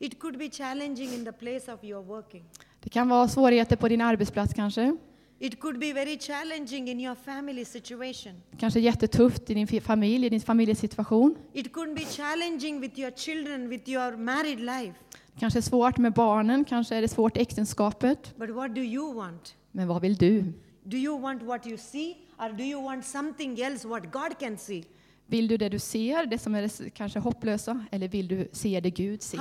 It 0.00 0.18
could 0.18 0.38
be 0.38 0.48
challenging 0.48 1.14
in 1.14 1.24
the 1.24 1.32
place 1.32 1.72
of 1.72 1.84
your 1.84 2.02
working. 2.02 2.44
Det 2.80 2.90
kan 2.90 3.08
vara 3.08 3.28
svårigheter 3.28 3.76
på 3.76 3.88
din 3.88 4.00
arbetsplats 4.00 4.54
kanske. 4.54 4.96
It 5.38 5.60
could 5.60 5.78
be 5.78 5.92
very 5.92 6.18
challenging 6.18 6.88
in 6.88 7.00
your 7.00 7.14
family 7.14 7.64
situation. 7.64 8.32
Kanske 8.58 8.80
jättetufft 8.80 9.50
i 9.50 9.54
din 9.54 9.80
familj, 9.80 10.26
i 10.26 10.28
din 10.28 10.40
familjesituation. 10.40 11.36
It 11.52 11.72
could 11.72 11.94
be 11.94 12.00
challenging 12.00 12.80
with 12.80 12.98
your 12.98 13.10
children, 13.10 13.68
with 13.68 13.88
your 13.88 14.16
married 14.16 14.60
life. 14.60 14.94
Kanske 15.38 15.58
är 15.58 15.62
svårt 15.62 15.98
med 15.98 16.12
barnen, 16.12 16.64
kanske 16.64 16.96
är 16.96 17.02
det 17.02 17.08
svårt 17.08 17.36
i 17.36 17.40
äktenskapet. 17.40 18.34
But 18.36 18.50
what 18.50 18.74
do 18.74 18.80
you 18.80 19.14
want? 19.14 19.56
Men 19.72 19.88
vad 19.88 20.02
vill 20.02 20.16
du? 20.16 20.52
Do 20.84 20.96
you 20.96 21.20
want 21.20 21.42
what 21.42 21.66
you 21.66 21.76
see, 21.76 22.16
or 22.38 22.52
do 22.52 22.64
you 22.64 22.84
want 22.84 23.04
something 23.04 23.60
else 23.60 23.88
what 23.88 24.12
God 24.12 24.38
can 24.38 24.58
see? 24.58 24.84
Vill 25.30 25.48
du 25.48 25.56
det 25.56 25.68
du 25.68 25.78
ser, 25.78 26.26
det 26.26 26.38
som 26.38 26.54
är 26.54 26.88
kanske 26.90 27.18
hopplösa, 27.18 27.84
eller 27.92 28.08
vill 28.08 28.28
du 28.28 28.48
se 28.52 28.80
det 28.80 28.90
Gud 28.90 29.22
ser? 29.22 29.38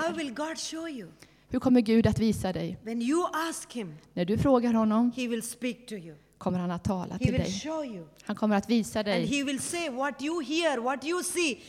Hur 1.49 1.59
kommer 1.59 1.81
Gud 1.81 2.07
att 2.07 2.19
visa 2.19 2.53
dig? 2.53 2.77
Him, 3.73 3.95
När 4.13 4.25
du 4.25 4.37
frågar 4.37 4.73
honom 4.73 5.11
kommer 6.37 6.59
han 6.59 6.71
att 6.71 6.83
tala 6.83 7.13
He 7.13 7.19
till 7.19 7.33
dig. 7.33 7.61
you. 7.65 8.07
Han 8.23 8.35
kommer 8.35 8.55
att 8.55 8.69
visa 8.69 9.03
dig. 9.03 9.21
You 9.23 10.43
hear, 10.43 11.05
you 11.05 11.23
see. 11.23 11.59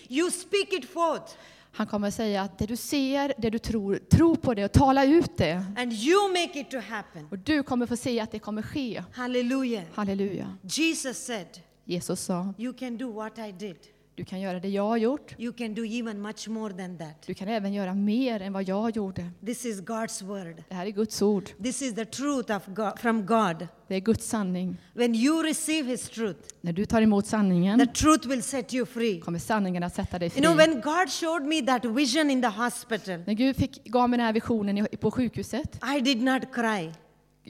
Han 1.72 1.86
kommer 1.86 2.08
att 2.08 2.14
säga 2.14 2.42
att 2.42 2.58
det 2.58 2.66
du 2.66 2.76
ser, 2.76 3.34
det 3.38 3.50
du 3.50 3.58
tror, 3.58 3.96
tro 3.96 4.36
på 4.36 4.54
det 4.54 4.64
och 4.64 4.72
tala 4.72 5.04
ut 5.04 5.36
det. 5.36 5.64
Och 7.30 7.38
du 7.38 7.62
kommer 7.62 7.86
få 7.86 7.96
se 7.96 8.20
att 8.20 8.30
det 8.30 8.38
kommer 8.38 8.62
ske. 8.62 9.02
Hallelujah. 9.12 9.84
Halleluja. 9.94 10.56
Jesus 10.62 11.16
said, 11.16 11.46
Jesus 11.84 12.20
sa, 12.20 12.54
You 12.58 12.72
can 12.72 12.96
do 12.96 13.12
what 13.12 13.38
I 13.38 13.52
did. 13.52 13.76
Du 14.20 14.24
kan 14.24 14.40
göra 14.40 14.60
det 14.60 14.68
jag 14.68 14.82
har 14.88 14.96
gjort. 14.96 15.34
You 15.38 15.52
can 15.52 15.74
do 15.74 15.84
even 15.84 16.22
much 16.22 16.48
more 16.48 16.74
than 16.74 16.98
that. 16.98 17.22
Du 17.26 17.34
kan 17.34 17.48
även 17.48 17.72
göra 17.72 17.94
mer 17.94 18.40
än 18.42 18.52
vad 18.52 18.68
jag 18.68 18.96
gjorde. 18.96 19.30
This 19.46 19.64
is 19.66 19.80
God's 19.80 20.24
word. 20.24 20.62
Det 20.68 20.74
här 20.74 20.86
är 20.86 20.90
Guds 20.90 21.22
ord. 21.22 21.50
This 21.62 21.82
is 21.82 21.94
the 21.94 22.04
truth 22.04 22.56
of 22.56 22.62
God, 22.66 22.98
from 22.98 23.26
God. 23.26 23.68
Det 23.88 23.94
är 23.94 24.00
Guds 24.00 24.26
sanning. 24.26 24.76
When 24.94 25.14
you 25.14 25.42
receive 25.42 25.90
His 25.90 26.08
truth, 26.08 26.38
När 26.60 26.72
du 26.72 26.86
tar 26.86 27.02
emot 27.02 27.26
sanningen 27.26 27.78
the 27.78 27.86
truth 27.86 28.28
will 28.28 28.42
set 28.42 28.74
you 28.74 28.86
free. 28.86 29.20
kommer 29.20 29.38
sanningen 29.38 29.82
att 29.82 29.94
sätta 29.94 30.18
dig 30.18 30.26
You 30.26 30.30
fri. 30.32 30.42
know, 30.42 30.56
when 30.56 30.80
God 30.80 31.10
showed 31.10 31.42
me 31.46 31.60
that 31.66 31.84
vision 31.84 32.30
in 32.30 32.42
the 32.42 32.48
hospital, 32.48 33.18
När 33.26 33.34
Gud 33.34 33.56
fick, 33.56 33.84
gav 33.84 34.10
mig 34.10 34.16
den 34.16 34.26
här 34.26 34.32
visionen 34.32 34.86
på 35.00 35.10
sjukhuset, 35.10 35.80
I 35.96 36.00
did 36.00 36.22
not 36.22 36.42
cry. 36.54 36.92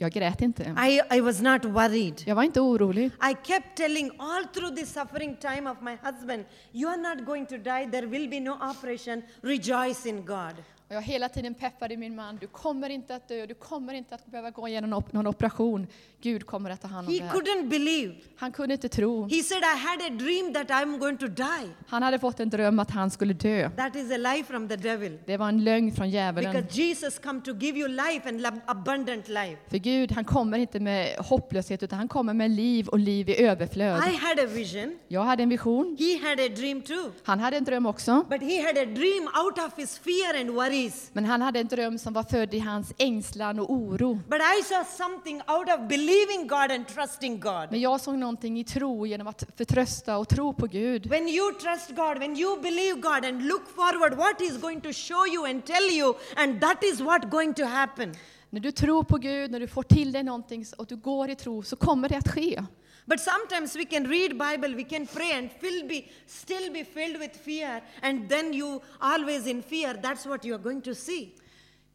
Jag 0.01 0.11
grät 0.11 0.41
inte. 0.41 0.63
I, 0.63 1.17
I 1.17 1.21
was 1.21 1.41
not 1.41 1.65
worried. 1.65 2.21
Jag 2.25 2.35
var 2.35 2.43
inte 2.43 2.61
orolig. 2.61 3.05
I 3.05 3.35
kept 3.43 3.75
telling 3.75 4.11
all 4.17 4.43
through 4.53 4.75
the 4.75 4.85
suffering 4.85 5.35
time 5.35 5.69
of 5.71 5.77
my 5.81 5.97
husband, 6.03 6.45
You 6.71 6.89
are 6.89 6.97
not 6.97 7.25
going 7.25 7.45
to 7.45 7.57
die, 7.57 7.87
there 7.91 8.07
will 8.07 8.29
be 8.29 8.39
no 8.39 8.57
operation, 8.61 9.23
rejoice 9.41 10.09
in 10.09 10.25
God. 10.25 10.53
Och 10.91 10.95
jag 10.97 11.01
hela 11.01 11.29
tiden 11.29 11.53
peppade 11.53 11.97
min 11.97 12.15
man, 12.15 12.37
du 12.41 12.47
kommer 12.47 12.89
inte 12.89 13.15
att 13.15 13.27
dö, 13.27 13.45
du 13.45 13.53
kommer 13.53 13.93
inte 13.93 14.15
att 14.15 14.25
behöva 14.25 14.49
gå 14.49 14.67
igenom 14.67 14.89
någon 14.89 14.99
op- 15.03 15.13
någon 15.13 15.27
operation. 15.27 15.87
Gud 16.21 16.45
kommer 16.45 16.69
att 16.69 16.81
ta 16.81 16.87
hand 16.87 17.07
om 17.07 17.13
He 17.13 17.19
det 17.19 17.25
här. 17.25 17.33
couldn't 17.35 17.69
believe. 17.69 18.13
Han 18.37 18.51
kunde 18.51 18.73
inte 18.73 18.89
tro. 18.89 19.23
He 19.23 19.43
said, 19.43 19.63
I 19.63 19.77
had 19.77 20.01
a 20.01 20.09
dream 20.09 20.53
that 20.53 20.69
I'm 20.69 20.97
going 20.97 21.17
to 21.17 21.27
die. 21.27 21.69
Han 21.87 22.03
hade 22.03 22.19
fått 22.19 22.39
en 22.39 22.49
dröm 22.49 22.79
att 22.79 22.91
han 22.91 23.11
skulle 23.11 23.33
dö. 23.33 23.69
That 23.69 23.95
is 23.95 24.11
a 24.11 24.17
lie 24.17 24.43
from 24.43 24.67
the 24.69 24.75
devil. 24.75 25.17
Det 25.25 25.37
var 25.37 25.49
en 25.49 25.63
lögn 25.63 25.91
från 25.91 26.09
djävulen. 26.09 26.51
Because 26.53 26.81
Jesus 26.81 27.19
come 27.19 27.41
to 27.41 27.51
give 27.59 27.79
you 27.79 27.87
life 27.87 28.29
and 28.29 28.61
abundant 28.65 29.27
life. 29.27 29.57
För 29.69 29.77
Gud, 29.77 30.11
han 30.11 30.25
kommer 30.25 30.57
inte 30.57 30.79
med 30.79 31.15
hopplöshet, 31.17 31.83
utan 31.83 31.99
han 31.99 32.07
kommer 32.07 32.33
med 32.33 32.51
liv 32.51 32.87
och 32.87 32.99
liv 32.99 33.29
i 33.29 33.41
överflöd. 33.43 33.97
I 33.97 34.15
had 34.15 34.39
a 34.39 34.45
vision. 34.47 34.99
Jag 35.07 35.21
hade 35.23 35.43
en 35.43 35.49
vision. 35.49 35.97
He 35.99 36.29
had 36.29 36.39
a 36.39 36.49
dream 36.55 36.81
too. 36.81 37.11
Han 37.23 37.39
hade 37.39 37.57
en 37.57 37.63
dröm 37.63 37.85
också. 37.85 38.25
But 38.29 38.41
he 38.41 38.61
had 38.61 38.77
a 38.77 38.85
dream 38.85 39.23
out 39.45 39.57
of 39.67 39.77
his 39.77 39.97
fear 39.99 40.39
and 40.41 40.49
worries. 40.81 41.11
Men 41.13 41.25
han 41.25 41.41
hade 41.41 41.59
en 41.59 41.67
dröm 41.67 41.97
som 41.97 42.13
var 42.13 42.23
född 42.23 42.53
i 42.53 42.59
hans 42.59 42.93
ängslan 42.97 43.59
och 43.59 43.71
oro. 43.71 44.19
But 44.27 44.41
I 44.59 44.63
saw 44.63 44.85
something 44.85 45.35
out 45.35 45.69
of 45.69 45.87
believing 45.89 46.47
God 46.47 46.71
and 46.71 46.87
trusting 46.87 47.39
God. 47.39 47.67
Men 47.71 47.79
jag 47.79 48.01
såg 48.01 48.17
någonting 48.17 48.59
i 48.59 48.63
tro 48.63 49.05
genom 49.05 49.27
att 49.27 49.43
förtrösta 49.57 50.17
och 50.17 50.29
tro 50.29 50.53
på 50.53 50.67
Gud. 50.67 51.07
When 51.07 51.27
you 51.27 51.53
trust 51.53 51.89
God, 51.89 52.17
when 52.19 52.37
you 52.37 52.61
believe 52.61 53.01
God 53.01 53.25
and 53.25 53.47
look 53.47 53.67
forward 53.75 54.13
what 54.13 54.39
He's 54.39 54.61
going 54.61 54.81
to 54.81 54.93
show 54.93 55.27
you 55.33 55.49
and 55.49 55.65
tell 55.65 55.89
you, 55.91 56.13
and 56.35 56.61
that 56.61 56.83
is 56.83 57.01
what 57.01 57.31
going 57.31 57.53
to 57.53 57.65
happen. 57.65 58.15
När 58.49 58.59
du 58.59 58.71
tror 58.71 59.03
på 59.03 59.17
Gud, 59.17 59.51
när 59.51 59.59
du 59.59 59.67
får 59.67 59.83
till 59.83 60.11
dig 60.11 60.23
någonting 60.23 60.65
och 60.77 60.85
du 60.85 60.95
går 60.95 61.29
i 61.29 61.35
tro, 61.35 61.63
så 61.63 61.75
kommer 61.75 62.09
det 62.09 62.17
att 62.17 62.27
ske. 62.27 62.63
But 63.11 63.19
sometimes 63.19 63.75
we 63.75 63.85
can 63.85 64.07
read 64.07 64.37
Bible, 64.37 64.73
we 64.73 64.85
can 64.85 65.05
pray 65.05 65.31
and 65.33 65.49
still 65.57 65.85
be, 65.87 66.09
still 66.25 66.71
be 66.71 66.85
filled 66.85 67.19
with 67.19 67.35
fear, 67.35 67.81
and 68.01 68.29
then 68.29 68.53
you 68.53 68.81
always 69.01 69.47
in 69.47 69.61
fear. 69.61 69.93
That's 70.01 70.25
what 70.25 70.45
you 70.45 70.55
are 70.55 70.63
going 70.63 70.81
to 70.81 70.95
see. 70.95 71.35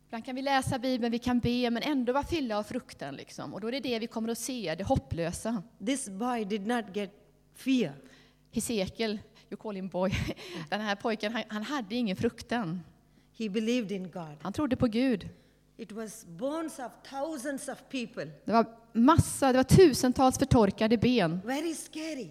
Ibland 0.07 0.25
kan 0.25 0.35
vi 0.35 0.43
läsa 0.43 0.79
Bibeln, 0.79 1.13
vi 1.13 1.19
kan 1.19 1.41
be, 1.41 1.71
men 1.71 1.83
ändå 1.83 2.13
vara 2.13 2.25
fyllda 2.25 2.59
av 2.59 2.63
fruktan. 2.63 3.17
Liksom. 3.17 3.55
Och 3.55 3.61
då 3.61 3.69
är 3.69 3.73
det 3.73 3.81
det 3.81 3.99
vi 3.99 4.07
kommer 4.07 4.29
att 4.29 4.39
se, 4.39 4.75
det 4.75 4.85
hopplösa. 4.85 5.63
This 5.87 6.09
boy 6.09 6.45
did 6.45 6.67
not 6.67 6.85
get 6.97 7.11
fear. 7.55 7.93
Hesekiel, 8.53 9.19
you 9.51 9.57
call 9.57 9.75
him 9.75 9.89
boy, 9.89 10.13
den 10.71 10.81
här 10.81 10.97
pojken, 10.97 11.33
han, 11.33 11.43
han 11.49 11.63
hade 11.63 11.95
ingen 11.95 12.17
fruktan. 12.17 12.81
He 13.39 13.49
believed 13.49 13.93
in 13.93 14.11
God. 14.11 14.37
Han 14.43 14.53
trodde 14.53 14.77
på 14.77 14.87
Gud. 14.87 15.29
It 15.79 15.93
was 15.93 16.25
bones 16.27 16.79
of 16.79 16.93
thousands 17.11 17.69
of 17.69 17.79
people. 17.91 18.25
Det 18.45 18.53
var 18.53 18.67
massa, 18.93 19.53
det 19.53 19.59
var 19.59 19.65
tusentals 19.65 20.39
förtorkade 20.39 20.97
ben. 20.97 21.41
Very 21.45 21.75
scary. 21.75 22.29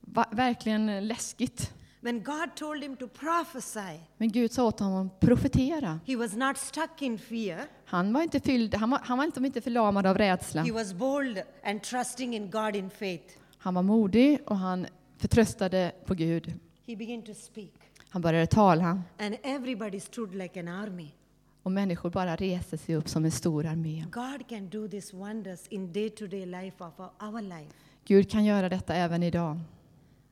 Va, 0.00 0.24
verkligen 0.32 1.08
läskigt. 1.08 1.72
When 2.00 2.22
God 2.22 2.54
told 2.56 2.82
him 2.82 2.96
to 2.96 3.08
prophesy, 3.08 4.00
Men 4.16 4.32
Gud 4.32 4.52
sa 4.52 4.64
åt 4.64 4.80
honom 4.80 5.10
profetera. 5.20 6.00
he 6.06 6.16
was 6.16 6.36
not 6.36 6.56
stuck 6.58 7.02
in 7.02 7.18
fear. 7.18 7.66
Han 7.84 8.12
var 8.12 8.22
inte, 8.22 8.40
fylld, 8.40 8.74
han 8.74 8.90
var, 8.90 9.00
han 9.04 9.18
var 9.18 9.24
inte, 9.24 9.40
inte 9.40 9.60
förlamad 9.60 10.06
av 10.06 10.18
rädsla. 10.18 10.62
He 10.62 10.72
was 10.72 10.92
bold 10.94 11.42
and 11.64 11.82
trusting 11.82 12.36
in 12.36 12.50
God 12.50 12.76
in 12.76 12.90
faith. 12.90 13.34
Han 13.58 13.74
var 13.74 13.82
modig 13.82 14.38
och 14.46 14.56
han 14.56 14.86
förtröstade 15.18 15.92
på 16.06 16.14
Gud. 16.14 16.52
He 16.86 16.96
began 16.96 17.22
to 17.22 17.34
speak, 17.34 17.72
Han 18.08 18.22
började 18.22 18.46
tala 18.46 19.02
and 19.18 19.36
everybody 19.42 20.00
stood 20.00 20.34
like 20.34 20.60
an 20.60 20.68
army. 20.68 21.14
Och 21.68 21.72
människor 21.72 22.10
bara 22.10 22.36
reste 22.36 22.78
sig 22.78 22.96
upp 22.96 23.08
som 23.08 23.24
en 23.24 23.30
stor 23.30 23.66
armé. 23.66 24.04
God 24.10 24.48
can 24.48 24.68
do 24.68 24.88
these 24.88 25.16
wonders 25.16 25.60
in 25.68 25.92
day 25.92 26.10
to 26.10 26.26
day 26.26 26.46
life 26.46 26.84
of 26.84 27.00
our, 27.22 27.40
life. 27.42 27.72
Gud 28.06 28.30
kan 28.30 28.44
göra 28.44 28.68
detta 28.68 28.94
även 28.94 29.22
idag, 29.22 29.60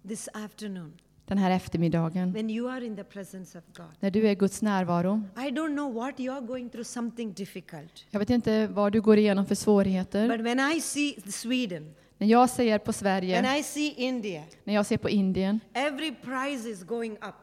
This 0.09 0.29
afternoon, 0.33 0.93
den 1.27 1.39
här 1.39 1.51
eftermiddagen. 1.51 2.33
when 2.33 2.51
you 2.51 2.71
are 2.71 2.87
in 2.87 2.97
the 2.97 3.05
presence 3.05 3.59
of 3.59 3.65
God. 3.77 3.87
När 4.01 4.11
du 4.11 4.27
är 4.27 4.31
i 4.31 4.35
Guds 4.35 4.63
närvaro. 4.63 5.23
I 5.37 5.51
don't 5.51 5.75
know 5.75 5.95
what 5.95 6.21
you 6.21 6.37
are 6.37 6.47
going 6.47 6.71
through, 6.71 6.87
something 6.87 7.33
difficult. 7.33 8.07
Jag 8.11 8.19
vet 8.21 8.31
inte 8.31 8.67
vad 8.67 8.93
du 8.93 9.01
går 9.01 9.19
igenom 9.19 9.47
för 9.47 9.55
svårigheter. 9.55 10.29
But 10.29 10.41
when 10.41 10.73
I 10.73 10.81
see 10.81 11.21
Sweden, 11.31 11.95
När 12.19 12.27
jag 12.27 12.51
ser 12.51 12.79
på 12.79 12.85
when 12.85 12.93
Sverige, 12.95 13.59
I 13.59 13.63
see 13.63 13.95
India, 13.97 14.43
när 14.65 14.75
jag 14.75 14.87
ser 14.87 14.97
på 14.99 15.09
Indien, 15.11 15.61
every 15.73 16.15
price 16.15 16.69
is 16.69 16.83
going 16.83 17.13
up. 17.13 17.35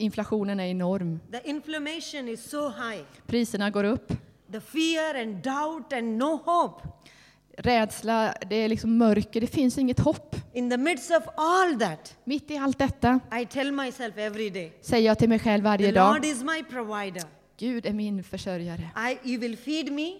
Inflationen 0.00 0.60
är 0.60 0.66
enorm. 0.66 1.20
The 1.32 1.50
inflammation 1.50 2.28
is 2.28 2.50
so 2.50 2.68
high. 2.68 3.04
Priserna 3.26 3.70
går 3.70 3.84
upp. 3.84 4.12
The 4.52 4.60
fear 4.60 5.22
and 5.22 5.34
doubt 5.42 5.92
and 5.92 6.18
no 6.18 6.36
hope. 6.44 6.88
Rädsla, 7.58 8.34
det 8.50 8.56
är 8.56 8.68
liksom 8.68 8.98
mörker, 8.98 9.40
det 9.40 9.46
finns 9.46 9.78
inget 9.78 10.00
hopp. 10.00 10.36
In 10.52 10.70
the 10.70 10.76
midst 10.76 11.10
of 11.10 11.22
all 11.36 11.78
that, 11.78 12.16
Mitt 12.24 12.50
i 12.50 12.56
allt 12.56 12.78
detta 12.78 13.20
I 13.40 13.46
tell 13.46 13.72
myself 13.72 14.18
every 14.18 14.50
day, 14.50 14.72
säger 14.80 15.06
jag 15.06 15.18
till 15.18 15.28
mig 15.28 15.38
själv 15.38 15.64
varje 15.64 15.86
the 15.86 15.92
dag, 15.92 16.14
Lord 16.14 16.24
is 16.24 16.42
my 16.42 16.62
provider. 16.70 17.22
Gud 17.58 17.86
är 17.86 17.92
min 17.92 18.24
försörjare. 18.24 18.90
I, 18.96 19.30
you 19.30 19.40
will 19.40 19.56
feed 19.56 19.92
me, 19.92 20.12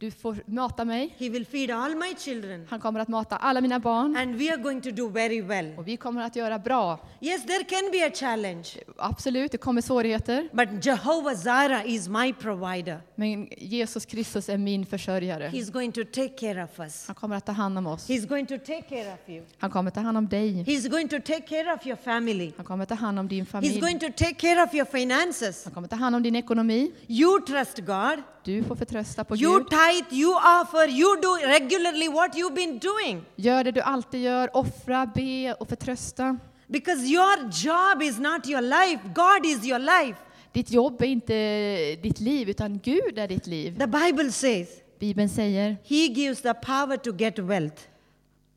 Du 0.00 0.10
får 0.10 0.42
mata 0.46 0.84
mig. 0.84 1.14
He 1.18 1.28
will 1.28 1.46
feed 1.46 1.70
all 1.70 1.94
my 1.94 2.14
children, 2.18 2.66
Han 2.70 2.80
kommer 2.80 3.00
att 3.00 3.08
mata 3.08 3.36
alla 3.36 3.60
mina 3.60 3.78
barn. 3.78 4.16
and 4.16 4.34
we 4.34 4.50
are 4.52 4.56
going 4.56 4.80
to 4.80 4.90
do 4.90 5.08
very 5.08 5.40
well. 5.40 5.74
Och 5.78 5.88
vi 5.88 5.96
kommer 5.96 6.22
att 6.22 6.36
göra 6.36 6.58
bra. 6.58 6.98
Yes, 7.20 7.46
there 7.46 7.64
can 7.64 7.90
be 7.92 8.06
a 8.06 8.10
challenge, 8.14 8.68
Absolut, 8.96 9.52
det 9.52 9.58
kommer 9.58 9.80
svårigheter. 9.82 10.48
but 10.52 10.84
Jehovah 10.86 11.34
Zara 11.34 11.84
is 11.84 12.08
my 12.08 12.32
provider. 12.32 13.00
Men 13.14 13.48
Jesus 13.58 14.06
Kristus 14.06 14.48
är 14.48 14.58
min 14.58 14.86
försörjare. 14.86 15.48
He's 15.48 15.72
going 15.72 15.92
to 15.92 16.04
take 16.04 16.28
care 16.28 16.64
of 16.64 16.80
us. 16.80 17.06
Han 17.06 17.14
kommer 17.14 17.36
att 17.36 17.46
ta 17.46 17.52
hand 17.52 17.78
om 17.78 17.86
oss. 17.86 18.08
He's 18.10 18.26
going 18.28 18.46
to 18.46 18.58
take 18.58 18.82
care 18.82 19.12
of 19.14 19.28
you. 19.28 19.44
Han 19.58 19.70
kommer 19.70 19.88
att 19.88 19.94
ta 19.94 20.00
hand 20.00 20.18
om 20.18 20.28
dig. 20.28 20.64
He's 20.64 20.88
going 20.90 21.08
to 21.08 21.16
take 21.18 21.40
care 21.40 21.74
of 21.74 21.86
your 21.86 21.96
family. 21.96 22.52
Han 22.56 22.66
kommer 22.66 22.82
att 22.82 22.88
ta 22.88 22.94
hand 22.94 23.18
om 23.18 23.28
din 23.28 23.44
He's 23.44 23.48
familj. 23.48 23.80
going 23.80 23.98
to 23.98 24.06
take 24.16 24.34
care 24.34 24.62
of 24.64 24.74
your 24.74 24.84
finances. 24.86 25.64
Han 25.64 25.74
kommer 25.74 25.84
att 25.86 25.90
ta 25.90 25.96
hand 25.96 26.16
om 26.16 26.22
din 26.22 26.36
ekonomi. 26.36 26.92
You 27.08 27.40
trust 27.40 27.78
God. 27.78 28.22
Du 28.44 28.64
får 28.64 28.76
förtrösta 28.76 29.24
på 29.24 29.36
You 29.36 29.58
Gud. 29.58 29.66
tithe, 29.68 30.20
you 30.22 30.34
offer, 30.34 30.88
you 30.88 31.20
do 31.20 31.36
regularly 31.46 32.08
what 32.08 32.34
you've 32.34 32.54
been 32.54 32.78
doing. 32.78 33.24
Gör 33.36 33.64
det 33.64 33.70
du 33.70 33.80
alltid 33.80 34.22
gör. 34.22 34.56
Offra, 34.56 35.06
be 35.14 35.54
och 35.54 35.68
förtrösta. 35.68 36.38
Because 36.66 37.00
your 37.06 37.36
job 37.52 38.02
is 38.02 38.18
not 38.18 38.46
your 38.48 38.60
life, 38.60 39.00
God 39.14 39.46
is 39.46 39.66
your 39.66 39.78
life. 39.78 40.18
Ditt 40.52 40.70
jobb 40.70 41.02
är 41.02 41.06
inte 41.06 41.34
ditt 42.02 42.20
liv, 42.20 42.48
utan 42.48 42.78
Gud 42.78 43.18
är 43.18 43.28
ditt 43.28 43.46
liv. 43.46 43.78
The 43.78 43.86
Bible 43.86 44.32
says 44.32 44.68
Bibeln 44.98 45.28
säger 45.28 45.76
He 45.84 45.94
gives 45.96 46.42
the 46.42 46.54
power 46.54 46.96
to 46.96 47.12
get 47.16 47.38
wealth. 47.38 47.82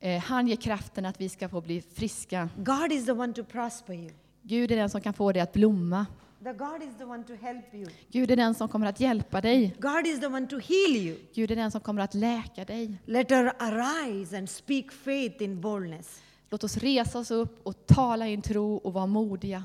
eh, 0.00 0.22
han 0.22 0.48
ger 0.48 0.56
kraften 0.56 1.04
att 1.06 1.20
vi 1.20 1.28
ska 1.28 1.48
få 1.48 1.60
bli 1.60 1.82
friska. 1.94 2.48
God 2.56 2.92
is 2.92 3.06
the 3.06 3.12
one 3.12 3.32
to 3.32 3.44
prosper 3.44 3.92
you. 3.94 4.10
Gud 4.42 4.70
är 4.72 4.76
den 4.76 4.90
som 4.90 5.00
kan 5.00 5.14
få 5.14 5.32
dig 5.32 5.42
att 5.42 5.52
blomma. 5.52 6.06
The 6.44 6.52
God 6.52 6.82
is 6.82 6.98
the 6.98 7.04
one 7.04 7.24
to 7.24 7.34
help 7.34 7.74
you. 7.74 7.86
Gud 8.12 8.30
är 8.30 8.36
den 8.36 8.54
som 8.54 8.68
kommer 8.68 8.86
att 8.86 9.00
hjälpa 9.00 9.40
dig. 9.40 9.76
God 9.78 10.06
is 10.06 10.20
the 10.20 10.26
one 10.26 10.46
to 10.46 10.56
heal 10.56 10.96
you. 10.96 11.16
Gud 11.34 11.50
är 11.50 11.56
den 11.56 11.70
som 11.70 11.80
kommer 11.80 12.02
att 12.02 12.14
läka 12.14 12.64
dig. 12.64 12.98
Let 13.04 13.30
her 13.30 13.52
arise 13.58 14.38
and 14.38 14.50
speak 14.50 14.92
faith 14.92 15.42
in 15.42 15.60
boldness. 15.60 16.20
Låt 16.50 16.64
oss 16.64 16.76
resa 16.76 17.18
oss 17.18 17.30
upp 17.30 17.66
och 17.66 17.86
tala 17.86 18.26
in 18.26 18.42
tro 18.42 18.76
och 18.76 18.92
vara 18.92 19.06
modiga. 19.06 19.64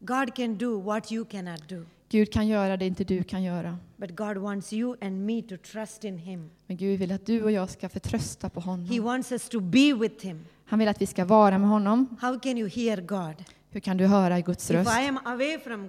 God 0.00 0.34
can 0.34 0.58
do 0.58 0.80
what 0.80 1.12
you 1.12 1.24
cannot 1.24 1.68
do. 1.68 1.84
Gud 2.08 2.32
kan 2.32 2.46
göra 2.46 2.76
det 2.76 2.86
inte 2.86 3.04
du 3.04 3.22
kan 3.22 3.42
göra. 3.42 3.78
But 3.96 4.16
God 4.16 4.36
wants 4.36 4.72
you 4.72 4.96
and 5.00 5.26
me 5.26 5.42
to 5.42 5.56
trust 5.56 6.04
in 6.04 6.18
Him. 6.18 6.50
Men 6.66 6.76
Gud 6.76 6.98
vill 6.98 7.12
att 7.12 7.26
du 7.26 7.42
och 7.42 7.50
jag 7.52 7.70
ska 7.70 7.88
förtrösta 7.88 8.50
på 8.50 8.60
He 8.60 8.66
honom. 8.66 9.04
wants 9.04 9.32
us 9.32 9.48
to 9.48 9.60
be 9.60 9.92
with 9.94 10.26
Him. 10.26 10.44
Han 10.64 10.78
vill 10.78 10.88
att 10.88 11.02
vi 11.02 11.06
ska 11.06 11.24
vara 11.24 11.58
med 11.58 11.68
honom. 11.68 12.16
How 12.20 12.38
can 12.38 12.58
you 12.58 12.68
hear 12.68 13.00
God? 13.00 13.44
Hur 13.74 13.80
kan 13.80 13.96
du 13.96 14.06
höra 14.06 14.40
Guds 14.40 14.70
röst? 14.70 14.90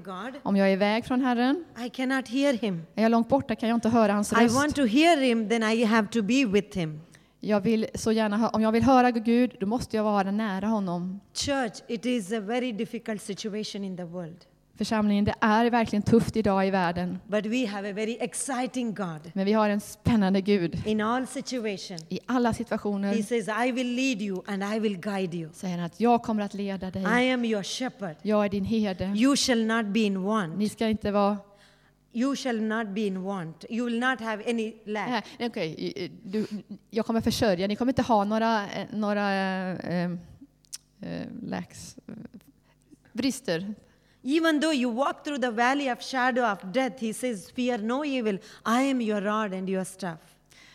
God, 0.04 0.34
Om 0.44 0.56
jag 0.56 0.70
är 0.70 0.74
iväg 0.74 1.06
från 1.06 1.22
Herren, 1.22 1.66
I 1.86 1.90
cannot 1.90 2.28
hear 2.28 2.54
Him. 2.54 2.84
är 2.96 3.04
jag 3.04 3.12
långt 3.12 3.30
borta 3.30 3.56
kan 3.56 3.70
jag 3.70 3.76
inte 3.76 3.90
höra 3.90 4.14
hans 4.14 4.32
I 4.32 4.36
röst. 4.36 4.56
want 4.56 4.76
to 4.76 4.86
hear 4.86 5.18
Him, 5.22 5.50
then 5.50 5.64
I 5.64 5.84
have 5.84 6.08
to 6.08 6.22
be 6.22 6.46
with 6.46 6.78
Him. 6.78 7.02
Jag 7.40 7.62
vill 7.62 7.88
så 7.94 8.12
gärna 8.12 8.50
om 8.50 8.62
jag 8.62 8.72
vill 8.72 8.84
höra 8.84 9.12
Gud, 9.12 9.56
då 9.60 9.66
måste 9.66 9.98
jag 9.98 10.04
vara 10.04 10.32
nära 10.32 10.68
honom. 10.68 11.20
Church, 11.34 11.74
it 11.88 12.06
is 12.06 12.32
a 12.34 12.40
very 12.40 12.72
difficult 12.72 13.22
situation 13.22 13.84
in 13.84 13.98
the 13.98 14.04
world. 14.04 14.38
Församlingen, 14.78 15.26
det 15.26 15.34
är 15.42 15.70
verkligen 15.70 16.04
tufft 16.04 16.36
idag 16.36 16.68
i 16.68 16.72
världen. 16.72 17.20
But 17.28 17.46
we 17.46 17.68
have 17.68 17.90
a 17.90 17.94
very 17.94 18.18
exciting 18.20 18.94
God. 18.94 19.32
Men 19.34 19.46
vi 19.46 19.54
har 19.54 19.70
en 19.70 19.80
spännande 19.82 20.42
Gud. 20.42 20.88
In 20.88 21.02
all 21.02 21.28
situation, 21.28 21.98
I 22.10 22.20
alla 22.26 22.50
He 22.50 22.56
situationer 22.56 23.22
says, 23.22 23.48
I 23.68 23.72
will 23.72 23.96
lead 23.96 24.22
you 24.22 24.42
and 24.48 24.64
I 24.76 24.80
will 24.80 24.98
guide 24.98 25.34
you. 25.34 25.50
säger 25.54 25.78
han 25.78 25.86
att 25.86 26.00
jag 26.00 26.24
kommer 26.24 26.44
att 26.44 26.54
leda 26.54 26.88
I 26.88 26.92
dig. 26.92 27.34
am 27.34 27.46
your 27.46 27.64
shepherd. 27.64 28.16
Jag 28.22 28.46
är 28.46 28.50
din 28.50 28.66
herde. 28.66 29.06
You 29.16 29.36
shall 29.36 29.66
not 29.66 29.86
be 29.86 30.00
in 30.00 30.24
want. 30.24 30.58
Ni 30.58 30.70
ska 30.70 30.88
inte 30.88 31.12
vara... 31.12 31.38
You 32.14 32.36
shall 32.36 32.62
not 32.62 32.88
be 32.90 33.02
in 33.02 33.24
want. 33.24 33.66
You 33.70 33.86
will 33.86 34.00
not 34.00 34.20
have 34.20 34.44
any 34.50 34.74
lack. 34.86 35.26
Nej, 35.40 35.58
i- 35.78 36.12
du, 36.24 36.48
jag 36.90 37.06
kommer 37.06 37.22
försörja. 37.22 37.68
Ni 37.68 37.76
kommer 37.76 37.92
inte 37.92 38.02
ha 38.02 38.24
några, 38.24 38.64
eh, 38.72 38.86
några 38.92 39.32
eh, 39.74 40.12
eh, 41.02 41.28
lacks, 41.44 41.96
brister. 43.14 43.74
Even 44.28 44.60
though 44.60 44.74
you 44.74 44.90
walk 44.90 45.24
through 45.24 45.38
the 45.38 45.52
valley 45.52 45.92
of 45.92 46.02
shadow 46.02 46.44
of 46.44 46.74
death, 46.74 47.00
he 47.00 47.14
says, 47.14 47.52
Fear 47.52 47.78
no 47.78 48.04
evil. 48.04 48.40
I 48.66 48.82
am 48.82 49.02
your 49.02 49.22
rod 49.22 49.54
and 49.54 49.70
your 49.70 49.84
staff. 49.84 50.20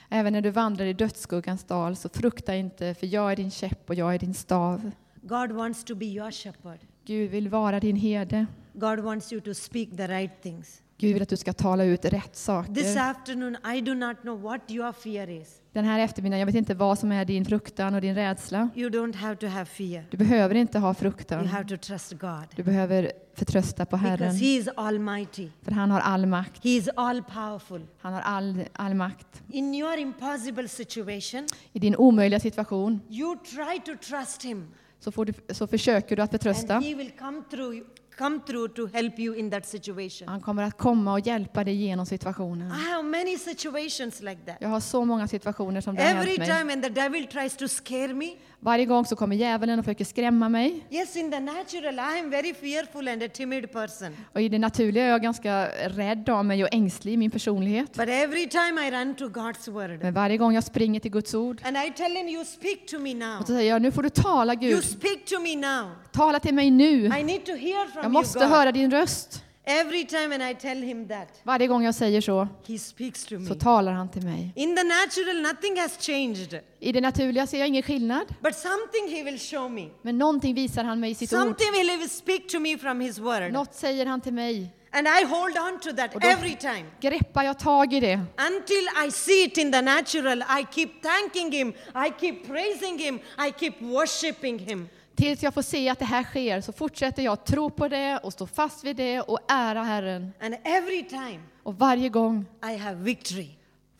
Även 0.08 0.32
när 0.32 0.40
du 0.40 0.50
vandrar 0.50 0.86
i 0.86 0.92
dödsskuggans 0.92 1.64
dal, 1.64 1.96
så 1.96 2.08
frukta 2.08 2.54
inte, 2.54 2.94
för 2.94 3.06
jag 3.06 3.32
är 3.32 3.36
din 3.36 3.50
käpp 3.50 3.88
och 3.88 3.94
jag 3.94 4.14
är 4.14 4.18
din 4.18 4.34
stav. 4.34 4.90
God 5.22 5.52
wants 5.52 5.84
to 5.84 5.94
be 5.94 6.06
your 6.06 6.30
shepherd. 6.30 6.78
Gud 7.04 7.30
vill 7.30 7.48
vara 7.48 7.80
din 7.80 7.96
herde. 7.96 8.46
God 8.72 9.00
wants 9.00 9.32
you 9.32 9.40
to 9.40 9.54
speak 9.54 9.96
the 9.96 10.06
right 10.06 10.42
things. 10.42 10.82
Gud 11.00 11.12
vill 11.14 11.22
att 11.22 11.28
du 11.28 11.36
ska 11.36 11.52
tala 11.52 11.84
ut 11.84 12.04
rätt 12.04 12.32
This 12.32 12.38
saker. 12.44 12.98
afternoon, 13.00 13.56
I 13.76 13.80
do 13.80 13.94
not 13.94 14.20
know 14.20 14.40
what 14.42 14.60
your 14.70 14.92
fear 14.92 15.30
is. 15.30 15.56
Den 15.72 15.84
här 15.84 15.98
eftermiddagen, 16.00 16.38
jag 16.38 16.46
vet 16.46 16.54
inte 16.54 16.74
vad 16.74 16.98
som 16.98 17.12
är 17.12 17.24
din 17.24 17.44
fruktan 17.44 17.94
och 17.94 18.00
din 18.00 18.14
rädsla. 18.14 18.68
You 18.74 18.90
don't 18.90 19.14
have 19.16 19.36
to 19.36 19.46
have 19.46 19.64
fear. 19.64 20.04
Du 20.10 20.16
behöver 20.16 20.54
inte 20.54 20.78
ha 20.78 20.88
You 20.88 20.94
fruktan. 20.94 21.46
have 21.46 21.68
to 21.68 21.76
trust 21.76 22.12
God. 22.12 22.44
Du 22.56 22.62
behöver 22.62 23.12
förtrösta 23.34 23.86
på 23.86 23.96
Because 23.96 24.10
Herren, 24.10 24.36
He 24.36 24.46
is 24.46 24.68
Almighty. 24.76 25.48
för 25.62 25.72
han 25.72 25.90
har 25.90 26.00
all 26.00 26.26
makt. 26.26 26.64
He 26.64 26.70
is 26.70 26.88
all 26.96 27.22
powerful. 27.22 27.86
Han 28.00 28.12
har 28.12 28.20
all, 28.20 28.64
all 28.72 28.94
makt. 28.94 29.42
In 29.52 29.74
your 29.74 29.98
impossible 29.98 30.68
situation, 30.68 31.46
I 31.72 31.78
din 31.78 31.96
omöjliga 31.96 32.40
situation 32.40 33.00
you 33.08 33.36
try 33.44 33.80
to 33.94 34.04
trust 34.08 34.44
Him. 34.44 34.68
så, 35.00 35.24
du, 35.24 35.32
så 35.48 35.66
försöker 35.66 36.16
du 36.16 36.22
att 36.22 36.30
förtrösta. 36.30 36.74
And 36.76 36.84
He 36.84 36.94
will 36.94 37.10
come 37.18 37.42
through, 37.50 37.76
come 38.20 38.40
through 38.46 38.68
to 38.74 38.86
help 38.86 39.18
you 39.18 39.36
in 39.36 39.50
that 39.50 39.66
situation. 39.66 40.28
Han 40.28 40.40
kommer 40.40 40.62
att 40.62 40.78
komma 40.78 41.12
och 41.12 41.20
hjälpa 41.20 41.64
dig 41.64 41.74
genom 41.74 42.06
situationen. 42.06 42.68
I 42.68 42.90
have 42.90 43.02
many 43.02 43.38
situations 43.38 44.20
like 44.20 44.40
that. 44.46 44.56
Jag 44.60 44.68
har 44.68 44.80
så 44.80 45.04
många 45.04 45.28
situationer 45.28 45.80
som 45.80 45.94
det 45.94 46.02
har 46.02 46.10
Every 46.10 46.26
hänt 46.28 46.38
mig. 46.38 46.48
time 46.48 46.64
when 46.64 46.82
the 46.82 46.88
devil 46.88 47.26
tries 47.26 47.56
to 47.56 47.68
scare 47.68 48.14
me, 48.14 48.26
Varje 48.62 48.84
gång 48.84 49.04
så 49.04 49.16
kommer 49.16 49.36
djävulen 49.36 49.78
och 49.78 49.84
försöker 49.84 50.04
skrämma 50.04 50.48
mig. 50.48 50.86
yes, 50.90 51.16
in 51.16 51.30
the 51.30 51.40
natural, 51.40 51.94
I 51.94 52.20
am 52.20 52.30
very 52.30 52.54
fearful 52.54 53.08
and 53.08 53.22
a 53.22 53.28
timid 53.34 53.72
person. 53.72 54.16
Och 54.34 54.40
i 54.40 54.48
det 54.48 54.58
naturliga 54.58 55.04
är 55.04 55.08
jag 55.08 55.22
ganska 55.22 55.66
rädd 55.88 56.28
av 56.28 56.44
mig 56.44 56.62
och 56.64 56.68
ängslig 56.72 57.12
i 57.12 57.16
min 57.16 57.30
personlighet. 57.30 57.92
But 57.92 58.08
every 58.08 58.48
time 58.48 58.86
I 58.86 58.90
run 58.90 59.14
to 59.14 59.24
God's 59.28 59.70
word, 59.70 60.02
Men 60.02 60.14
varje 60.14 60.36
gång 60.36 60.54
jag 60.54 60.64
springer 60.64 61.00
till 61.00 61.10
Guds 61.10 61.34
ord 61.34 61.60
and 61.64 61.76
I 61.76 61.92
tell 61.96 62.12
him, 62.16 62.28
You 62.28 62.44
speak 62.44 62.86
to 62.90 62.98
me 62.98 63.14
now. 63.14 63.40
och 63.40 63.46
så 63.46 63.52
säger 63.54 63.70
jag, 63.70 63.82
nu 63.82 63.92
får 63.92 64.02
du 64.02 64.08
tala 64.10 64.52
You 64.54 64.60
Gud. 64.60 64.84
speak 64.84 65.24
to 65.24 65.40
me 65.40 65.56
now. 65.56 65.90
Tala 66.12 66.40
till 66.40 66.54
mig 66.54 66.70
nu. 66.70 66.90
I 67.06 67.22
need 67.22 67.44
to 67.46 67.52
hear 67.52 67.78
Jag 67.78 67.88
from 67.92 68.02
you, 68.02 68.12
måste 68.12 68.38
God. 68.38 68.48
höra 68.48 68.72
din 68.72 68.90
röst. 68.90 69.44
Every 69.64 70.04
time 70.04 70.28
when 70.28 70.50
I 70.50 70.54
tell 70.54 70.82
him 70.82 71.08
that, 71.08 71.28
Varje 71.42 71.66
gång 71.66 71.84
jag 71.84 71.94
säger 71.94 72.20
så, 72.20 72.48
he 72.68 72.78
speaks 72.78 73.24
to 73.24 73.28
så 73.28 73.38
me. 73.54 73.54
talar 73.54 73.92
han 73.92 74.08
till 74.10 74.22
mig. 74.24 74.52
In 74.56 74.76
the 74.76 74.82
natural, 74.84 75.42
nothing 75.42 75.76
has 75.80 75.98
changed. 76.06 76.60
I 76.80 76.92
det 76.92 77.00
naturliga 77.00 77.46
ser 77.46 77.58
jag 77.58 77.68
ingen 77.68 77.82
skillnad. 77.82 78.34
But 78.40 78.56
something 78.56 79.08
he 79.16 79.22
will 79.24 79.38
show 79.38 79.70
me. 79.70 79.88
Men 80.02 80.18
någonting 80.18 80.54
visar 80.54 80.84
han 80.84 81.00
mig 81.00 81.10
i 81.10 81.14
sitt 81.14 81.32
ord. 81.32 81.38
Something 81.40 81.72
will 81.72 81.88
he 81.90 81.96
will 81.96 82.08
speak 82.10 82.48
to 82.48 82.60
me 82.60 82.78
from 82.78 83.00
his 83.00 83.18
word. 83.18 83.52
Något 83.52 83.74
säger 83.74 84.06
han 84.06 84.20
till 84.20 84.32
mig. 84.32 84.72
And 84.92 85.06
I 85.06 85.24
hold 85.24 85.56
on 85.58 85.80
to 85.80 85.92
that 85.96 86.14
Och 86.14 86.20
då- 86.20 86.28
every 86.28 86.56
time. 86.56 86.84
Greppar 87.00 87.42
jag 87.42 87.58
tag 87.58 87.92
i 87.92 88.00
det. 88.00 88.20
Until 88.38 89.06
I 89.06 89.10
see 89.10 89.44
it 89.44 89.58
in 89.58 89.72
the 89.72 89.82
natural, 89.82 90.38
I 90.42 90.66
keep 90.74 90.88
thanking 91.02 91.52
him, 91.52 91.68
I 91.94 92.12
keep 92.20 92.46
praising 92.46 92.98
him, 92.98 93.14
I 93.48 93.52
keep 93.58 93.74
worshiping 93.80 94.58
him. 94.58 94.88
Tills 95.14 95.42
jag 95.42 95.54
får 95.54 95.62
se 95.62 95.88
att 95.88 95.98
det 95.98 96.04
här 96.04 96.24
sker 96.24 96.60
så 96.60 96.72
fortsätter 96.72 97.22
jag 97.22 97.44
tro 97.44 97.70
på 97.70 97.88
det 97.88 98.18
och 98.22 98.32
stå 98.32 98.46
fast 98.46 98.84
vid 98.84 98.96
det 98.96 99.20
och 99.20 99.38
ära 99.48 99.82
Herren. 99.82 100.32
And 100.40 100.54
every 100.64 101.04
time 101.08 101.40
Och 101.62 101.78
varje 101.78 102.08
gång 102.08 102.46
I 102.72 102.76
have 102.76 103.02
victory 103.02 103.48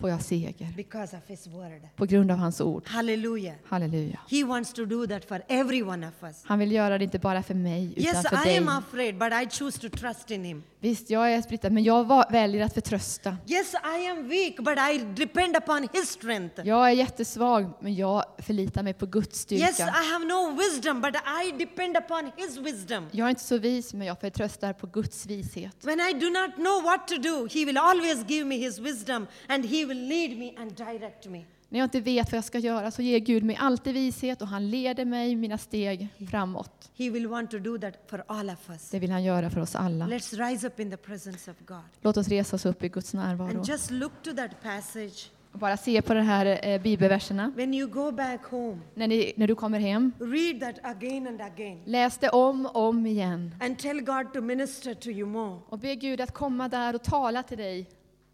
får 0.00 0.10
jag 0.10 0.22
seger 0.22 0.68
because 0.76 1.16
of 1.16 1.22
his 1.26 1.46
word. 1.46 1.80
på 1.96 2.04
grund 2.06 2.30
av 2.30 2.36
hans 2.38 2.60
ord. 2.60 2.82
Hallelujah. 2.86 3.54
Halleluja. 3.68 4.18
He 4.30 4.44
wants 4.44 4.72
to 4.72 4.84
do 4.84 5.06
that 5.06 5.24
for 5.24 5.42
every 5.48 5.82
one 5.82 6.08
of 6.08 6.14
us. 6.22 6.42
Han 6.44 6.58
vill 6.58 6.72
göra 6.72 6.98
det 6.98 7.04
inte 7.04 7.18
bara 7.18 7.42
för 7.42 7.54
mig 7.54 7.92
utan 7.96 8.04
Yes, 8.04 8.28
för 8.28 8.36
I 8.46 8.48
dig. 8.48 8.58
am 8.58 8.68
afraid, 8.68 9.18
but 9.18 9.32
I 9.32 9.48
choose 9.58 9.80
to 9.90 9.96
trust 9.98 10.30
in 10.30 10.44
him. 10.44 10.62
Visst, 10.82 11.10
jag 11.10 11.32
är 11.32 11.42
splittrad, 11.42 11.72
men 11.72 11.84
jag 11.84 12.30
väljer 12.32 12.64
att 12.64 12.74
förtrösta. 12.74 13.36
Yes, 13.46 13.74
I 13.74 14.06
am 14.08 14.28
weak, 14.28 14.56
but 14.56 14.78
I 14.78 14.98
depend 15.16 15.56
upon 15.56 15.88
his 15.92 16.10
strength. 16.10 16.60
Jag 16.66 16.86
är 16.88 16.92
jättesvag, 16.92 17.72
men 17.80 17.94
jag 17.94 18.24
förlitar 18.38 18.82
mig 18.82 18.94
på 18.94 19.06
Guds 19.06 19.52
Yes, 19.52 19.70
I 19.70 19.74
styrka. 19.74 19.90
have 19.90 20.24
no 20.24 20.56
wisdom, 20.56 21.00
but 21.00 21.14
I 21.16 21.52
depend 21.58 21.96
upon 21.96 22.30
his 22.36 22.56
wisdom. 22.56 23.06
Jag 23.12 23.26
är 23.26 23.30
inte 23.30 23.42
så 23.44 23.58
vis, 23.58 23.94
men 23.94 24.06
jag 24.06 24.20
förtröstar 24.20 24.72
på 24.72 24.86
Guds 24.86 25.26
vishet. 25.26 25.76
When 25.84 26.00
I 26.00 26.12
do 26.12 26.30
not 26.30 26.54
know 26.54 26.82
what 26.82 27.08
to 27.08 27.16
do, 27.18 27.48
he 27.58 27.64
will 27.64 27.78
always 27.78 28.24
give 28.28 28.44
me 28.44 28.56
his 28.56 28.78
wisdom 28.78 29.26
and 29.48 29.64
he 29.66 29.84
will 29.90 30.08
lead 30.08 30.38
me 30.38 30.52
and 30.56 30.72
direct 30.76 31.26
me. 31.26 31.44
När 31.68 31.78
jag 31.78 31.86
inte 31.86 32.00
vet 32.00 32.32
vad 32.32 32.36
jag 32.36 32.44
ska 32.44 32.58
göra 32.58 32.90
så 32.90 33.02
ger 33.02 33.18
Gud 33.18 33.42
mig 33.42 33.56
alltid 33.60 33.94
vishet 33.94 34.42
och 34.42 34.48
han 34.48 34.70
leder 34.70 35.04
mig 35.04 35.36
mina 35.36 35.58
steg 35.58 36.08
framåt. 36.30 36.90
He 36.98 37.10
will 37.10 37.26
want 37.26 37.50
to 37.50 37.58
do 37.58 37.78
that 37.78 37.94
for 38.10 38.24
all 38.26 38.50
of 38.50 38.70
us. 38.70 38.90
Det 38.90 38.98
vill 38.98 39.10
han 39.10 39.24
göra 39.24 39.50
för 39.50 39.60
oss 39.60 39.74
alla. 39.76 40.06
Let's 40.06 40.48
rise 40.50 40.66
up 40.66 40.80
in 40.80 40.90
the 40.90 40.96
presence 40.96 41.50
of 41.50 41.56
God 41.66 41.82
Låt 42.00 42.16
oss 42.16 42.28
resa 42.28 42.56
oss 42.56 42.66
upp 42.66 42.84
i 42.84 42.88
Guds 42.88 43.14
närvaro 43.14 43.48
and 43.48 43.68
just 43.68 43.90
look 43.90 44.12
to 44.22 44.30
that 44.32 44.62
passage. 44.62 45.30
och 45.52 45.58
bara 45.58 45.76
se 45.76 46.02
på 46.02 46.14
de 46.14 46.20
här 46.20 46.68
eh, 46.68 46.82
bibelverserna. 46.82 47.52
When 47.56 47.74
you 47.74 47.88
go 47.88 48.12
back 48.12 48.44
home, 48.44 48.78
När, 48.94 49.08
ni, 49.08 49.32
när 49.36 49.46
du 49.46 49.54
kommer 49.54 49.78
hem, 49.80 50.12
read 50.20 50.60
that 50.60 50.84
again 50.96 51.26
and 51.26 51.40
again 51.40 51.82
läs 51.86 52.18
det 52.18 52.28
om 52.30 52.66
och 52.66 52.88
om 52.88 53.06
igen 53.06 53.54
and 53.60 53.78
tell 53.78 54.00
God 54.00 54.32
to 54.32 54.40
minister 54.40 54.94
to 54.94 55.08
you 55.08 55.26
more. 55.28 55.58
och 55.68 55.78
be 55.78 55.94
Gud 55.94 56.20
att 56.20 56.34
komma 56.34 56.68
där 56.68 56.94
och 56.94 57.02
tala 57.02 57.42
till 57.42 57.58
dig. 57.58 57.86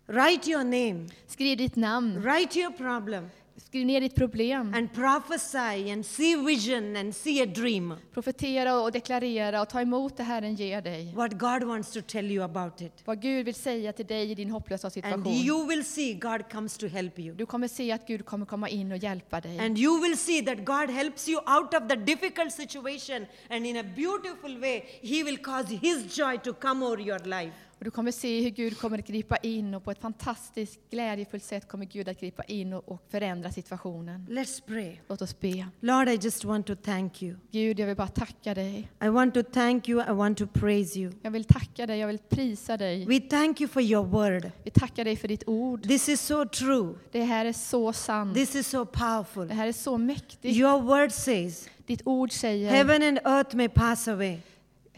Write 0.08 0.46
your 0.50 0.64
name, 0.64 1.06
Skriv 1.28 1.56
ditt 1.58 1.76
namn, 1.76 2.22
write 2.22 2.56
your 2.60 2.70
problem, 2.70 3.24
skriv 3.58 3.86
ner 3.86 4.00
ditt 4.00 4.14
problem. 4.14 4.72
and 4.74 4.92
prophesy 4.94 5.90
and 5.90 6.06
see 6.06 6.36
vision 6.36 6.96
and 6.96 7.12
see 7.14 7.42
a 7.42 7.46
dream. 7.46 7.94
Profetera 8.14 8.80
och 8.80 8.92
deklarera 8.92 9.60
och 9.62 9.68
ta 9.68 9.80
emot 9.80 10.16
det 10.16 10.22
Herren 10.22 10.54
ger 10.54 10.80
dig. 10.82 11.12
What 11.14 11.32
God 11.38 11.62
wants 11.64 11.92
to 11.92 12.00
tell 12.02 12.30
you 12.30 12.44
about 12.44 12.80
it. 12.80 12.92
Vad 13.04 13.20
Gud 13.22 13.44
vill 13.44 13.54
säga 13.54 13.92
till 13.92 14.06
dig 14.06 14.30
i 14.30 14.34
din 14.34 14.50
hopplösa 14.50 14.86
And 14.86 14.92
situation. 14.92 15.32
you 15.32 15.66
will 15.66 15.84
see 15.84 16.14
God 16.14 16.50
comes 16.52 16.76
to 16.78 16.86
help 16.86 17.18
you. 17.18 17.34
Du 17.34 17.46
kommer 17.46 17.68
se 17.68 17.92
att 17.92 18.06
Gud 18.06 18.24
kommer 18.26 18.46
komma 18.46 18.68
in 18.68 18.92
och 18.92 18.98
hjälpa 18.98 19.40
dig. 19.40 19.58
And 19.58 19.78
you 19.78 20.00
will 20.02 20.16
see 20.16 20.42
that 20.42 20.64
God 20.64 20.90
helps 20.90 21.28
you 21.28 21.38
out 21.38 21.74
of 21.74 21.88
the 21.88 21.96
difficult 21.96 22.52
situation, 22.52 23.26
and 23.50 23.66
in 23.66 23.76
a 23.76 23.82
beautiful 23.96 24.60
way, 24.60 24.84
He 25.02 25.24
will 25.24 25.38
cause 25.38 25.74
His 25.82 26.16
joy 26.16 26.38
to 26.38 26.52
come 26.52 26.86
over 26.86 27.00
your 27.00 27.18
life. 27.24 27.52
Och 27.78 27.84
du 27.84 27.90
kommer 27.90 28.12
se 28.12 28.42
hur 28.42 28.50
Gud 28.50 28.78
kommer 28.78 28.98
att 28.98 29.06
gripa 29.06 29.36
in 29.36 29.74
och 29.74 29.84
på 29.84 29.90
ett 29.90 30.00
fantastiskt 30.00 30.80
glädjefullt 30.90 31.44
sätt 31.44 31.68
kommer 31.68 31.84
Gud 31.84 32.08
att 32.08 32.20
gripa 32.20 32.42
in 32.42 32.72
och, 32.72 32.88
och 32.88 33.02
förändra 33.10 33.50
situationen. 33.52 34.26
Let's 34.30 34.62
pray. 34.66 34.96
Låt 35.08 35.22
oss 35.22 35.40
be. 35.40 35.66
Lord, 35.80 36.08
I 36.08 36.18
just 36.22 36.44
want 36.44 36.66
to 36.66 36.74
thank 36.74 37.22
you. 37.22 37.36
Gud, 37.50 37.80
jag 37.80 37.86
vill 37.86 37.96
bara 37.96 38.08
tacka 38.08 38.54
dig. 38.54 38.88
I 39.04 39.08
want 39.08 39.34
to 39.34 39.42
thank 39.42 39.88
you. 39.88 40.02
I 40.10 40.12
want 40.12 40.38
to 40.38 40.46
praise 40.46 40.98
you. 40.98 41.12
Jag 41.22 41.30
vill 41.30 41.44
tacka 41.44 41.86
dig, 41.86 41.98
jag 41.98 42.06
vill 42.06 42.18
prisa 42.18 42.76
dig. 42.76 43.06
We 43.06 43.20
thank 43.20 43.60
you 43.60 43.68
for 43.68 43.82
your 43.82 44.04
word. 44.04 44.50
Vi 44.62 44.70
tackar 44.70 45.04
dig 45.04 45.16
för 45.16 45.28
ditt 45.28 45.48
ord. 45.48 45.82
This 45.82 46.08
is 46.08 46.20
so 46.20 46.44
true. 46.48 46.94
Det 47.12 47.22
här 47.22 47.44
är 47.44 47.52
så 47.52 47.92
sant. 47.92 48.34
This 48.34 48.54
is 48.54 48.68
so 48.68 48.86
powerful. 48.86 49.48
Det 49.48 49.54
här 49.54 49.68
är 49.68 49.72
så 49.72 49.98
mäktigt. 49.98 50.56
Your 50.56 50.82
word 50.82 51.12
says, 51.12 51.68
Ditt 51.86 52.02
ord 52.04 52.32
säger 52.32 52.70
Heaven 52.70 53.02
and 53.02 53.18
earth 53.24 53.56
may 53.56 53.68
pass 53.68 54.08
away, 54.08 54.40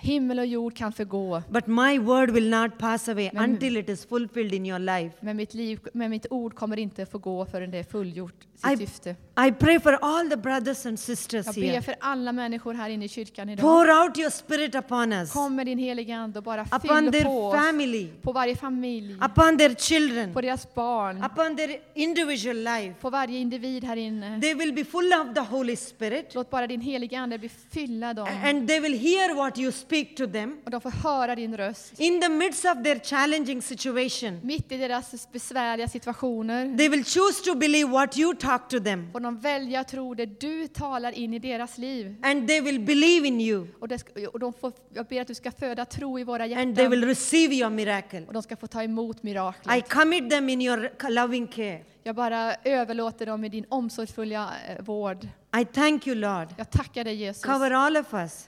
himmel 0.00 0.38
och 0.38 0.46
jord 0.46 0.74
kan 0.76 0.92
förgå, 0.92 1.42
but 1.48 1.66
my 1.66 1.98
word 1.98 2.30
will 2.30 2.48
not 2.50 2.78
pass 2.78 3.08
away 3.08 3.30
Men- 3.32 3.50
until 3.50 3.76
it 3.76 3.88
is 3.88 4.06
fulfilled 4.06 4.54
in 4.54 4.66
your 4.66 4.78
life. 4.78 5.16
men 5.20 5.36
mitt, 5.36 5.54
liv, 5.54 5.80
men 5.92 6.10
mitt 6.10 6.26
ord 6.30 6.54
kommer 6.54 6.78
inte 6.78 7.06
få 7.06 7.18
gå 7.18 7.46
förrän 7.46 7.70
det 7.70 7.78
är 7.78 7.82
fullgjort 7.84 8.34
I- 8.64 8.76
sitt 8.76 8.88
syfte. 8.88 9.10
I 9.48 9.52
pray 9.52 9.80
for 9.80 9.92
all 10.02 10.30
the 10.30 10.36
brothers 10.36 10.86
and 10.86 10.98
sisters 11.00 11.46
Jag 11.46 11.54
ber 11.54 11.62
here. 11.62 11.82
för 11.82 11.94
alla 12.00 12.32
människor 12.32 12.74
här 12.74 12.90
inne 12.90 13.04
i 13.04 13.08
kyrkan 13.08 13.48
idag. 13.48 13.60
Pour 13.62 13.90
out 14.02 14.18
your 14.18 14.30
spirit 14.30 14.74
upon 14.74 15.12
us, 15.12 15.32
Kom 15.32 15.56
med 15.56 15.66
din 15.66 15.78
heliga 15.78 16.16
Ande 16.16 16.38
och 16.38 16.44
bara 16.44 16.62
upon 16.62 16.80
fyll 16.80 17.12
their 17.12 17.24
på 17.24 17.46
oss, 17.46 17.54
family, 17.56 18.08
på 18.22 18.32
varje 18.32 18.56
familj, 18.56 19.14
upon 19.14 19.58
their 19.58 19.74
children, 19.74 20.32
på 20.34 20.40
deras 20.40 20.74
barn, 20.74 21.24
upon 21.24 21.56
their 21.56 21.80
individual 21.94 22.56
life. 22.56 22.94
på 23.00 23.10
varje 23.10 23.38
individ 23.38 23.84
här 23.84 23.96
inne. 23.96 24.40
They 24.40 24.54
will 24.54 24.72
be 24.72 24.84
full 24.84 25.12
of 25.12 25.34
the 25.34 25.40
Holy 25.40 25.76
Spirit 25.76 26.34
Låt 26.34 26.50
bara 26.50 26.66
din 26.66 26.80
heliga 26.80 27.18
Ande 27.20 27.38
bli 27.38 27.48
fylla 27.48 28.14
dem 28.14 28.28
and 28.44 28.68
they 28.68 28.80
will 28.80 28.98
hear 28.98 29.34
what 29.34 29.58
you 29.58 29.72
speak 29.72 29.87
to 30.16 30.26
them. 30.26 30.58
och 30.64 30.70
de 30.70 30.80
får 30.80 30.90
höra 30.90 31.34
din 31.34 31.56
röst. 31.56 32.00
In 32.00 32.20
the 32.20 32.28
midst 32.28 32.64
of 32.64 32.82
their 32.84 32.98
challenging 32.98 33.62
situation, 33.62 34.40
Mitt 34.42 34.72
i 34.72 34.76
deras 34.76 35.32
besvärliga 35.32 35.88
situationer 35.88 36.76
they 36.78 36.88
will 36.88 37.04
choose 37.04 37.44
to 37.44 37.54
believe 37.54 37.90
what 37.90 38.18
you 38.18 38.34
talk 38.34 38.68
to 38.68 38.80
them 38.80 39.12
får 39.12 39.20
de 39.20 39.38
välja 39.38 39.80
att 39.80 39.88
tro 39.88 40.14
det 40.14 40.40
du 40.40 40.66
talar 40.68 41.12
in 41.12 41.34
i 41.34 41.38
deras 41.38 41.78
liv. 41.78 42.14
and 42.22 42.48
they 42.48 42.60
will 42.60 42.80
believe 42.80 43.26
in 43.28 43.40
you 43.40 43.66
Och, 43.80 43.88
det 43.88 44.26
och 44.26 44.38
de 44.38 44.52
får, 44.52 44.72
jag 44.94 45.06
ber 45.06 45.20
att 45.20 45.26
du 45.28 45.34
ska 45.34 45.50
föda 45.50 45.84
tro 45.84 46.18
i 46.18 46.24
våra 46.24 46.42
and 46.44 46.52
they 46.54 46.64
hjärtan 46.84 46.90
will 46.90 47.04
receive 47.04 47.54
your 47.54 47.70
miracle. 47.70 48.22
och 48.26 48.32
de 48.32 48.42
ska 48.42 48.56
få 48.56 48.66
ta 48.66 48.82
emot 48.82 49.16
I 49.16 49.20
miraklet. 49.22 49.88
commit 49.88 50.30
them 50.30 50.48
in 50.48 50.62
your 50.62 50.90
loving 51.10 51.46
care. 51.46 51.80
Jag 52.02 52.14
bara 52.14 52.54
överlåter 52.64 53.26
dem 53.26 53.44
i 53.44 53.48
din 53.48 53.64
omsorgsfulla 53.68 54.50
eh, 54.68 54.84
vård. 54.84 55.28
I 55.60 55.64
thank 55.64 56.06
you, 56.06 56.16
Lord. 56.16 56.48
Jag 56.56 56.70
tackar 56.70 57.04
dig 57.04 57.14
Jesus. 57.14 57.44
Cover 57.44 57.70
all 57.70 57.96
of 57.96 58.14
us 58.14 58.47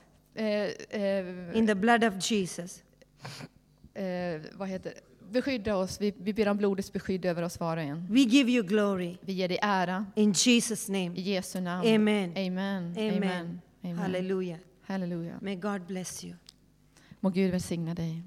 in 1.55 1.67
the 1.67 1.75
blood 1.75 2.05
of 2.05 2.15
Jesus. 2.31 2.83
eh, 3.95 4.41
vad 4.53 4.69
heter? 4.69 4.93
Beskydda 5.31 5.77
oss. 5.77 6.01
Vi, 6.01 6.15
vi 6.19 6.33
ber 6.33 6.49
om 6.49 6.57
blodets 6.57 6.93
beskydd 6.93 7.25
över 7.25 7.43
oss 7.43 7.61
var 7.61 7.77
och 7.77 7.83
en. 7.83 8.07
We 8.11 8.21
give 8.21 8.51
you 8.53 8.63
glory 8.67 9.17
Vi 9.21 9.33
ger 9.33 9.49
dig 9.49 9.59
ära 9.63 10.07
in 10.17 10.33
Jesus' 10.33 10.89
name. 10.89 11.17
i 11.17 11.21
Jesu 11.21 11.61
namn. 11.61 11.95
Amen. 11.95 12.31
Amen. 12.31 12.95
Amen. 12.99 13.61
Amen. 13.83 13.99
Hallelujah. 13.99 14.59
Halleluja. 14.83 15.39
May 15.41 15.57
God 15.57 15.83
bless 15.87 16.25
you. 16.25 16.35
Må 17.21 17.31
Gud 17.31 17.51
välsigna 17.51 17.95
dig. 17.95 18.23